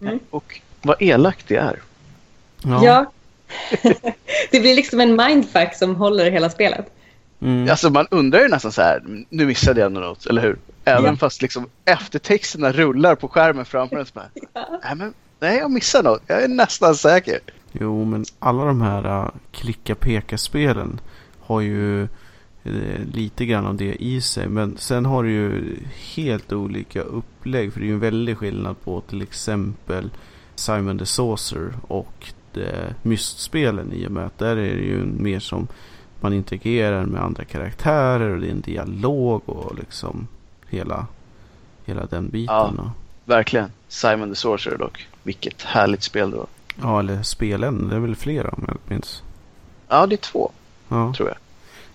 Mm. 0.00 0.18
Och 0.30 0.60
vad 0.82 1.02
elakt 1.02 1.48
det 1.48 1.56
är. 1.56 1.78
Ja. 2.62 3.12
det 4.50 4.60
blir 4.60 4.74
liksom 4.74 5.00
en 5.00 5.16
mindfuck 5.16 5.74
som 5.74 5.96
håller 5.96 6.30
hela 6.30 6.50
spelet. 6.50 6.86
Mm. 7.40 7.70
Alltså 7.70 7.90
man 7.90 8.06
undrar 8.10 8.40
ju 8.40 8.48
nästan 8.48 8.72
så 8.72 8.82
här, 8.82 9.02
nu 9.28 9.46
missade 9.46 9.80
jag 9.80 9.92
något, 9.92 10.26
eller 10.26 10.42
hur? 10.42 10.58
Även 10.84 11.04
Ja. 11.04 11.16
fast 11.16 11.42
liksom 11.42 11.66
eftertexterna 11.84 12.72
rullar 12.72 13.14
på 13.14 13.28
skärmen 13.28 13.64
framför 13.64 13.96
en 13.96 14.06
så 14.06 14.12
bara, 14.14 14.28
nej 14.84 14.94
men, 14.96 15.14
nej 15.40 15.58
jag 15.58 15.70
missade 15.70 16.08
något, 16.08 16.22
jag 16.26 16.42
är 16.42 16.48
nästan 16.48 16.94
säker. 16.94 17.38
Jo, 17.72 18.04
men 18.04 18.24
alla 18.38 18.64
de 18.64 18.80
här 18.80 19.24
uh, 19.24 19.30
klicka-peka-spelen 19.52 21.00
har 21.40 21.60
ju 21.60 22.02
eh, 22.64 23.04
lite 23.12 23.46
grann 23.46 23.66
av 23.66 23.76
det 23.76 24.02
i 24.02 24.20
sig. 24.20 24.48
Men 24.48 24.76
sen 24.78 25.06
har 25.06 25.22
du 25.22 25.30
ju 25.30 25.76
helt 26.14 26.52
olika 26.52 27.02
upplägg. 27.02 27.72
För 27.72 27.80
det 27.80 27.86
är 27.86 27.88
ju 27.88 27.94
en 27.94 28.00
väldig 28.00 28.38
skillnad 28.38 28.80
på 28.84 29.00
till 29.00 29.22
exempel 29.22 30.10
Simon 30.54 30.98
the 30.98 31.06
Saucer 31.06 31.72
och 31.88 32.32
eh, 32.54 32.90
Myst-spelen 33.02 33.92
i 33.92 34.06
och 34.06 34.10
med 34.10 34.26
att 34.26 34.38
där 34.38 34.56
är 34.56 34.76
det 34.76 34.84
ju 34.84 35.04
mer 35.04 35.40
som 35.40 35.68
man 36.20 36.32
interagerar 36.32 37.06
med 37.06 37.22
andra 37.22 37.44
karaktärer 37.44 38.30
och 38.30 38.40
det 38.40 38.46
är 38.46 38.50
en 38.50 38.60
dialog 38.60 39.42
och 39.46 39.78
liksom 39.78 40.26
hela, 40.68 41.06
hela 41.84 42.06
den 42.06 42.28
biten. 42.28 42.74
Ja. 42.76 42.92
Verkligen, 43.30 43.72
Simon 43.88 44.28
the 44.30 44.34
Sorcerer 44.34 44.78
dock. 44.78 45.06
Vilket 45.22 45.62
härligt 45.62 46.02
spel 46.02 46.30
det 46.30 46.36
var. 46.36 46.46
ja, 46.82 46.98
eller 46.98 47.22
spelen. 47.22 47.88
Det 47.88 47.96
är 47.96 48.00
väl 48.00 48.16
flera 48.16 48.48
om 48.48 48.64
jag 48.68 48.76
minns. 48.88 49.22
Ja, 49.88 50.06
det 50.06 50.14
är 50.14 50.16
två, 50.16 50.50
Ja. 50.88 51.12
tror 51.16 51.28
jag. 51.28 51.36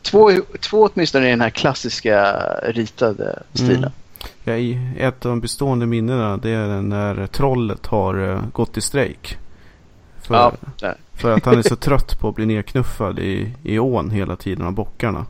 Två, 0.01 0.31
två 0.59 0.89
åtminstone 0.93 1.27
i 1.27 1.29
den 1.29 1.41
här 1.41 1.49
klassiska 1.49 2.33
ritade 2.63 3.43
stilen. 3.53 3.77
Mm. 3.77 3.91
Ja, 4.43 4.79
ett 5.07 5.25
av 5.25 5.29
de 5.29 5.39
bestående 5.41 5.85
minnena 5.85 6.37
det 6.37 6.49
är 6.49 6.81
när 6.81 7.27
trollet 7.27 7.85
har 7.85 8.29
eh, 8.29 8.41
gått 8.53 8.77
i 8.77 8.81
strejk. 8.81 9.37
För, 10.21 10.35
Ja, 10.81 10.93
för 11.13 11.31
att 11.31 11.45
han 11.45 11.57
är 11.57 11.61
så 11.61 11.75
trött 11.85 12.19
på 12.19 12.29
att 12.29 12.35
bli 12.35 12.45
nedknuffad 12.45 13.19
i, 13.19 13.53
i 13.63 13.79
ån 13.79 14.09
hela 14.11 14.35
tiden 14.35 14.65
av 14.65 14.71
bockarna. 14.71 15.25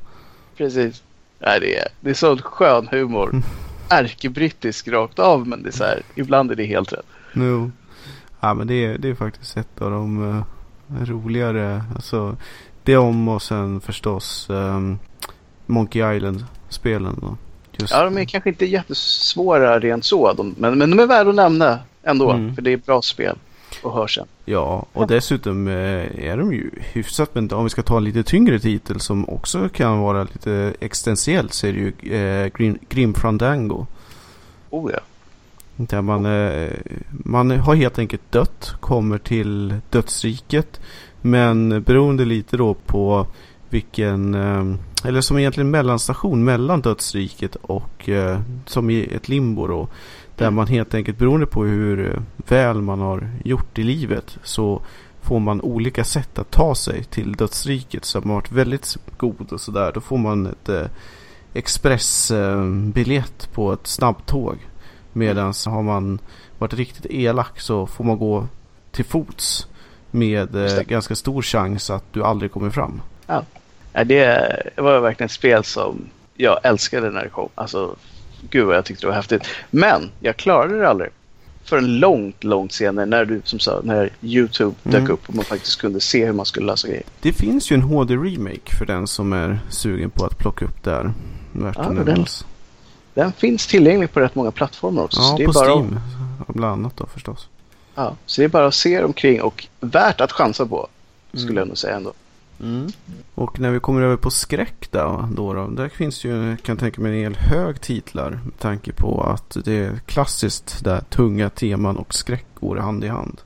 Precis. 0.57 1.03
Nej, 1.39 1.59
det, 1.59 1.77
är, 1.79 1.87
det 1.99 2.09
är 2.09 2.13
sån 2.13 2.41
skön 2.41 2.87
humor. 2.91 3.35
Ärkebrittisk 3.89 4.87
rakt 4.87 5.19
av, 5.19 5.47
men 5.47 5.63
det 5.63 5.69
är 5.69 5.71
så 5.71 5.83
här, 5.83 6.01
ibland 6.15 6.51
är 6.51 6.55
det 6.55 6.65
helt 6.65 6.93
rätt. 6.93 7.05
No. 7.33 7.71
Ja 8.39 8.53
men 8.53 8.67
det 8.67 8.85
är, 8.85 8.97
det 8.97 9.09
är 9.09 9.15
faktiskt 9.15 9.57
ett 9.57 9.81
av 9.81 9.91
de 9.91 10.29
eh, 10.29 11.03
roligare. 11.05 11.83
Alltså, 11.95 12.37
det 12.83 12.97
om 12.97 13.27
och 13.27 13.41
sen 13.41 13.81
förstås 13.81 14.49
ehm, 14.49 14.99
Monkey 15.65 16.15
Island-spelen. 16.15 17.19
Då. 17.21 17.37
Just, 17.71 17.93
Ja, 17.93 18.03
de 18.03 18.17
är 18.17 18.25
kanske 18.25 18.49
inte 18.49 18.65
jättesvåra 18.65 19.79
rent 19.79 20.05
så, 20.05 20.33
de, 20.33 20.55
men, 20.57 20.77
men 20.77 20.89
de 20.89 20.99
är 20.99 21.07
värda 21.07 21.29
att 21.29 21.35
nämna 21.35 21.79
ändå. 22.03 22.31
Mm. 22.31 22.55
För 22.55 22.61
det 22.61 22.73
är 22.73 22.77
bra 22.77 23.01
spel 23.01 23.37
hörs 23.91 24.15
sen. 24.15 24.27
Ja, 24.45 24.85
och 24.93 25.07
dessutom 25.07 25.67
eh, 25.67 26.25
är 26.25 26.37
de 26.37 26.53
ju 26.53 26.71
hyfsat. 26.79 27.35
Men 27.35 27.51
om 27.51 27.63
vi 27.63 27.69
ska 27.69 27.81
ta 27.81 27.97
en 27.97 28.03
lite 28.03 28.23
tyngre 28.23 28.59
titel 28.59 28.99
som 28.99 29.29
också 29.29 29.69
kan 29.69 29.99
vara 29.99 30.23
lite 30.23 30.73
existentiellt 30.79 31.53
så 31.53 31.67
är 31.67 31.73
det 31.73 31.79
ju 31.79 32.13
eh, 32.15 32.47
Grim, 32.47 32.77
Grim 32.89 33.13
Fandango. 33.13 33.85
Oh 34.69 34.91
ja. 34.91 34.99
Där 35.75 36.01
man, 36.01 36.25
eh, 36.25 36.71
man 37.09 37.51
har 37.51 37.75
helt 37.75 37.99
enkelt 37.99 38.31
dött, 38.31 38.75
kommer 38.79 39.17
till 39.17 39.75
dödsriket. 39.89 40.79
Men 41.21 41.83
beroende 41.83 42.25
lite 42.25 42.57
då 42.57 42.73
på 42.73 43.27
vilken, 43.69 44.33
eh, 44.33 44.75
eller 45.05 45.21
som 45.21 45.37
egentligen 45.37 45.71
mellanstation 45.71 46.43
mellan 46.43 46.81
dödsriket 46.81 47.55
och 47.55 48.09
eh, 48.09 48.39
som 48.65 48.89
i 48.89 49.03
ett 49.15 49.29
limbo 49.29 49.67
då. 49.67 49.87
Där 50.35 50.51
man 50.51 50.67
helt 50.67 50.93
enkelt 50.93 51.17
beroende 51.17 51.45
på 51.45 51.63
hur 51.63 52.21
väl 52.47 52.81
man 52.81 52.99
har 52.99 53.29
gjort 53.43 53.79
i 53.79 53.83
livet 53.83 54.37
så 54.43 54.81
får 55.21 55.39
man 55.39 55.61
olika 55.61 56.03
sätt 56.03 56.39
att 56.39 56.51
ta 56.51 56.75
sig 56.75 57.03
till 57.03 57.33
dödsriket. 57.33 58.05
Så 58.05 58.19
har 58.19 58.25
man 58.25 58.35
varit 58.35 58.51
väldigt 58.51 58.97
god 59.17 59.53
och 59.53 59.61
sådär 59.61 59.91
då 59.93 60.01
får 60.01 60.17
man 60.17 60.45
ett 60.45 60.69
eh, 60.69 60.87
expressbiljett 61.53 63.49
på 63.53 63.73
ett 63.73 63.87
snabbtåg. 63.87 64.57
Medan 65.13 65.53
har 65.65 65.83
man 65.83 66.19
varit 66.57 66.73
riktigt 66.73 67.05
elak 67.05 67.59
så 67.59 67.87
får 67.87 68.03
man 68.03 68.17
gå 68.17 68.47
till 68.91 69.05
fots 69.05 69.67
med 70.11 70.55
eh, 70.55 70.81
ganska 70.81 71.15
stor 71.15 71.41
chans 71.41 71.89
att 71.89 72.13
du 72.13 72.23
aldrig 72.23 72.51
kommer 72.51 72.69
fram. 72.69 73.01
Ja. 73.27 73.43
Det 74.03 74.61
var 74.75 74.99
verkligen 74.99 75.25
ett 75.25 75.31
spel 75.31 75.63
som 75.63 76.01
jag 76.37 76.59
älskade 76.63 77.09
när 77.11 77.23
det 77.23 77.29
kom. 77.29 77.49
Alltså, 77.55 77.95
gud 78.49 78.65
vad 78.65 78.75
jag 78.75 78.85
tyckte 78.85 79.03
det 79.05 79.07
var 79.07 79.15
häftigt. 79.15 79.43
Men 79.71 80.09
jag 80.19 80.37
klarade 80.37 80.79
det 80.79 80.89
aldrig. 80.89 81.09
Förrän 81.63 81.99
långt, 81.99 82.43
långt 82.43 82.71
senare 82.73 83.05
när 83.05 83.25
du 83.25 83.41
som 83.43 83.59
sa, 83.59 83.81
när 83.83 84.09
YouTube 84.21 84.75
dök 84.83 84.95
Mm. 84.99 85.11
upp 85.11 85.29
och 85.29 85.35
man 85.35 85.45
faktiskt 85.45 85.81
kunde 85.81 85.99
se 85.99 86.25
hur 86.25 86.33
man 86.33 86.45
skulle 86.45 86.65
lösa 86.65 86.87
grejer. 86.87 87.03
Det 87.21 87.33
finns 87.33 87.71
ju 87.71 87.73
en 87.73 87.81
HD-remake 87.81 88.75
för 88.77 88.85
den 88.85 89.07
som 89.07 89.33
är 89.33 89.59
sugen 89.69 90.09
på 90.09 90.25
att 90.25 90.37
plocka 90.37 90.65
upp 90.65 90.83
där. 90.83 91.13
Värt 91.51 91.75
Ja, 91.77 91.81
att 91.83 92.05
den-. 92.05 92.25
Den 93.13 93.31
finns 93.31 93.67
tillgänglig 93.67 94.11
på 94.13 94.19
rätt 94.19 94.35
många 94.35 94.51
plattformar 94.51 95.03
också. 95.03 95.21
så, 95.21 95.35
Ja, 95.39 95.45
på 95.45 95.51
bara 95.51 95.65
Steam. 95.75 95.99
Bland 96.47 96.73
annat 96.73 96.97
då 96.97 97.05
förstås. 97.05 97.47
ja, 97.95 98.15
så 98.25 98.41
det 98.41 98.45
är 98.45 98.49
bara 98.49 98.67
att 98.67 98.73
se 98.73 99.03
omkring 99.03 99.41
och 99.41 99.67
värt 99.79 100.21
att 100.21 100.31
chansa 100.31 100.65
på. 100.65 100.87
Skulle 101.33 101.49
Mm. 101.51 101.57
jag 101.57 101.67
nog 101.67 101.77
säga 101.77 101.95
ändå. 101.95 102.13
Och 103.35 103.59
när 103.59 103.71
vi 103.71 103.79
kommer 103.79 104.01
över 104.01 104.17
på 104.17 104.31
skräck 104.31 104.91
då, 104.91 105.29
då, 105.35 105.53
då 105.53 105.67
där 105.67 105.89
finns 105.89 106.25
ju, 106.25 106.57
kan 106.57 106.73
jag 106.73 106.79
tänka 106.79 107.01
mig, 107.01 107.11
en 107.11 107.23
hel 107.23 107.35
hög 107.35 107.81
titlar. 107.81 108.31
Med 108.31 108.59
tanke 108.59 108.91
på 108.91 109.21
att 109.21 109.57
det 109.65 109.73
är 109.73 109.99
klassiskt 110.05 110.83
där 110.83 111.01
tunga 111.09 111.49
teman 111.49 111.97
och 111.97 112.13
skräck 112.13 112.45
går 112.59 112.75
hand 112.75 113.03
i 113.03 113.07
hand. 113.07 113.41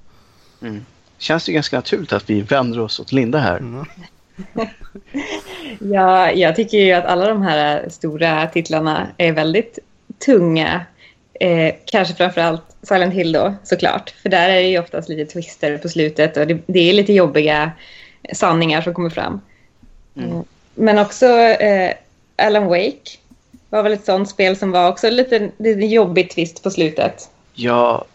Känns 1.18 1.46
det 1.46 1.52
ju 1.52 1.54
ganska 1.54 1.76
naturligt 1.76 2.14
att 2.14 2.30
vi 2.30 2.42
vänder 2.42 2.80
oss 2.80 3.00
åt 3.00 3.12
Linda 3.12 3.40
här. 3.40 3.58
Mm. 3.58 3.86
Ja, 5.80 6.32
jag 6.32 6.56
tycker 6.56 6.78
ju 6.78 6.92
att 6.92 7.06
alla 7.06 7.28
de 7.28 7.42
här 7.42 7.90
stora 7.90 8.48
titlarna 8.48 9.08
är 9.18 9.32
väldigt 9.32 9.80
tunga. 10.26 10.86
Eh, 11.40 11.74
kanske 11.86 12.14
framförallt 12.14 12.64
Silent 12.82 13.14
Hill 13.14 13.32
då, 13.32 13.56
såklart. 13.64 14.10
För 14.10 14.30
där 14.30 14.50
är 14.50 14.62
det 14.62 14.70
ju 14.70 14.80
oftast 14.80 15.10
lite 15.10 15.32
twister 15.34 15.78
på 15.78 15.90
slutet 15.90 16.38
och 16.38 16.48
det, 16.48 16.60
det 16.68 16.80
är 16.80 16.94
lite 16.94 17.14
jobbiga 17.14 17.72
sanningar 18.34 18.82
som 18.82 18.94
kommer 18.94 19.10
fram. 19.10 19.42
Eh, 20.16 20.40
Men 20.76 21.00
också 21.00 21.26
eh, 21.26 21.94
Alan 22.36 22.66
Wake 22.66 23.18
var 23.70 23.84
väl 23.84 23.94
ett 23.94 24.06
sånt 24.06 24.30
spel 24.30 24.56
som 24.56 24.72
var 24.72 24.90
också 24.90 25.10
lite, 25.10 25.52
lite 25.58 25.86
jobbig 25.86 26.30
twist 26.30 26.64
på 26.64 26.70
slutet. 26.72 27.30
Ja, 27.54 28.06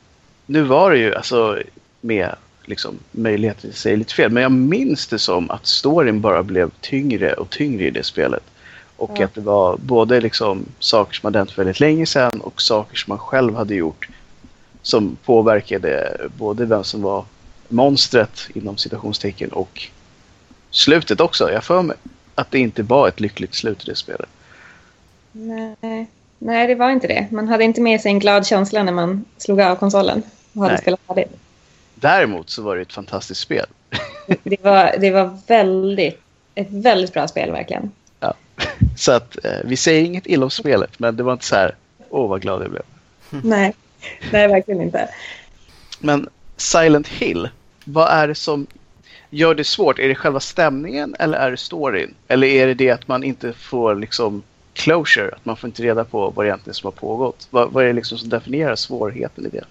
nu 0.47 0.63
var 0.63 0.91
det 0.91 0.99
ju 0.99 1.15
alltså 1.15 1.59
med 2.01 2.35
liksom, 2.65 2.99
möjlighet 3.11 3.65
att 3.65 3.75
säga 3.75 3.97
lite 3.97 4.15
fel. 4.15 4.31
Men 4.31 4.43
jag 4.43 4.53
minns 4.53 5.07
det 5.07 5.19
som 5.19 5.51
att 5.51 5.67
storyn 5.67 6.21
bara 6.21 6.43
blev 6.43 6.71
tyngre 6.81 7.33
och 7.33 7.51
tyngre 7.51 7.85
i 7.87 7.91
det 7.91 8.03
spelet. 8.05 8.43
Och 8.97 9.11
Ja. 9.17 9.25
att 9.25 9.35
det 9.35 9.41
var 9.41 9.77
både 9.77 10.21
liksom 10.21 10.65
saker 10.79 11.15
som 11.15 11.27
hade 11.27 11.39
hänt 11.39 11.59
väldigt 11.59 11.81
länge 11.81 12.07
sedan 12.07 12.41
och 12.41 12.63
saker 12.63 12.97
som 12.97 13.11
man 13.11 13.19
själv 13.19 13.55
hade 13.55 13.75
gjort 13.75 14.09
som 14.83 15.17
påverkade 15.25 16.17
både 16.39 16.65
vem 16.65 16.85
som 16.85 17.03
var 17.03 17.25
monstret 17.69 18.49
inom 18.55 18.77
citationstecken 18.77 19.51
och 19.53 19.89
slutet 20.77 21.21
också. 21.21 21.53
Jag 21.53 21.65
för 21.65 21.83
mig 21.83 21.97
att 22.35 22.51
det 22.51 22.59
inte 22.59 22.83
var 22.83 23.09
ett 23.09 23.21
lyckligt 23.21 23.55
slut 23.55 23.83
i 23.83 23.91
det 23.91 23.97
spelet. 23.97 24.29
Nej, 25.33 26.07
nej, 26.39 26.67
det 26.67 26.75
var 26.75 26.91
inte 26.91 27.07
det. 27.07 27.27
Man 27.31 27.49
hade 27.49 27.65
inte 27.65 27.81
med 27.81 28.01
sig 28.01 28.11
en 28.11 28.19
glad 28.19 28.47
känsla 28.47 28.83
när 28.83 28.93
man 28.93 29.25
slog 29.39 29.61
av 29.61 29.77
konsolen 29.77 30.23
och 30.53 30.63
hade 30.63 30.75
Nej. 30.75 30.83
spelat 30.83 31.01
färdigt. 31.07 31.37
Däremot 31.95 32.51
så 32.51 32.63
var 32.63 32.77
det 32.77 32.83
ett 32.83 32.93
fantastiskt 32.93 33.41
spel. 33.41 33.67
Det 34.43 34.63
var, 34.63 34.95
det 35.01 35.11
var 35.11 35.39
väldigt, 35.47 36.21
ett 36.55 36.71
väldigt 36.71 37.13
bra 37.13 37.29
spel 37.29 37.51
verkligen. 37.51 37.91
Så 38.97 39.13
att 39.13 39.45
eh, 39.45 39.59
vi 39.65 39.77
säger 39.77 40.05
inget 40.05 40.27
illa 40.27 40.45
om 40.45 40.51
spelet, 40.51 40.99
men 40.99 41.17
det 41.17 41.23
var 41.23 41.33
inte 41.33 41.45
så 41.45 41.55
här, 41.55 41.75
åh 42.11 42.29
vad 42.29 42.43
glad 42.43 42.63
jag 42.63 42.71
blev. 42.71 42.83
Nej, 43.45 43.75
nej 44.33 44.49
verkligen 44.49 44.83
inte. 44.83 45.09
Men 45.99 46.29
Silent 46.57 47.09
Hill, 47.09 47.49
vad 47.85 48.09
är 48.09 48.29
det 48.29 48.35
som 48.35 48.67
gör 49.35 49.55
det 49.55 49.65
svårt? 49.65 49.99
Är 49.99 50.09
det 50.09 50.15
själva 50.15 50.41
stämningen 50.41 51.17
eller 51.19 51.39
är 51.39 51.51
det 51.51 51.57
storyn? 51.57 52.15
Eller 52.29 52.47
är 52.47 52.67
det 52.67 52.75
det 52.75 52.91
att 52.91 53.09
man 53.09 53.25
inte 53.25 53.53
får 53.53 53.95
liksom 53.95 54.43
closure, 54.75 55.31
att 55.33 55.45
man 55.45 55.57
får 55.57 55.69
inte 55.69 55.83
reda 55.83 56.05
på 56.05 56.31
vad 56.31 56.45
det 56.47 56.49
egentligen 56.49 56.75
som 56.75 56.87
har 56.87 56.93
pågått? 56.93 57.47
Vad, 57.51 57.73
vad 57.73 57.85
är 57.85 57.87
det 57.87 57.93
liksom 57.93 58.19
som 58.19 58.29
definierar 58.29 58.77
svårigheten 58.77 59.47
i 59.47 59.49
det? 59.49 59.65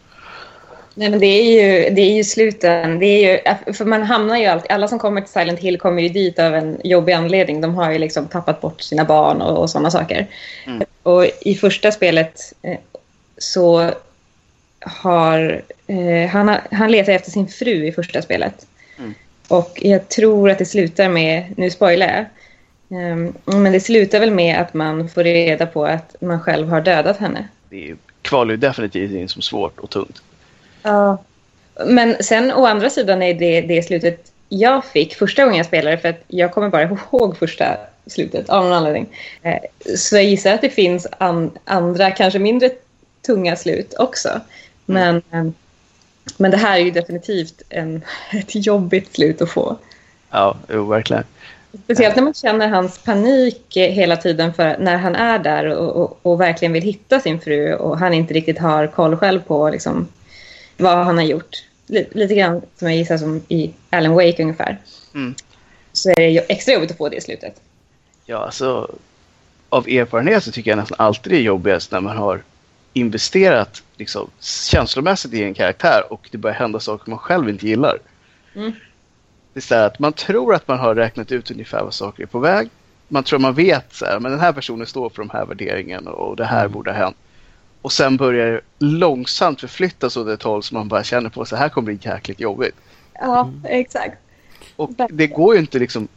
Nej, 0.95 1.09
men 1.09 1.19
det 1.19 1.25
är 1.25 1.43
ju, 1.43 1.89
det 1.95 2.01
är 2.01 2.13
ju 2.13 2.23
sluten. 2.23 2.99
Det 2.99 3.05
är 3.05 3.31
ju, 3.67 3.73
för 3.73 3.85
man 3.85 4.03
hamnar 4.03 4.37
ju 4.37 4.45
alltid, 4.45 4.71
alla 4.71 4.87
som 4.87 4.99
kommer 4.99 5.21
till 5.21 5.29
Silent 5.31 5.59
Hill 5.59 5.79
kommer 5.79 6.01
ju 6.01 6.09
dit 6.09 6.39
av 6.39 6.55
en 6.55 6.77
jobbig 6.83 7.13
anledning. 7.13 7.61
De 7.61 7.75
har 7.75 7.91
ju 7.91 7.97
liksom 7.99 8.27
tappat 8.27 8.61
bort 8.61 8.81
sina 8.81 9.05
barn 9.05 9.41
och, 9.41 9.57
och 9.57 9.69
sådana 9.69 9.91
saker. 9.91 10.27
Mm. 10.67 10.83
Och 11.03 11.25
i 11.41 11.55
första 11.55 11.91
spelet 11.91 12.53
eh, 12.61 12.77
så 13.37 13.89
har, 14.79 15.61
eh, 15.87 16.29
han, 16.29 16.47
har- 16.47 16.61
han 16.71 16.91
letar 16.91 17.13
efter 17.13 17.31
sin 17.31 17.47
fru 17.47 17.87
i 17.87 17.91
första 17.91 18.21
spelet. 18.21 18.65
Mm. 19.49 19.61
Och 19.61 19.79
jag 19.81 20.09
tror 20.09 20.49
att 20.49 20.57
det 20.57 20.65
slutar 20.65 21.09
med, 21.09 21.53
nu 21.57 21.69
spoilar 21.69 22.07
jag, 22.07 22.25
Ehm, 22.93 23.33
men 23.45 23.71
det 23.71 23.79
slutar 23.79 24.19
väl 24.19 24.31
med 24.31 24.61
att 24.61 24.73
man 24.73 25.09
får 25.09 25.23
reda 25.23 25.65
på 25.65 25.85
att 25.85 26.15
man 26.19 26.39
själv 26.39 26.69
har 26.69 26.81
dödat 26.81 27.17
henne. 27.17 27.47
Det 27.69 27.95
kvalar 28.21 28.51
ju 28.51 28.57
definitivt 28.57 29.11
in 29.11 29.29
som 29.29 29.41
svårt 29.41 29.79
och 29.79 29.89
tungt. 29.89 30.21
Ja. 30.81 31.17
Men 31.85 32.23
sen 32.23 32.51
å 32.51 32.65
andra 32.65 32.89
sidan 32.89 33.21
är 33.21 33.33
det 33.33 33.61
det 33.61 33.83
slutet 33.83 34.31
jag 34.49 34.85
fick 34.85 35.15
första 35.15 35.43
gången 35.43 35.57
jag 35.57 35.65
spelade 35.65 35.97
för 35.97 36.09
att 36.09 36.23
jag 36.27 36.51
kommer 36.51 36.69
bara 36.69 36.83
ihåg 36.83 37.37
första 37.37 37.77
slutet 38.07 38.49
av 38.49 38.63
någon 38.63 38.73
anledning. 38.73 39.07
Eh, 39.41 39.59
Så 39.95 40.15
jag 40.15 40.23
gissar 40.23 40.53
att 40.53 40.61
det 40.61 40.69
finns 40.69 41.07
an, 41.17 41.51
andra, 41.65 42.11
kanske 42.11 42.39
mindre 42.39 42.69
tunga 43.25 43.55
slut 43.55 43.93
också. 43.93 44.29
Men, 44.85 45.15
eh, 45.15 45.45
men 46.37 46.51
det 46.51 46.57
här 46.57 46.79
är 46.79 46.83
ju 46.83 46.91
definitivt 46.91 47.61
en, 47.69 48.01
ett 48.31 48.65
jobbigt 48.65 49.15
slut 49.15 49.41
att 49.41 49.49
få. 49.49 49.77
Ja, 50.29 50.57
jo, 50.69 50.85
verkligen. 50.85 51.23
Speciellt 51.83 52.15
när 52.15 52.23
man 52.23 52.33
känner 52.33 52.67
hans 52.67 52.97
panik 52.97 53.77
hela 53.77 54.17
tiden 54.17 54.53
för 54.53 54.77
när 54.79 54.97
han 54.97 55.15
är 55.15 55.39
där 55.39 55.65
och, 55.65 55.95
och, 55.95 56.19
och 56.21 56.41
verkligen 56.41 56.73
vill 56.73 56.83
hitta 56.83 57.19
sin 57.19 57.41
fru 57.41 57.73
och 57.73 57.97
han 57.97 58.13
inte 58.13 58.33
riktigt 58.33 58.59
har 58.59 58.87
koll 58.87 59.17
själv 59.17 59.39
på 59.41 59.69
liksom, 59.69 60.07
vad 60.77 60.97
han 60.97 61.17
har 61.17 61.23
gjort. 61.23 61.63
Lite, 61.87 62.17
lite 62.17 62.35
grann 62.35 62.61
som 62.75 62.87
jag 62.87 62.97
gissar 62.97 63.17
som 63.17 63.41
i 63.47 63.73
Alan 63.89 64.13
Wake 64.13 64.43
ungefär. 64.43 64.77
Mm. 65.13 65.35
Så 65.91 66.09
är 66.09 66.15
det 66.15 66.51
extra 66.51 66.73
jobbigt 66.73 66.91
att 66.91 66.97
få 66.97 67.09
det 67.09 67.15
i 67.15 67.21
slutet. 67.21 67.61
Ja, 68.25 68.37
alltså 68.37 68.95
av 69.69 69.87
erfarenhet 69.87 70.43
så 70.43 70.51
tycker 70.51 70.71
jag 70.71 70.77
nästan 70.77 70.95
alltid 70.99 71.33
det 71.33 71.37
är 71.37 71.41
jobbigast 71.41 71.91
när 71.91 72.01
man 72.01 72.17
har 72.17 72.43
investerat 72.93 73.83
liksom, 73.97 74.29
känslomässigt 74.39 75.33
i 75.33 75.43
en 75.43 75.53
karaktär 75.53 76.03
och 76.09 76.27
det 76.31 76.37
börjar 76.37 76.55
hända 76.55 76.79
saker 76.79 77.09
man 77.09 77.19
själv 77.19 77.49
inte 77.49 77.67
gillar. 77.67 77.97
Mm. 78.55 78.71
Det 79.53 79.59
är 79.59 79.61
så 79.61 79.75
här 79.75 79.87
att 79.87 79.99
man 79.99 80.13
tror 80.13 80.55
att 80.55 80.67
man 80.67 80.79
har 80.79 80.95
räknat 80.95 81.31
ut 81.31 81.51
ungefär 81.51 81.83
vad 81.83 81.93
saker 81.93 82.23
är 82.23 82.27
på 82.27 82.39
väg. 82.39 82.69
Man 83.07 83.23
tror 83.23 83.39
man 83.39 83.53
vet 83.53 83.93
så 83.93 84.05
här, 84.05 84.19
men 84.19 84.31
den 84.31 84.39
här 84.39 84.53
personen 84.53 84.87
står 84.87 85.09
för 85.09 85.21
de 85.21 85.29
här 85.29 85.45
värderingarna 85.45 86.11
och 86.11 86.35
det 86.35 86.45
här 86.45 86.67
borde 86.67 86.91
ha 86.91 86.97
hänt. 86.97 87.15
Och 87.81 87.91
sen 87.91 88.17
börjar 88.17 88.51
det 88.51 88.61
långsamt 88.85 89.61
förflyttas 89.61 90.17
åt 90.17 90.27
ett 90.27 90.43
håll 90.43 90.63
som 90.63 90.77
man 90.77 90.87
bara 90.87 91.03
känner 91.03 91.29
på 91.29 91.45
så 91.45 91.55
här 91.55 91.69
kommer 91.69 91.85
bli 91.85 91.99
jäkligt 92.01 92.39
jobbigt. 92.39 92.75
Ja, 93.13 93.51
exakt. 93.63 94.17
Och 94.75 94.91
det 95.09 95.27
går 95.27 95.53
ju 95.55 95.59
inte 95.59 95.79
liksom 95.79 96.07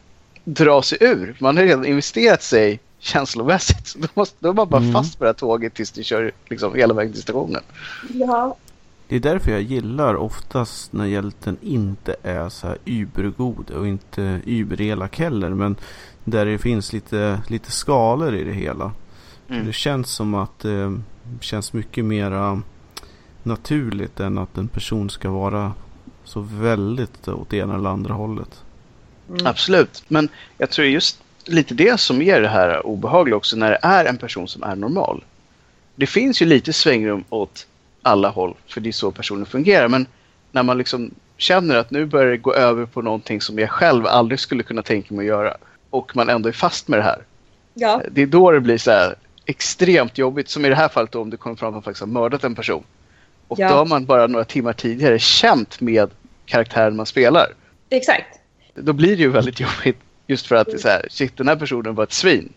dra 0.43 0.81
sig 0.81 0.97
ur. 1.01 1.35
Man 1.39 1.57
har 1.57 1.63
redan 1.63 1.85
investerat 1.85 2.43
sig 2.43 2.79
känslomässigt. 3.07 3.87
Så 3.87 3.99
då, 4.01 4.07
måste, 4.13 4.35
då 4.39 4.49
är 4.49 4.53
man 4.53 4.69
bara 4.69 4.81
Mm. 4.81 4.93
fast 4.93 5.17
på 5.17 5.23
det 5.23 5.29
här 5.29 5.33
tåget 5.33 5.73
tills 5.73 5.91
du 5.91 6.03
kör 6.03 6.31
liksom 6.49 6.75
hela 6.75 6.93
vägen 6.93 7.13
till 7.13 7.21
stationen. 7.21 7.61
Ja. 8.13 8.55
Det 9.07 9.15
är 9.15 9.19
därför 9.19 9.51
jag 9.51 9.61
gillar 9.61 10.15
oftast 10.15 10.93
när 10.93 11.05
hjälten 11.05 11.57
inte 11.61 12.15
är 12.23 12.49
så 12.49 12.67
här 12.67 12.77
übergod 12.85 13.71
och 13.71 13.87
inte 13.87 14.41
überelak 14.45 15.19
heller. 15.19 15.49
Men 15.49 15.75
där 16.23 16.45
det 16.45 16.57
finns 16.57 16.93
lite, 16.93 17.41
lite 17.47 17.71
skalor 17.71 18.35
i 18.35 18.43
det 18.43 18.53
hela. 18.53 18.91
Mm. 19.49 19.65
Det 19.65 19.73
känns 19.73 20.09
som 20.09 20.33
att 20.33 20.59
det 20.59 20.99
känns 21.41 21.73
mycket 21.73 22.05
mera 22.05 22.61
naturligt 23.43 24.19
än 24.19 24.37
att 24.37 24.57
en 24.57 24.67
person 24.67 25.09
ska 25.09 25.29
vara 25.29 25.73
så 26.23 26.39
väldigt 26.41 27.27
åt 27.27 27.53
ena 27.53 27.75
eller 27.75 27.89
andra 27.89 28.13
hållet. 28.13 28.63
Mm. 29.29 29.47
Absolut. 29.47 30.03
Men 30.07 30.29
jag 30.57 30.69
tror 30.69 30.87
just 30.87 31.23
lite 31.47 31.73
det 31.73 31.99
som 31.99 32.21
ger 32.21 32.41
det 32.41 32.47
här 32.47 32.85
obehagliga 32.85 33.35
också 33.35 33.55
när 33.55 33.71
det 33.71 33.79
är 33.81 34.05
en 34.05 34.17
person 34.17 34.47
som 34.47 34.63
är 34.63 34.75
normal. 34.75 35.23
Det 35.95 36.07
finns 36.07 36.41
ju 36.41 36.45
lite 36.45 36.73
svängrum 36.73 37.23
åt 37.29 37.67
alla 38.01 38.29
håll, 38.29 38.53
för 38.67 38.81
det 38.81 38.89
är 38.89 38.93
så 38.93 39.11
personer 39.11 39.45
fungerar. 39.45 39.87
Men 39.87 40.05
när 40.51 40.63
man 40.63 40.77
liksom 40.77 41.11
känner 41.37 41.75
att 41.75 41.91
nu 41.91 42.05
börjar 42.05 42.31
det 42.31 42.37
gå 42.37 42.53
över 42.53 42.85
på 42.85 43.01
någonting 43.01 43.41
som 43.41 43.59
jag 43.59 43.69
själv 43.69 44.07
aldrig 44.07 44.39
skulle 44.39 44.63
kunna 44.63 44.81
tänka 44.81 45.13
mig 45.13 45.23
att 45.23 45.27
göra 45.27 45.57
och 45.89 46.15
man 46.15 46.29
ändå 46.29 46.49
är 46.49 46.53
fast 46.53 46.87
med 46.87 46.99
det 46.99 47.03
här. 47.03 47.21
Ja. 47.73 48.01
Det 48.11 48.21
är 48.21 48.27
då 48.27 48.51
det 48.51 48.59
blir 48.59 48.77
så 48.77 48.91
här 48.91 49.15
extremt 49.45 50.17
jobbigt, 50.17 50.49
som 50.49 50.65
i 50.65 50.69
det 50.69 50.75
här 50.75 50.87
fallet 50.87 51.15
om 51.15 51.29
det 51.29 51.37
kommer 51.37 51.55
fram 51.55 51.67
att 51.67 51.73
man 51.73 51.83
faktiskt 51.83 51.99
har 52.01 52.07
mördat 52.07 52.43
en 52.43 52.55
person. 52.55 52.83
Och 53.47 53.59
Ja. 53.59 53.69
då 53.69 53.75
har 53.75 53.85
man 53.85 54.05
bara 54.05 54.27
några 54.27 54.45
timmar 54.45 54.73
tidigare 54.73 55.19
känt 55.19 55.81
med 55.81 56.09
karaktären 56.45 56.95
man 56.95 57.05
spelar. 57.05 57.53
Exakt. 57.89 58.39
Då 58.75 58.93
blir 58.93 59.17
det 59.17 59.23
ju 59.23 59.29
väldigt 59.29 59.59
jobbigt 59.59 59.99
just 60.27 60.47
för 60.47 60.55
att 60.55 60.67
det 60.67 60.73
är 60.73 60.77
så 60.77 60.87
här, 60.87 61.07
shit 61.09 61.37
den 61.37 61.47
här 61.47 61.55
personen 61.55 61.95
var 61.95 62.03
ett 62.03 62.13
svin. 62.13 62.53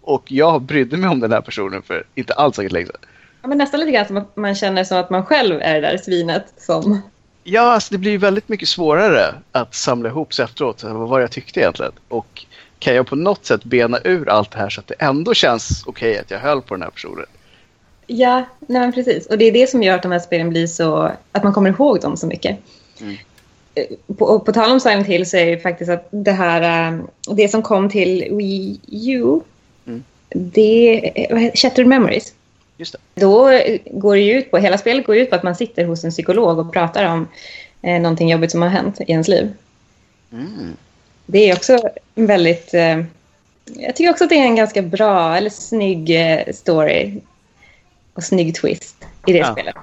Och 0.00 0.32
jag 0.32 0.62
brydde 0.62 0.96
mig 0.96 1.10
om 1.10 1.20
den 1.20 1.32
här 1.32 1.40
personen 1.40 1.82
för 1.82 2.04
inte 2.14 2.34
alls 2.34 2.56
säkert 2.56 2.72
länge 2.72 2.86
sedan. 2.86 3.00
Ja, 3.42 3.48
men 3.48 3.58
nästan 3.58 3.80
lite 3.80 3.92
grann 3.92 4.06
som 4.06 4.16
att 4.16 4.36
man 4.36 4.54
känner 4.54 4.84
som 4.84 4.98
att 4.98 5.10
man 5.10 5.24
själv 5.24 5.60
är 5.62 5.74
det 5.74 5.80
där 5.80 5.98
svinet 5.98 6.44
som... 6.56 7.02
Ja, 7.44 7.60
alltså 7.60 7.94
det 7.94 7.98
blir 7.98 8.18
väldigt 8.18 8.48
mycket 8.48 8.68
svårare 8.68 9.34
att 9.52 9.74
samla 9.74 10.08
ihop 10.08 10.34
sig 10.34 10.44
efteråt. 10.44 10.82
Vad 10.82 11.08
var 11.08 11.20
jag 11.20 11.30
tyckte 11.30 11.60
egentligen? 11.60 11.92
Och 12.08 12.46
kan 12.78 12.94
jag 12.94 13.06
på 13.06 13.16
något 13.16 13.46
sätt 13.46 13.64
bena 13.64 13.98
ur 14.04 14.28
allt 14.28 14.50
det 14.50 14.58
här 14.58 14.70
så 14.70 14.80
att 14.80 14.86
det 14.86 14.94
ändå 14.98 15.34
känns 15.34 15.84
okej 15.86 16.18
att 16.18 16.30
jag 16.30 16.38
höll 16.38 16.62
på 16.62 16.74
den 16.74 16.82
här 16.82 16.90
personen? 16.90 17.26
Ja, 18.06 18.44
nej 18.60 18.92
precis. 18.92 19.26
Och 19.26 19.38
det 19.38 19.44
är 19.44 19.52
det 19.52 19.70
som 19.70 19.82
gör 19.82 19.94
att 19.94 20.02
de 20.02 20.12
här 20.12 20.18
spelen 20.18 20.50
blir 20.50 20.66
så... 20.66 21.10
Att 21.32 21.44
man 21.44 21.52
kommer 21.52 21.70
ihåg 21.70 22.00
dem 22.00 22.16
så 22.16 22.26
mycket. 22.26 22.58
Mm. 23.00 23.16
Eh, 23.74 24.14
På, 24.18 24.40
på 24.40 24.52
tal 24.52 24.70
om 24.72 24.80
Silent 24.80 25.06
Hill 25.06 25.26
så 25.30 25.36
är 25.36 25.46
det 25.46 25.58
faktiskt 25.58 25.90
att 25.90 26.08
det 26.10 26.32
här... 26.32 26.92
eh, 26.92 27.00
Det 27.34 27.48
som 27.48 27.62
kom 27.62 27.88
till 27.90 28.28
Wii 28.30 28.80
U. 28.90 29.40
Mm. 29.86 30.04
Det... 30.28 31.10
eh, 31.14 31.32
vad 31.32 31.40
heter- 31.42 31.56
Shattered 31.56 31.86
Memories. 31.88 32.34
Just 32.76 32.92
det. 32.92 33.20
Då 33.20 33.48
eh, 33.48 33.78
går 33.90 34.14
det 34.14 34.20
ju 34.22 34.32
ut 34.32 34.50
på... 34.50 34.58
Hela 34.58 34.78
spelet 34.78 35.06
går 35.06 35.16
ut 35.16 35.30
på 35.30 35.36
att 35.36 35.42
man 35.42 35.56
sitter 35.56 35.84
hos 35.84 36.04
en 36.04 36.10
psykolog 36.10 36.58
och 36.58 36.72
pratar 36.72 37.04
om 37.04 37.28
eh, 37.82 38.00
någonting 38.00 38.30
jobbigt 38.30 38.50
som 38.50 38.62
har 38.62 38.68
hänt 38.68 39.00
i 39.00 39.12
ens 39.12 39.28
liv. 39.28 39.52
Mm. 40.32 40.76
Det 41.26 41.50
är 41.50 41.54
också 41.56 41.78
väldigt... 42.14 42.74
Eh, 42.74 43.02
jag 43.76 43.96
tycker 43.96 44.10
också 44.10 44.24
att 44.24 44.30
det 44.30 44.36
är 44.38 44.44
en 44.44 44.56
ganska 44.56 44.82
bra 44.82 45.36
eller 45.36 45.50
snygg 45.50 46.10
eh, 46.10 46.52
story. 46.54 47.20
Och 48.14 48.24
snygg 48.24 48.54
twist 48.54 48.96
i 49.26 49.32
det 49.32 49.38
Ja. 49.38 49.52
spelet. 49.52 49.74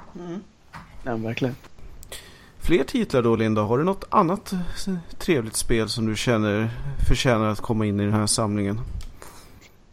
Ja, 1.05 1.15
verkligen. 1.15 1.55
Fler 2.71 2.83
titlar 2.83 3.21
då 3.21 3.35
Linda? 3.35 3.61
Har 3.61 3.77
du 3.77 3.83
något 3.83 4.05
annat 4.09 4.51
eh, 4.51 4.93
trevligt 5.19 5.55
spel 5.55 5.89
som 5.89 6.05
du 6.05 6.15
känner 6.15 6.69
förtjänar 7.07 7.49
att 7.49 7.59
komma 7.59 7.85
in 7.85 7.99
i 7.99 8.03
den 8.03 8.13
här 8.13 8.27
samlingen? 8.27 8.79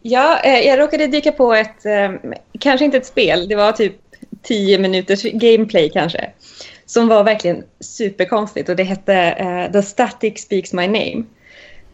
Ja, 0.03 0.41
eh, 0.41 0.59
jag 0.59 0.79
råkade 0.79 1.07
dyka 1.07 1.33
på 1.33 1.55
ett, 1.55 1.87
eh, 1.87 2.13
kanske 2.61 2.85
inte 2.85 2.97
ett 2.97 3.07
spel, 3.07 3.49
det 3.49 3.57
var 3.57 3.73
typ 3.73 3.93
10 4.43 4.79
minuters 4.79 5.23
gameplay 5.23 5.91
kanske. 5.91 6.31
Som 6.87 7.09
var 7.09 7.25
verkligen 7.25 7.65
superkonstigt 7.81 8.69
och 8.69 8.77
det 8.77 8.85
hette 8.85 9.71
The 9.73 9.83
Static 9.83 10.43
Speaks 10.43 10.73
My 10.73 10.87
Name. 10.87 11.25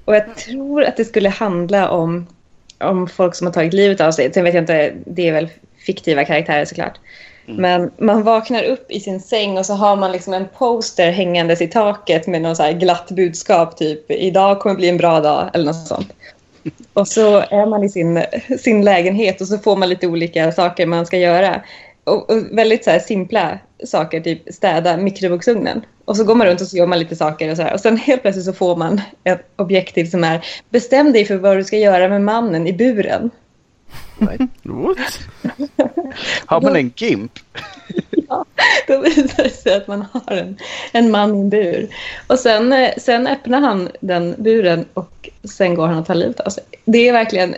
Och 0.05 0.15
jag 0.15 0.37
tror 0.37 0.85
att 0.85 0.97
det 0.97 1.05
skulle 1.05 1.29
handla 1.29 1.91
om, 1.91 2.27
om 2.79 3.09
folk 3.09 3.35
som 3.35 3.47
har 3.47 3.55
tagit 3.55 3.75
livet 3.75 4.01
av 4.01 4.13
sig. 4.13 4.33
Sen 4.33 4.45
vet 4.45 4.55
jag 4.55 4.63
inte, 4.63 4.95
det 5.07 5.29
är 5.29 5.33
väl 5.33 5.49
fiktiva 5.87 6.25
karaktärer 6.25 6.65
såklart. 6.65 6.99
Men 7.47 7.91
man 7.99 8.23
vaknar 8.23 8.63
upp 8.63 8.91
i 8.91 9.01
sin 9.01 9.21
säng 9.21 9.59
och 9.59 9.67
så 9.67 9.75
har 9.75 9.97
man 9.97 10.13
liksom 10.13 10.35
en 10.35 10.49
poster 10.59 11.11
hängandes 11.11 11.61
i 11.61 11.69
taket 11.69 12.27
med 12.27 12.43
något 12.43 12.57
så 12.57 12.63
här 12.63 12.73
glatt 12.73 13.11
budskap 13.11 13.77
typ 13.77 14.11
idag 14.11 14.61
kommer 14.61 14.77
bli 14.77 14.89
en 14.89 14.97
bra 14.97 15.21
dag 15.21 15.51
eller 15.55 15.65
något 15.65 15.87
sånt. 15.87 16.13
Och 16.93 17.09
så 17.09 17.39
är 17.39 17.67
man 17.67 17.85
i 17.85 17.89
sin, 17.89 18.25
sin 18.59 18.85
lägenhet 18.85 19.41
och 19.41 19.49
så 19.49 19.59
får 19.59 19.77
man 19.77 19.89
lite 19.89 20.07
olika 20.07 20.53
saker 20.53 20.87
man 20.87 21.07
ska 21.07 21.19
göra. 21.19 21.63
Och, 22.05 22.31
och 22.31 22.37
väldigt 22.51 22.85
så 22.85 22.91
här 22.91 22.99
simpla 22.99 23.59
saker, 23.85 24.21
typ 24.21 24.55
städa 24.55 24.97
mikrovågsugnen. 24.97 25.85
Och 26.05 26.17
så 26.17 26.25
går 26.25 26.35
man 26.35 26.47
runt 26.47 26.61
och 26.61 26.67
så 26.67 26.77
gör 26.77 26.87
man 26.87 26.99
lite 26.99 27.17
saker 27.17 27.51
och 27.51 27.57
så 27.57 27.63
här. 27.63 27.75
Och 27.75 27.81
sen 27.81 27.97
helt 27.97 28.23
plötsligt 28.23 28.45
så 28.45 28.53
får 28.53 28.77
man 28.77 29.01
ett 29.25 29.47
objektiv 29.57 30.05
som 30.05 30.25
är 30.25 30.47
bestäm 30.71 31.13
dig 31.13 31.25
för 31.25 31.37
vad 31.37 31.57
du 31.57 31.65
ska 31.65 31.77
göra 31.77 32.09
med 32.09 32.23
mannen 32.23 32.67
i 32.67 32.73
buren. 32.73 33.31
Right. 34.19 34.41
What? 34.63 35.19
Har 36.47 36.61
man 36.61 36.77
en 36.77 36.93
GIMP? 36.97 37.33
Ja, 38.29 38.45
då 38.87 39.01
visar 39.01 39.43
det 39.43 39.51
sig 39.51 39.75
att 39.77 39.89
man 39.89 40.05
har 40.13 40.37
en, 40.37 40.57
en 40.93 41.11
man 41.11 41.37
i 41.37 41.41
en 41.41 41.51
bur. 41.51 41.89
Och 42.27 42.39
sen, 42.39 42.73
eh, 42.73 42.91
sen 42.99 43.27
öppnar 43.27 43.61
han 43.61 43.89
den 44.01 44.35
buren 44.39 44.85
och 44.95 45.29
sen 45.45 45.75
går 45.75 45.87
han 45.87 45.99
och 45.99 46.07
tar 46.07 46.15
livet 46.15 46.41
av 46.41 46.51
sig. 46.51 46.65
Det 46.85 47.09
är 47.09 47.13
verkligen 47.13 47.55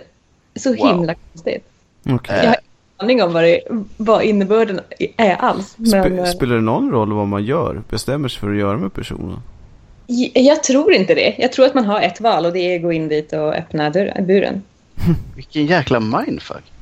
så 0.56 0.68
Wow. 0.76 0.88
himla 0.88 1.14
konstigt. 1.14 1.64
Okej. 2.10 2.36
Jag 2.36 2.48
har 2.48 2.54
ingen 2.54 2.56
aning 2.96 3.22
om 3.22 3.32
vad, 3.32 3.44
det, 3.44 3.60
vad 3.96 4.22
innebörden 4.22 4.80
är 5.16 5.34
alls. 5.36 5.74
Men, 5.76 6.18
eh, 6.18 6.24
spelar 6.24 6.54
det 6.54 6.62
någon 6.62 6.90
roll 6.90 7.12
vad 7.12 7.26
man 7.26 7.44
gör? 7.44 7.82
Bestämmer 7.90 8.28
sig 8.28 8.40
för 8.40 8.50
att 8.50 8.58
göra 8.58 8.76
med 8.76 8.92
personen? 8.92 9.40
jag 10.34 10.62
tror 10.62 10.92
inte 10.92 11.14
det. 11.14 11.34
Jag 11.38 11.52
tror 11.52 11.66
att 11.66 11.74
man 11.74 11.84
har 11.84 12.00
ett 12.00 12.20
val 12.20 12.46
och 12.46 12.52
det 12.52 12.58
är 12.58 12.76
att 12.76 12.82
gå 12.82 12.92
in 12.92 13.08
dit 13.08 13.32
och 13.32 13.54
öppna 13.54 13.90
dörren, 13.90 14.26
buren. 14.26 14.62
Vilken 15.34 15.66
jäkla 15.66 16.00
mindfuck. 16.00 16.72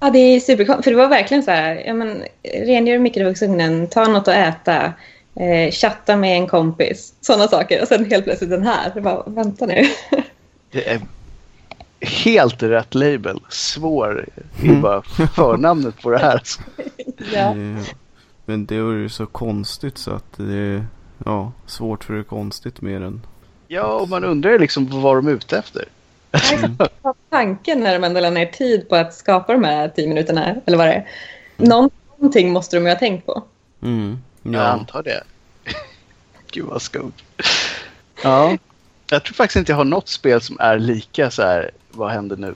Ja, 0.00 0.10
det 0.10 0.18
är 0.18 0.40
superkonstigt. 0.40 0.84
För 0.84 0.90
det 0.90 0.96
var 0.96 1.08
verkligen 1.08 1.42
så 1.42 1.50
här, 1.50 1.82
ja, 1.86 1.94
men, 1.94 2.22
rengör 2.66 2.98
mikrovågsugnen, 2.98 3.86
ta 3.86 4.04
något 4.04 4.28
att 4.28 4.34
äta, 4.34 4.92
eh, 5.34 5.70
chatta 5.72 6.16
med 6.16 6.36
en 6.36 6.46
kompis, 6.46 7.14
sådana 7.20 7.48
saker. 7.48 7.82
Och 7.82 7.88
sen 7.88 8.10
helt 8.10 8.24
plötsligt 8.24 8.50
den 8.50 8.66
här. 8.66 8.90
Det 8.94 9.00
bara, 9.00 9.22
vänta 9.26 9.66
nu. 9.66 9.82
Det 10.70 10.88
är 10.88 11.00
helt 12.00 12.62
rätt 12.62 12.94
label. 12.94 13.40
Svår. 13.48 14.28
Det 14.60 14.66
är 14.66 14.70
Mm. 14.70 14.82
bara 14.82 15.02
förnamnet 15.34 16.02
på 16.02 16.10
det 16.10 16.18
här. 16.18 16.40
ja. 17.34 17.54
Men 18.44 18.66
det 18.66 18.74
är 18.76 18.92
ju 18.92 19.08
så 19.08 19.26
konstigt 19.26 19.98
så 19.98 20.10
att 20.10 20.32
det 20.36 20.56
är 20.56 20.86
ja, 21.24 21.52
svårt 21.66 22.04
för 22.04 22.14
det 22.14 22.20
är 22.20 22.24
konstigt 22.24 22.80
mer 22.80 23.00
än... 23.00 23.20
Ja, 23.68 23.82
och 23.82 24.08
man 24.08 24.24
undrar 24.24 24.58
liksom 24.58 24.86
vad 24.86 25.02
var 25.02 25.16
de 25.16 25.28
ute 25.28 25.58
efter? 25.58 25.84
Vad 27.02 27.14
tanken 27.30 27.80
när 27.80 27.92
de 27.92 28.04
ändå 28.04 28.20
la 28.20 28.30
ner 28.30 28.46
tid 28.46 28.88
på 28.88 28.96
att 28.96 29.14
skapa 29.14 29.52
de 29.52 29.64
här 29.64 29.88
tio 29.88 30.08
minuterna, 30.08 30.54
eller 30.66 30.78
vad 30.78 30.86
det 30.86 30.92
är. 30.94 31.08
Någon, 31.56 31.90
någonting 32.16 32.52
måste 32.52 32.76
de 32.76 32.82
ju 32.84 32.88
ha 32.92 32.98
tänkt 32.98 33.26
på. 33.26 33.42
Mm. 33.82 34.18
Jag 34.42 34.54
Ja. 34.54 34.60
antar 34.66 35.02
det. 35.02 35.22
Gud 36.50 36.64
vad 36.66 36.82
skumt. 36.82 37.12
Ja. 38.22 38.56
Jag 39.10 39.24
tror 39.24 39.34
faktiskt 39.34 39.56
inte 39.56 39.72
jag 39.72 39.76
har 39.76 39.84
något 39.84 40.08
spel 40.08 40.40
som 40.40 40.56
är 40.60 40.78
lika 40.78 41.30
så 41.30 41.42
här. 41.42 41.70
Vad 41.90 42.10
händer 42.10 42.36
nu? 42.36 42.54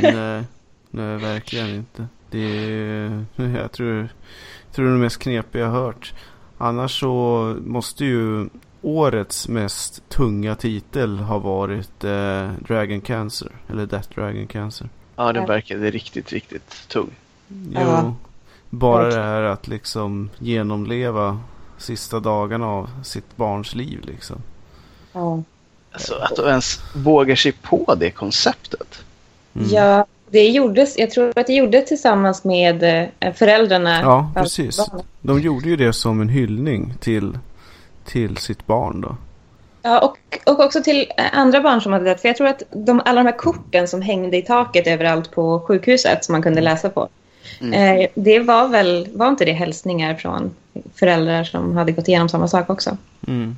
nej, 0.00 0.44
nej, 0.90 1.16
verkligen 1.16 1.68
inte. 1.68 2.06
Det 2.30 2.38
är, 2.38 3.24
jag 3.60 3.72
tror, 3.72 3.96
jag 3.96 4.74
tror 4.74 4.84
det 4.84 4.90
är 4.90 4.94
det 4.94 4.98
mest 4.98 5.18
knepiga 5.18 5.62
jag 5.62 5.68
har 5.70 5.80
hört. 5.80 6.12
Annars 6.58 7.00
så 7.00 7.56
måste 7.64 8.04
ju 8.04 8.48
årets 8.82 9.48
mest 9.48 10.08
tunga 10.08 10.54
titel 10.54 11.18
ha 11.18 11.38
varit 11.38 12.04
eh, 12.04 12.50
Dragon 12.66 13.00
Cancer. 13.00 13.48
Eller 13.70 13.86
Death 13.86 14.08
Dragon 14.14 14.46
Cancer. 14.46 14.88
Ja, 15.16 15.32
den 15.32 15.46
verkade 15.46 15.90
riktigt, 15.90 16.32
riktigt 16.32 16.88
tung. 16.88 17.10
Jo, 17.48 17.80
Ja. 17.80 18.14
bara 18.70 19.08
det 19.08 19.22
här 19.22 19.42
att 19.42 19.68
liksom 19.68 20.30
genomleva 20.38 21.40
sista 21.78 22.20
dagarna 22.20 22.66
av 22.66 22.90
sitt 23.04 23.36
barns 23.36 23.74
liv 23.74 24.00
liksom. 24.02 24.36
Ja. 25.12 25.42
Alltså 25.92 26.14
att 26.14 26.36
de 26.36 26.48
ens 26.48 26.80
vågar 26.94 27.36
sig 27.36 27.52
på 27.52 27.94
det 27.94 28.10
konceptet. 28.10 29.02
Mm. 29.54 29.68
Ja, 29.70 30.06
det 30.30 30.48
gjordes, 30.48 30.98
jag 30.98 31.10
tror 31.10 31.38
att 31.38 31.46
det 31.46 31.52
gjordes 31.54 31.88
tillsammans 31.88 32.44
med 32.44 32.82
eh, 33.20 33.32
föräldrarna. 33.34 34.00
Ja, 34.00 34.30
precis. 34.34 34.90
De 35.20 35.40
gjorde 35.40 35.68
ju 35.68 35.76
det 35.76 35.92
som 35.92 36.20
en 36.20 36.28
hyllning 36.28 36.94
till, 37.00 37.38
till 38.08 38.36
sitt 38.36 38.66
barn 38.66 39.00
då. 39.00 39.16
Ja, 39.82 39.98
och, 39.98 40.18
och 40.52 40.60
också 40.60 40.82
till 40.82 41.12
eh, 41.16 41.38
andra 41.38 41.60
barn 41.60 41.80
som 41.80 41.92
hade 41.92 42.04
dött. 42.04 42.20
För 42.20 42.28
jag 42.28 42.36
tror 42.36 42.46
att 42.46 42.62
de, 42.70 43.02
alla 43.04 43.20
de 43.20 43.26
här 43.26 43.38
korten 43.38 43.88
som 43.88 44.02
hängde 44.02 44.36
i 44.36 44.42
taket 44.42 44.86
överallt 44.86 45.30
på 45.30 45.60
sjukhuset 45.60 46.24
som 46.24 46.32
man 46.32 46.42
kunde 46.42 46.60
läsa 46.60 46.90
på. 46.90 47.08
Mm. 47.60 48.00
Eh, 48.00 48.08
det 48.14 48.40
var 48.40 48.68
väl, 48.68 49.08
var 49.12 49.28
inte 49.28 49.44
det 49.44 49.52
hälsningar 49.52 50.14
från 50.14 50.54
föräldrar 50.94 51.44
som 51.44 51.76
hade 51.76 51.92
gått 51.92 52.08
igenom 52.08 52.28
samma 52.28 52.48
sak 52.48 52.70
också? 52.70 52.96
Mm. 53.26 53.56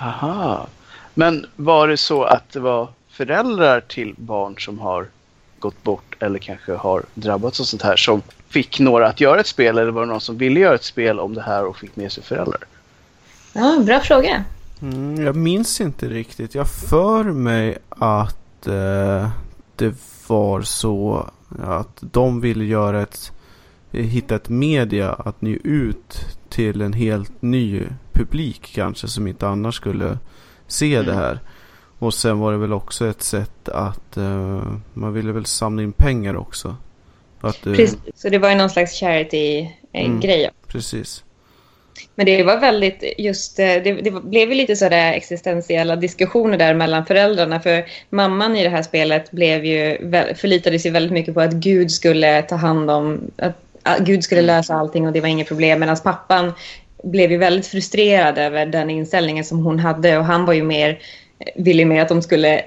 Aha. 0.00 0.66
Men 1.14 1.46
var 1.56 1.88
det 1.88 1.96
så 1.96 2.24
att 2.24 2.52
det 2.52 2.60
var 2.60 2.88
föräldrar 3.10 3.80
till 3.80 4.14
barn 4.16 4.54
som 4.58 4.78
har 4.78 5.06
gått 5.58 5.82
bort 5.82 6.16
eller 6.22 6.38
kanske 6.38 6.74
har 6.74 7.02
drabbats 7.14 7.60
av 7.60 7.64
sånt 7.64 7.82
här 7.82 7.96
som 7.96 8.22
fick 8.48 8.80
några 8.80 9.06
att 9.08 9.20
göra 9.20 9.40
ett 9.40 9.46
spel 9.46 9.78
eller 9.78 9.90
var 9.90 10.00
det 10.00 10.06
någon 10.06 10.20
som 10.20 10.38
ville 10.38 10.60
göra 10.60 10.74
ett 10.74 10.84
spel 10.84 11.20
om 11.20 11.34
det 11.34 11.42
här 11.42 11.64
och 11.64 11.76
fick 11.76 11.96
med 11.96 12.12
sig 12.12 12.22
föräldrar? 12.22 12.60
Ja, 13.56 13.78
bra 13.86 14.00
fråga. 14.00 14.44
Mm, 14.82 15.24
jag 15.24 15.36
minns 15.36 15.80
inte 15.80 16.08
riktigt. 16.08 16.54
Jag 16.54 16.68
för 16.68 17.24
mig 17.24 17.78
att 17.88 18.66
eh, 18.66 19.28
det 19.76 19.94
var 20.28 20.62
så 20.62 21.30
att 21.62 21.98
de 22.00 22.40
ville 22.40 22.64
göra 22.64 23.02
ett 23.02 23.32
hitta 23.90 24.36
ett 24.36 24.48
media 24.48 25.12
att 25.12 25.42
nå 25.42 25.50
ut 25.64 26.38
till 26.48 26.80
en 26.80 26.92
helt 26.92 27.42
ny 27.42 27.82
publik 28.12 28.72
kanske 28.74 29.08
som 29.08 29.26
inte 29.26 29.48
annars 29.48 29.74
skulle 29.74 30.18
se 30.66 31.02
det 31.02 31.14
här. 31.14 31.40
Och 31.98 32.14
sen 32.14 32.38
var 32.38 32.52
det 32.52 32.58
väl 32.58 32.72
också 32.72 33.06
ett 33.06 33.22
sätt 33.22 33.68
att 33.68 34.16
eh, 34.16 34.62
man 34.94 35.12
ville 35.12 35.32
väl 35.32 35.46
samla 35.46 35.82
in 35.82 35.92
pengar 35.92 36.36
också. 36.36 36.76
Att, 37.40 37.66
eh, 37.66 37.72
Precis, 37.72 37.98
så 38.14 38.28
det 38.28 38.38
var 38.38 38.50
ju 38.50 38.54
någon 38.54 38.70
slags 38.70 39.00
charity-grej. 39.00 40.44
Mm. 40.44 40.54
precis. 40.66 41.24
Men 42.14 42.26
det 42.26 42.42
var 42.42 42.60
väldigt 42.60 43.14
just, 43.18 43.58
eh, 43.58 43.66
det, 43.66 43.92
det 43.92 44.10
blev 44.10 44.48
ju 44.48 44.54
lite 44.54 44.76
sådär 44.76 45.12
existentiella 45.12 45.96
diskussioner 45.96 46.58
där 46.58 46.74
mellan 46.74 47.06
föräldrarna. 47.06 47.60
För 47.60 47.84
mamman 48.10 48.56
i 48.56 48.62
det 48.62 48.68
här 48.68 48.82
spelet 48.82 49.30
blev 49.30 49.64
ju, 49.64 49.98
förlitade 50.36 50.78
sig 50.78 50.90
väldigt 50.90 51.12
mycket 51.12 51.34
på 51.34 51.40
att 51.40 51.52
Gud 51.52 51.90
skulle 51.90 52.42
ta 52.42 52.54
hand 52.56 52.90
om, 52.90 53.30
att, 53.36 53.98
Gud 54.00 54.24
skulle 54.24 54.42
lösa 54.42 54.74
allting 54.74 55.06
och 55.06 55.12
det 55.12 55.20
var 55.20 55.28
inget 55.28 55.48
problem. 55.48 55.80
Medan 55.80 55.96
pappan 55.96 56.52
blev 57.02 57.30
ju 57.30 57.36
väldigt 57.36 57.66
frustrerad 57.66 58.38
över 58.38 58.66
den 58.66 58.90
inställningen 58.90 59.44
som 59.44 59.64
hon 59.64 59.78
hade 59.78 60.18
och 60.18 60.24
han 60.24 60.44
var 60.44 60.52
ju 60.52 60.62
mer, 60.62 60.98
ville 61.56 61.82
ju 61.82 61.88
mer 61.88 62.02
att 62.02 62.08
de 62.08 62.22
skulle 62.22 62.62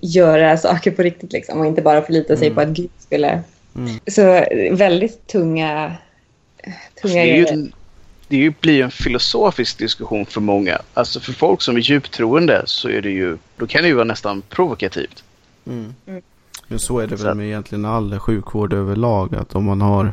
göra 0.00 0.56
saker 0.56 0.90
på 0.90 1.02
riktigt 1.02 1.32
liksom 1.32 1.60
och 1.60 1.66
inte 1.66 1.82
bara 1.82 2.02
förlita 2.02 2.36
sig 2.36 2.50
på 2.50 2.60
att 2.60 2.68
Gud 2.68 2.90
skulle. 2.98 3.40
Mm. 3.76 4.00
Så 4.06 4.44
väldigt 4.76 5.26
tunga, 5.26 5.92
tunga 7.02 7.14
Det, 7.14 7.20
är 7.20 7.24
ju, 7.24 7.32
grejer. 7.32 7.52
en- 7.52 7.72
det 8.28 8.36
är 8.36 8.40
ju, 8.40 8.52
blir 8.60 8.74
ju 8.74 8.82
en 8.82 8.90
filosofisk 8.90 9.78
diskussion 9.78 10.26
för 10.26 10.40
många. 10.40 10.78
Alltså 10.94 11.20
för 11.20 11.32
folk 11.32 11.62
som 11.62 11.76
är 11.76 11.80
djupt 11.80 12.12
troende 12.12 12.62
så 12.66 12.88
är 12.88 13.02
det 13.02 13.10
ju, 13.10 13.38
då 13.56 13.66
kan 13.66 13.82
det 13.82 13.88
ju 13.88 13.94
vara 13.94 14.04
nästan 14.04 14.42
provokativt. 14.48 15.24
Mm. 15.66 15.94
Mm. 16.06 16.22
Men 16.68 16.78
så 16.78 16.98
är 16.98 17.06
det 17.06 17.16
väl 17.16 17.36
med 17.36 17.46
egentligen 17.46 17.84
all 17.84 18.18
sjukvård 18.18 18.72
överlag. 18.72 19.34
Att 19.34 19.54
om 19.54 19.64
man 19.64 19.80
har 19.80 20.12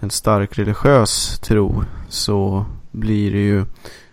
en 0.00 0.10
stark 0.10 0.58
religiös 0.58 1.38
tro 1.38 1.84
så 2.08 2.66
blir 2.90 3.32
det 3.32 3.38
ju 3.38 3.64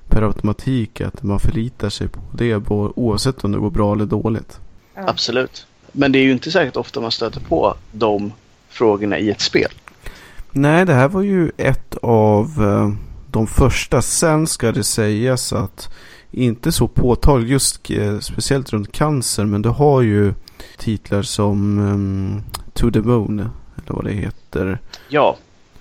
per 0.07 0.21
automatik 0.21 1.01
att 1.01 1.23
man 1.23 1.39
förlitar 1.39 1.89
sig 1.89 2.07
på 2.07 2.19
det 2.33 2.55
oavsett 2.69 3.43
om 3.43 3.51
det 3.51 3.57
går 3.57 3.69
bra 3.69 3.93
eller 3.93 4.05
dåligt. 4.05 4.59
Ja. 4.95 5.01
Absolut. 5.07 5.67
Men 5.91 6.11
det 6.11 6.19
är 6.19 6.23
ju 6.23 6.31
inte 6.31 6.51
säkert 6.51 6.77
ofta 6.77 7.01
man 7.01 7.11
stöter 7.11 7.39
på 7.39 7.75
de 7.91 8.31
frågorna 8.69 9.19
i 9.19 9.29
ett 9.29 9.41
spel. 9.41 9.71
Nej, 10.51 10.85
det 10.85 10.93
här 10.93 11.07
var 11.07 11.21
ju 11.21 11.51
ett 11.57 11.97
av 12.01 12.45
eh, 12.45 13.10
de 13.31 13.47
första. 13.47 14.01
Sen 14.01 14.47
ska 14.47 14.71
det 14.71 14.83
sägas 14.83 15.53
att 15.53 15.89
inte 16.31 16.71
så 16.71 16.87
påtagligt 16.87 17.49
just 17.49 17.89
eh, 17.91 18.19
speciellt 18.19 18.73
runt 18.73 18.91
cancer. 18.91 19.45
Men 19.45 19.61
du 19.61 19.69
har 19.69 20.01
ju 20.01 20.33
titlar 20.77 21.21
som 21.21 21.79
ehm, 21.79 22.41
To 22.73 22.91
the 22.91 22.99
Moon. 22.99 23.39
Eller 23.39 23.95
vad 23.95 24.05
det 24.05 24.11
heter. 24.11 24.79
Ja, 25.09 25.37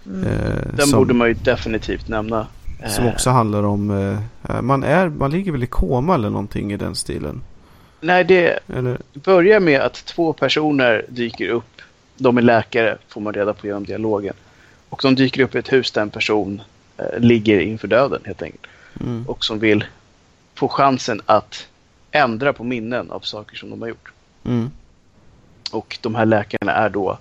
Mm. 0.07 0.25
eh, 0.27 0.57
den 0.77 0.87
som- 0.87 0.99
borde 0.99 1.15
man 1.15 1.29
ju 1.29 1.35
definitivt 1.35 2.09
nämna. 2.09 2.47
Som 2.89 3.05
Eh, 3.07 3.13
också 3.15 3.31
handlar 3.31 3.63
om, 3.63 3.91
eh, 4.49 4.63
man, 4.63 4.83
är, 4.85 5.09
man 5.09 5.31
ligger 5.31 5.53
väl 5.53 5.63
i 5.63 5.67
koma 5.67 6.15
eller 6.15 6.31
någonting 6.31 6.73
i 6.73 6.77
den 6.77 6.95
stilen. 6.95 7.41
Nej, 8.01 8.25
det 8.25 8.59
Eller, 8.69 8.99
börjar 9.15 9.61
med 9.61 9.81
att 9.81 9.95
två 10.05 10.33
personer 10.33 11.05
dyker 11.09 11.49
upp. 11.49 11.81
De 12.17 12.39
är 12.39 12.43
läkare, 12.43 12.99
får 13.09 13.21
man 13.21 13.33
reda 13.35 13.53
på 13.55 13.67
genom 13.67 13.85
dialogen. 13.85 14.35
Och 14.89 15.01
de 15.03 15.15
dyker 15.15 15.43
upp 15.43 15.55
i 15.55 15.59
ett 15.59 15.73
hus 15.73 15.91
där 15.93 16.03
en 16.03 16.11
person 16.11 16.55
eh, 16.59 16.65
ligger 17.19 17.61
inför 17.61 17.89
döden 17.89 18.21
helt 18.25 18.43
enkelt. 18.43 18.67
mm, 19.01 19.25
Och 19.29 19.45
som 19.45 19.59
vill 19.59 19.85
få 20.55 20.69
chansen 20.69 21.21
att 21.27 21.67
ändra 22.11 22.53
på 22.53 22.65
minnen 22.65 23.11
av 23.11 23.21
saker 23.21 23.57
som 23.57 23.71
de 23.71 23.83
har 23.83 23.89
gjort. 23.89 24.13
mm, 24.45 24.71
Och 25.71 25.99
de 26.01 26.15
här 26.15 26.27
läkarna 26.27 26.73
är 26.73 26.89
då 26.89 27.19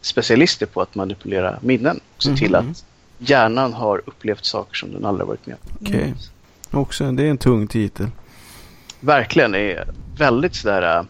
specialister 0.00 0.66
på 0.66 0.82
att 0.82 0.94
manipulera 0.94 1.58
minnen. 1.62 2.00
Och 2.16 2.22
se 2.22 2.36
till 2.36 2.50
Mhm. 2.52 2.70
att 2.70 2.84
hjärnan 3.18 3.72
har 3.72 4.02
upplevt 4.06 4.44
saker 4.44 4.74
som 4.76 4.92
den 4.92 5.04
aldrig 5.04 5.26
varit 5.26 5.46
med 5.46 5.56
om. 5.62 5.76
okej. 5.86 6.14
Också, 6.70 7.12
det 7.12 7.22
är 7.22 7.30
en 7.30 7.38
tung 7.38 7.66
titel. 7.66 8.06
Verkligen 9.00 9.54
är 9.54 9.84
väldigt 10.16 10.54
sådär... 10.54 10.98
äh, 10.98 11.04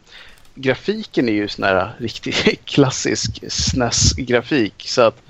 Grafiken 0.54 1.28
är 1.28 1.32
ju 1.32 1.48
sån 1.48 1.64
här 1.64 1.92
riktigt 1.98 2.64
klassisk 2.64 3.44
SNES-grafik. 3.48 4.82
Så 4.88 5.02
att 5.02 5.22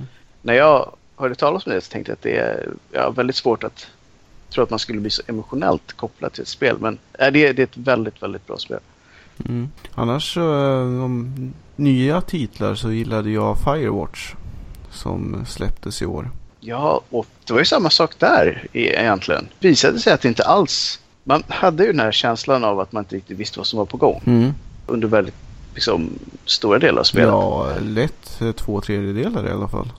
när 0.42 0.54
jag 0.54 0.92
hörde 1.20 1.34
talas 1.34 1.66
om 1.66 1.72
det 1.72 1.80
så 1.80 1.90
tänkte 1.90 2.10
jag 2.10 2.14
att 2.16 2.22
det 2.22 2.36
är 2.36 2.68
ja, 2.92 3.10
väldigt 3.10 3.36
svårt 3.36 3.64
att 3.64 3.86
tro 4.50 4.62
att 4.62 4.70
man 4.70 4.78
skulle 4.78 5.00
bli 5.00 5.10
så 5.10 5.22
emotionellt 5.26 5.92
kopplad 5.92 6.32
till 6.32 6.42
ett 6.42 6.48
spel. 6.48 6.76
Men 6.80 6.98
äh, 7.18 7.32
det, 7.32 7.46
är- 7.46 7.52
det 7.54 7.62
är 7.62 7.66
ett 7.66 7.76
väldigt, 7.76 8.22
väldigt 8.22 8.46
bra 8.46 8.58
spel. 8.58 8.78
Mm. 9.44 9.68
Annars 9.94 10.34
så, 10.34 10.40
eh, 10.40 11.04
om 11.04 11.52
nya 11.76 12.20
titlar 12.20 12.74
så 12.74 12.92
gillade 12.92 13.30
jag 13.30 13.58
Firewatch. 13.58 14.34
Som 14.92 15.44
släpptes 15.48 16.02
i 16.02 16.06
år. 16.06 16.30
Ja, 16.60 17.00
och 17.10 17.26
det 17.46 17.52
var 17.52 17.60
ju 17.60 17.64
samma 17.66 17.90
sak 17.90 18.18
där 18.18 18.66
e- 18.72 19.00
egentligen. 19.00 19.48
Det 19.58 19.68
visade 19.68 19.98
sig 19.98 20.12
att 20.12 20.20
det 20.20 20.28
inte 20.28 20.44
alls... 20.44 21.00
Man 21.24 21.42
hade 21.48 21.84
ju 21.84 21.90
den 21.92 22.00
här 22.00 22.12
känslan 22.12 22.64
av 22.64 22.80
att 22.80 22.92
man 22.92 23.04
inte 23.04 23.16
riktigt 23.16 23.38
visste 23.38 23.58
vad 23.58 23.66
som 23.66 23.78
var 23.78 23.86
på 23.86 23.96
gång 23.96 24.22
Mm. 24.26 24.50
under 24.86 25.08
väldigt 25.08 25.34
liksom, 25.74 26.10
stora 26.44 26.78
delar 26.78 27.00
av 27.00 27.04
spelet. 27.04 27.28
Ja, 27.28 27.72
lätt 27.82 28.40
eh, 28.40 28.52
två 28.52 28.80
tredjedelar 28.80 29.48
i 29.48 29.50
alla 29.52 29.68
fall. 29.68 29.92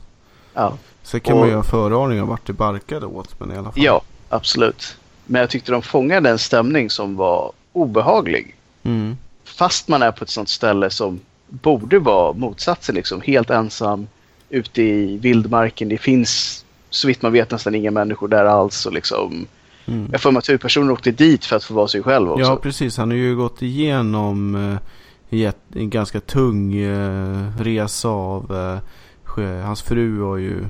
Ja. 0.53 0.73
Sen 1.03 1.19
kan 1.19 1.33
Och- 1.33 1.39
man 1.39 1.49
ju 1.49 1.55
ha 1.55 1.63
föraning 1.63 2.21
om 2.21 2.27
vart 2.29 2.47
det 2.47 2.53
barkade 2.53 3.05
åt. 3.05 3.39
Men 3.39 3.51
i 3.51 3.55
alla 3.57 3.71
fall. 3.71 3.83
Ja, 3.83 4.01
absolut. 4.29 4.97
Men 5.25 5.39
jag 5.41 5.49
tyckte 5.49 5.71
de 5.71 5.81
fångade 5.81 6.29
en 6.29 6.39
stämning 6.39 6.89
som 6.89 7.15
var 7.15 7.51
obehaglig. 7.73 8.55
Mm. 8.83 9.17
Fast 9.43 9.87
man 9.87 10.01
är 10.01 10.11
på 10.11 10.23
ett 10.23 10.29
sånt 10.29 10.49
ställe 10.49 10.89
som 10.89 11.19
borde 11.49 11.99
vara 11.99 12.33
motsatsen, 12.33 12.95
liksom 12.95 13.21
helt 13.21 13.49
ensam 13.49 14.07
ute 14.49 14.81
i 14.81 15.17
vildmarken. 15.17 15.89
Det 15.89 15.97
finns 15.97 16.65
så 16.89 17.07
vitt 17.07 17.21
man 17.21 17.31
vet 17.31 17.51
nästan 17.51 17.75
inga 17.75 17.91
människor 17.91 18.27
där 18.27 18.45
alls. 18.45 18.85
Och 18.85 18.93
liksom, 18.93 19.45
Mm. 19.85 20.09
jag 20.11 20.21
får 20.21 20.31
mig 20.31 20.39
att 20.39 20.49
huvudpersonen 20.49 20.89
åkte 20.89 21.11
dit 21.11 21.45
för 21.45 21.55
att 21.55 21.63
få 21.63 21.73
vara 21.73 21.87
sig 21.87 22.03
själv 22.03 22.31
också. 22.31 22.45
Ja, 22.45 22.55
precis. 22.55 22.97
Han 22.97 23.09
har 23.09 23.17
ju 23.17 23.35
gått 23.35 23.61
igenom 23.61 24.55
eh, 25.31 25.51
en 25.75 25.89
ganska 25.89 26.19
tung 26.19 26.75
eh, 26.75 27.51
resa 27.59 28.07
av... 28.09 28.55
Eh, 29.37 29.63
hans 29.65 29.81
fru 29.81 30.21
har 30.21 30.37
ju 30.37 30.65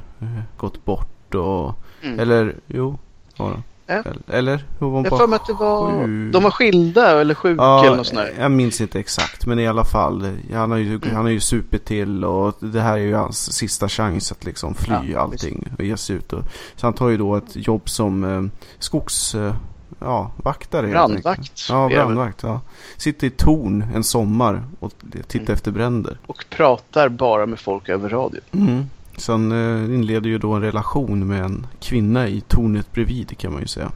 gått 0.57 0.85
bort 0.85 1.35
och... 1.35 1.75
Mm. 2.03 2.19
Eller, 2.19 2.55
jo. 2.67 2.97
Ja. 3.37 3.53
Eller, 3.87 4.15
eller 4.27 4.57
hur 4.79 4.87
var 4.87 4.93
hon 4.93 5.03
jag 5.03 5.11
bara 5.11 5.27
mig 5.27 5.35
att 5.35 5.45
det 5.47 5.53
var... 5.53 5.91
sjuk? 6.05 6.33
De 6.33 6.43
var 6.43 6.51
skilda 6.51 7.21
eller 7.21 7.33
sjuka 7.35 7.63
eller 7.63 7.85
Ja, 7.85 7.95
något 7.95 8.07
sånt 8.07 8.19
där. 8.19 8.33
jag 8.39 8.51
minns 8.51 8.81
inte 8.81 8.99
exakt. 8.99 9.45
Men 9.45 9.59
i 9.59 9.67
alla 9.67 9.83
fall. 9.83 10.37
Han 10.53 10.71
har 10.71 10.77
ju, 10.77 10.95
Mm. 10.95 11.15
han 11.15 11.25
har 11.25 11.29
ju 11.31 11.39
supit 11.39 11.85
till 11.85 12.25
och 12.25 12.55
det 12.59 12.81
här 12.81 12.93
är 12.93 12.97
ju 12.97 13.13
hans 13.15 13.53
sista 13.53 13.89
chans 13.89 14.31
att 14.31 14.45
liksom 14.45 14.73
fly 14.75 14.95
Ja, 15.13 15.19
allting 15.19 15.67
och 15.77 15.83
ge 15.83 15.97
sig 15.97 16.15
ut. 16.15 16.33
Och, 16.33 16.43
så 16.75 16.87
han 16.87 16.93
tar 16.93 17.09
ju 17.09 17.17
då 17.17 17.35
ett 17.35 17.55
jobb 17.55 17.89
som 17.89 18.23
eh, 18.23 18.41
skogs... 18.79 19.35
Eh, 19.35 19.53
ja, 19.99 20.31
vaktare. 20.37 20.87
Brandvakt. 20.87 21.65
Ja, 21.69 21.87
brandvakt. 21.89 22.43
Ja. 22.43 22.61
Sitter 22.97 23.27
i 23.27 23.29
torn 23.29 23.85
en 23.95 24.03
sommar 24.03 24.63
och 24.79 24.91
tittar 25.27 25.39
Mm. 25.45 25.53
efter 25.53 25.71
bränder. 25.71 26.17
Och 26.27 26.45
pratar 26.49 27.09
bara 27.09 27.45
med 27.45 27.59
folk 27.59 27.89
över 27.89 28.09
radio. 28.09 28.41
Mm. 28.51 28.89
Sen 29.21 29.51
eh, 29.51 29.95
inleder 29.95 30.29
ju 30.29 30.37
då 30.37 30.51
en 30.53 30.61
relation 30.61 31.27
med 31.27 31.43
en 31.43 31.67
kvinna 31.79 32.27
i 32.27 32.41
tornet 32.41 32.91
bredvid 32.93 33.37
kan 33.37 33.51
man 33.53 33.61
ju 33.61 33.67
säga. 33.67 33.91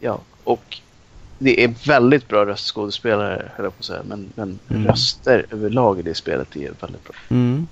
Ja, 0.00 0.20
och 0.44 0.78
det 1.38 1.64
är 1.64 1.74
väldigt 1.86 2.28
bra 2.28 2.46
röstskådespelare, 2.46 3.50
höll 3.56 3.64
jag 3.64 3.72
på 3.76 3.78
att 3.80 3.84
säga. 3.84 4.02
Men, 4.08 4.28
men 4.34 4.58
Mm. 4.70 4.86
röster 4.86 5.46
överlag 5.50 5.98
i 5.98 6.02
det 6.02 6.14
spelet 6.14 6.56
är 6.56 6.72
väldigt 6.80 7.04
bra. 7.04 7.14
Mm. 7.28 7.66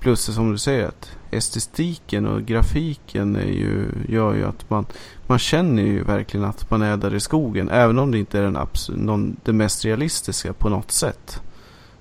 Plus 0.00 0.26
det 0.26 0.32
som 0.32 0.52
du 0.52 0.58
säger 0.58 0.86
att 0.88 1.10
estetiken 1.30 2.26
och 2.26 2.42
grafiken 2.42 3.36
är 3.36 3.42
ju, 3.52 3.84
gör 4.08 4.34
ju 4.34 4.44
att 4.44 4.70
man, 4.70 4.86
man 5.26 5.38
känner 5.38 5.82
ju 5.82 6.02
verkligen 6.04 6.46
att 6.46 6.70
man 6.70 6.82
är 6.82 6.96
där 6.96 7.14
i 7.14 7.20
skogen. 7.20 7.68
Även 7.68 7.98
om 7.98 8.10
det 8.10 8.18
inte 8.18 8.38
är 8.38 8.42
den 8.42 8.56
abs- 8.56 8.96
någon, 8.96 9.36
det 9.44 9.52
mest 9.52 9.84
realistiska 9.84 10.52
på 10.52 10.68
något 10.68 10.90
sätt. 10.90 11.40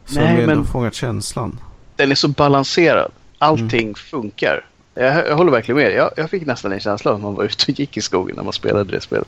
Så 0.06 0.16
Nej, 0.20 0.28
har 0.28 0.42
ändå 0.42 0.56
men- 0.56 0.66
fångat 0.66 0.94
känslan. 0.94 1.60
Den 1.96 2.12
är 2.12 2.16
så 2.16 2.28
balanserad. 2.28 3.12
Allting 3.38 3.82
Mm. 3.82 3.96
funkar. 3.96 4.66
Jag, 4.94 5.28
jag 5.28 5.36
håller 5.38 5.52
verkligen 5.52 5.78
med. 5.78 5.94
Jag, 5.94 6.12
jag 6.18 6.30
fick 6.30 6.46
nästan 6.46 6.72
en 6.72 6.80
känsla 6.80 7.12
av 7.12 7.18
att 7.18 7.24
man 7.24 7.36
var 7.36 7.44
ute 7.44 7.72
och 7.72 7.80
gick 7.80 7.98
i 7.98 8.02
skogen 8.02 8.36
när 8.36 8.44
man 8.44 8.54
spelade 8.54 8.92
det 8.92 9.02
spelet. 9.02 9.28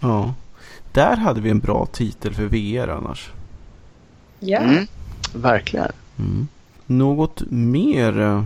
Ja. 0.00 0.34
Där 0.92 1.16
hade 1.16 1.40
vi 1.40 1.50
en 1.50 1.58
bra 1.58 1.86
titel 1.86 2.34
för 2.34 2.44
VR 2.44 2.88
annars. 2.88 3.30
Ja. 4.40 4.58
Mm, 4.58 4.86
verkligen. 5.34 5.92
Mm. 6.18 6.48
Något 6.86 7.42
mer 7.50 8.20
eh, 8.20 8.44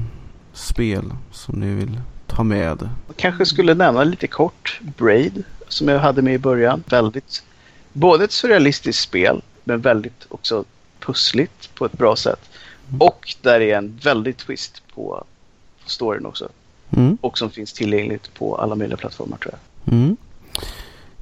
spel 0.52 1.04
som 1.32 1.60
ni 1.60 1.74
vill 1.74 2.00
ta 2.26 2.42
med? 2.42 2.88
Jag 3.06 3.16
kanske 3.16 3.46
skulle 3.46 3.74
nämna 3.74 4.04
lite 4.04 4.26
kort 4.26 4.80
Braid 4.98 5.44
som 5.68 5.88
jag 5.88 5.98
hade 6.00 6.22
med 6.22 6.34
i 6.34 6.38
början. 6.38 6.84
Väldigt, 6.86 7.42
både 7.92 8.24
ett 8.24 8.32
surrealistiskt 8.32 9.02
spel 9.02 9.42
men 9.64 9.80
väldigt 9.80 10.26
också 10.28 10.64
pussligt 11.00 11.74
på 11.74 11.84
ett 11.86 11.92
bra 11.98 12.16
sätt. 12.16 12.50
Och 12.98 13.34
där 13.42 13.60
är 13.60 13.78
en 13.78 13.98
väldigt 14.02 14.38
twist 14.38 14.81
på 14.94 15.24
storyn 15.84 16.26
också. 16.26 16.48
Mm. 16.90 17.18
Och 17.20 17.38
som 17.38 17.50
finns 17.50 17.72
tillgängligt 17.72 18.34
på 18.34 18.56
alla 18.56 18.74
möjliga 18.74 18.96
plattformar 18.96 19.36
tror 19.36 19.54
jag. 19.54 19.94
Mm. 19.94 20.16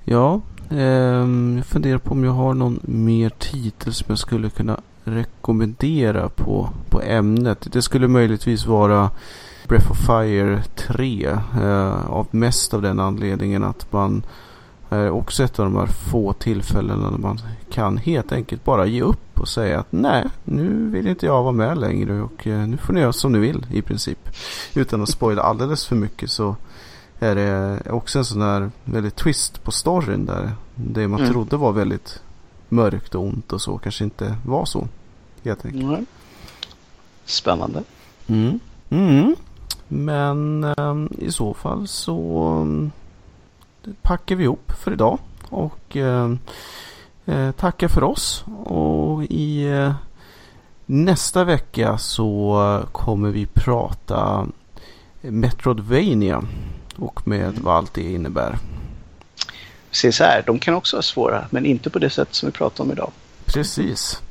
Ja, 0.05 0.41
ehm, 0.71 1.55
jag 1.57 1.66
funderar 1.66 1.99
på 1.99 2.11
om 2.11 2.25
jag 2.25 2.33
har 2.33 2.55
någon 2.55 2.81
mer 2.83 3.31
titel 3.31 3.95
som 3.95 4.07
jag 4.09 4.18
skulle 4.18 4.51
kunna 4.51 4.81
rekommendera 5.05 6.29
på, 6.29 6.71
på 6.91 7.03
ämnet. 7.03 7.73
Det 7.73 7.83
skulle 7.83 8.09
möjligtvis 8.09 8.66
vara 8.66 9.11
Breath 9.68 9.91
of 9.91 9.99
Fire 10.07 10.62
3. 10.77 11.27
Eh, 11.62 12.11
av 12.11 12.27
mest 12.31 12.75
av 12.75 12.83
den 12.83 13.01
anledningen 13.01 13.64
att 13.64 13.93
man 13.93 14.23
är 14.91 15.11
också 15.11 15.43
ett 15.43 15.59
av 15.59 15.64
de 15.64 15.77
här 15.77 15.87
få 15.87 16.33
tillfällena 16.33 17.11
när 17.11 17.18
man 17.18 17.41
kan 17.71 17.97
helt 17.97 18.33
enkelt 18.33 18.64
bara 18.64 18.87
ge 18.87 19.03
upp 19.03 19.41
och 19.41 19.49
säga 19.49 19.81
att 19.81 19.93
nej, 19.93 20.25
nu 20.45 20.91
vill 20.91 21.07
inte 21.07 21.27
jag 21.27 21.43
vara 21.43 21.53
med 21.53 21.79
längre 21.79 22.21
och 22.23 22.47
eh, 22.47 22.66
nu 22.66 22.77
får 22.77 22.93
ni 22.93 23.01
göra 23.01 23.12
som 23.12 23.33
ni 23.33 23.39
vill 23.39 23.66
i 23.73 23.83
princip. 23.83 24.29
Utan 24.75 25.03
att 25.03 25.09
spoila 25.09 25.43
alldeles 25.43 25.87
för 25.87 25.97
mycket 25.97 26.31
så 26.31 26.57
är 27.18 27.35
det 27.35 27.81
också 27.91 28.18
en 28.18 28.25
sån 28.25 28.43
här 28.43 28.71
väldigt 28.85 29.16
twist 29.16 29.64
på 29.64 29.71
storyn 29.73 30.27
där 30.27 30.53
det 30.75 31.09
man 31.09 31.21
Mm. 31.21 31.33
trodde 31.33 31.57
var 31.57 31.73
väldigt 31.73 32.23
mörkt 32.68 33.14
och 33.14 33.23
ont 33.25 33.53
och 33.53 33.61
så 33.61 33.79
kanske 33.79 34.05
inte 34.05 34.37
var 34.47 34.64
så. 34.64 34.89
Helt 35.45 35.64
enkelt. 35.64 35.85
Mm. 35.85 36.07
Spännande. 37.25 37.83
Mm. 38.27 38.61
Mm. 38.91 39.37
Men 39.89 40.64
ehm, 40.64 41.09
i 41.18 41.33
så 41.33 41.55
fall 41.55 41.89
så 41.89 42.49
um, 42.61 42.91
packar 44.03 44.37
vi 44.37 44.45
ihop 44.45 44.73
för 44.73 44.93
idag 44.93 45.18
och 45.49 45.97
ehm, 45.97 46.39
eh, 47.27 47.53
tackar 47.53 47.89
för 47.89 48.03
oss. 48.03 48.45
Och 48.64 49.25
i 49.25 49.68
eh, 49.68 49.95
nästa 50.87 51.45
vecka 51.45 51.99
så 51.99 52.83
kommer 52.93 53.31
vi 53.31 53.47
prata 53.47 54.47
Metroidvania 55.21 56.43
och 56.97 57.29
med 57.29 57.59
vad 57.59 57.77
allt 57.77 57.95
det 57.95 58.12
innebär. 58.12 58.59
Här, 60.21 60.43
de 60.47 60.59
kan 60.59 60.75
också 60.75 60.97
vara 60.97 61.03
svåra, 61.03 61.45
men 61.51 61.66
inte 61.66 61.91
på 61.91 61.99
det 61.99 62.11
sätt 62.11 62.29
som 62.31 62.47
vi 62.47 62.53
pratar 62.53 62.85
om 62.85 62.93
idag. 62.93 63.11
Precis. 63.45 64.23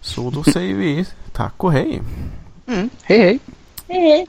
Så 0.00 0.30
då 0.30 0.44
säger 0.44 0.74
vi 0.74 1.06
tack 1.32 1.64
och 1.64 1.72
hej. 1.72 2.02
Mm. 2.66 2.90
Hej 3.02 3.18
hej! 3.18 3.38
Hej 3.88 4.00
hej! 4.00 4.26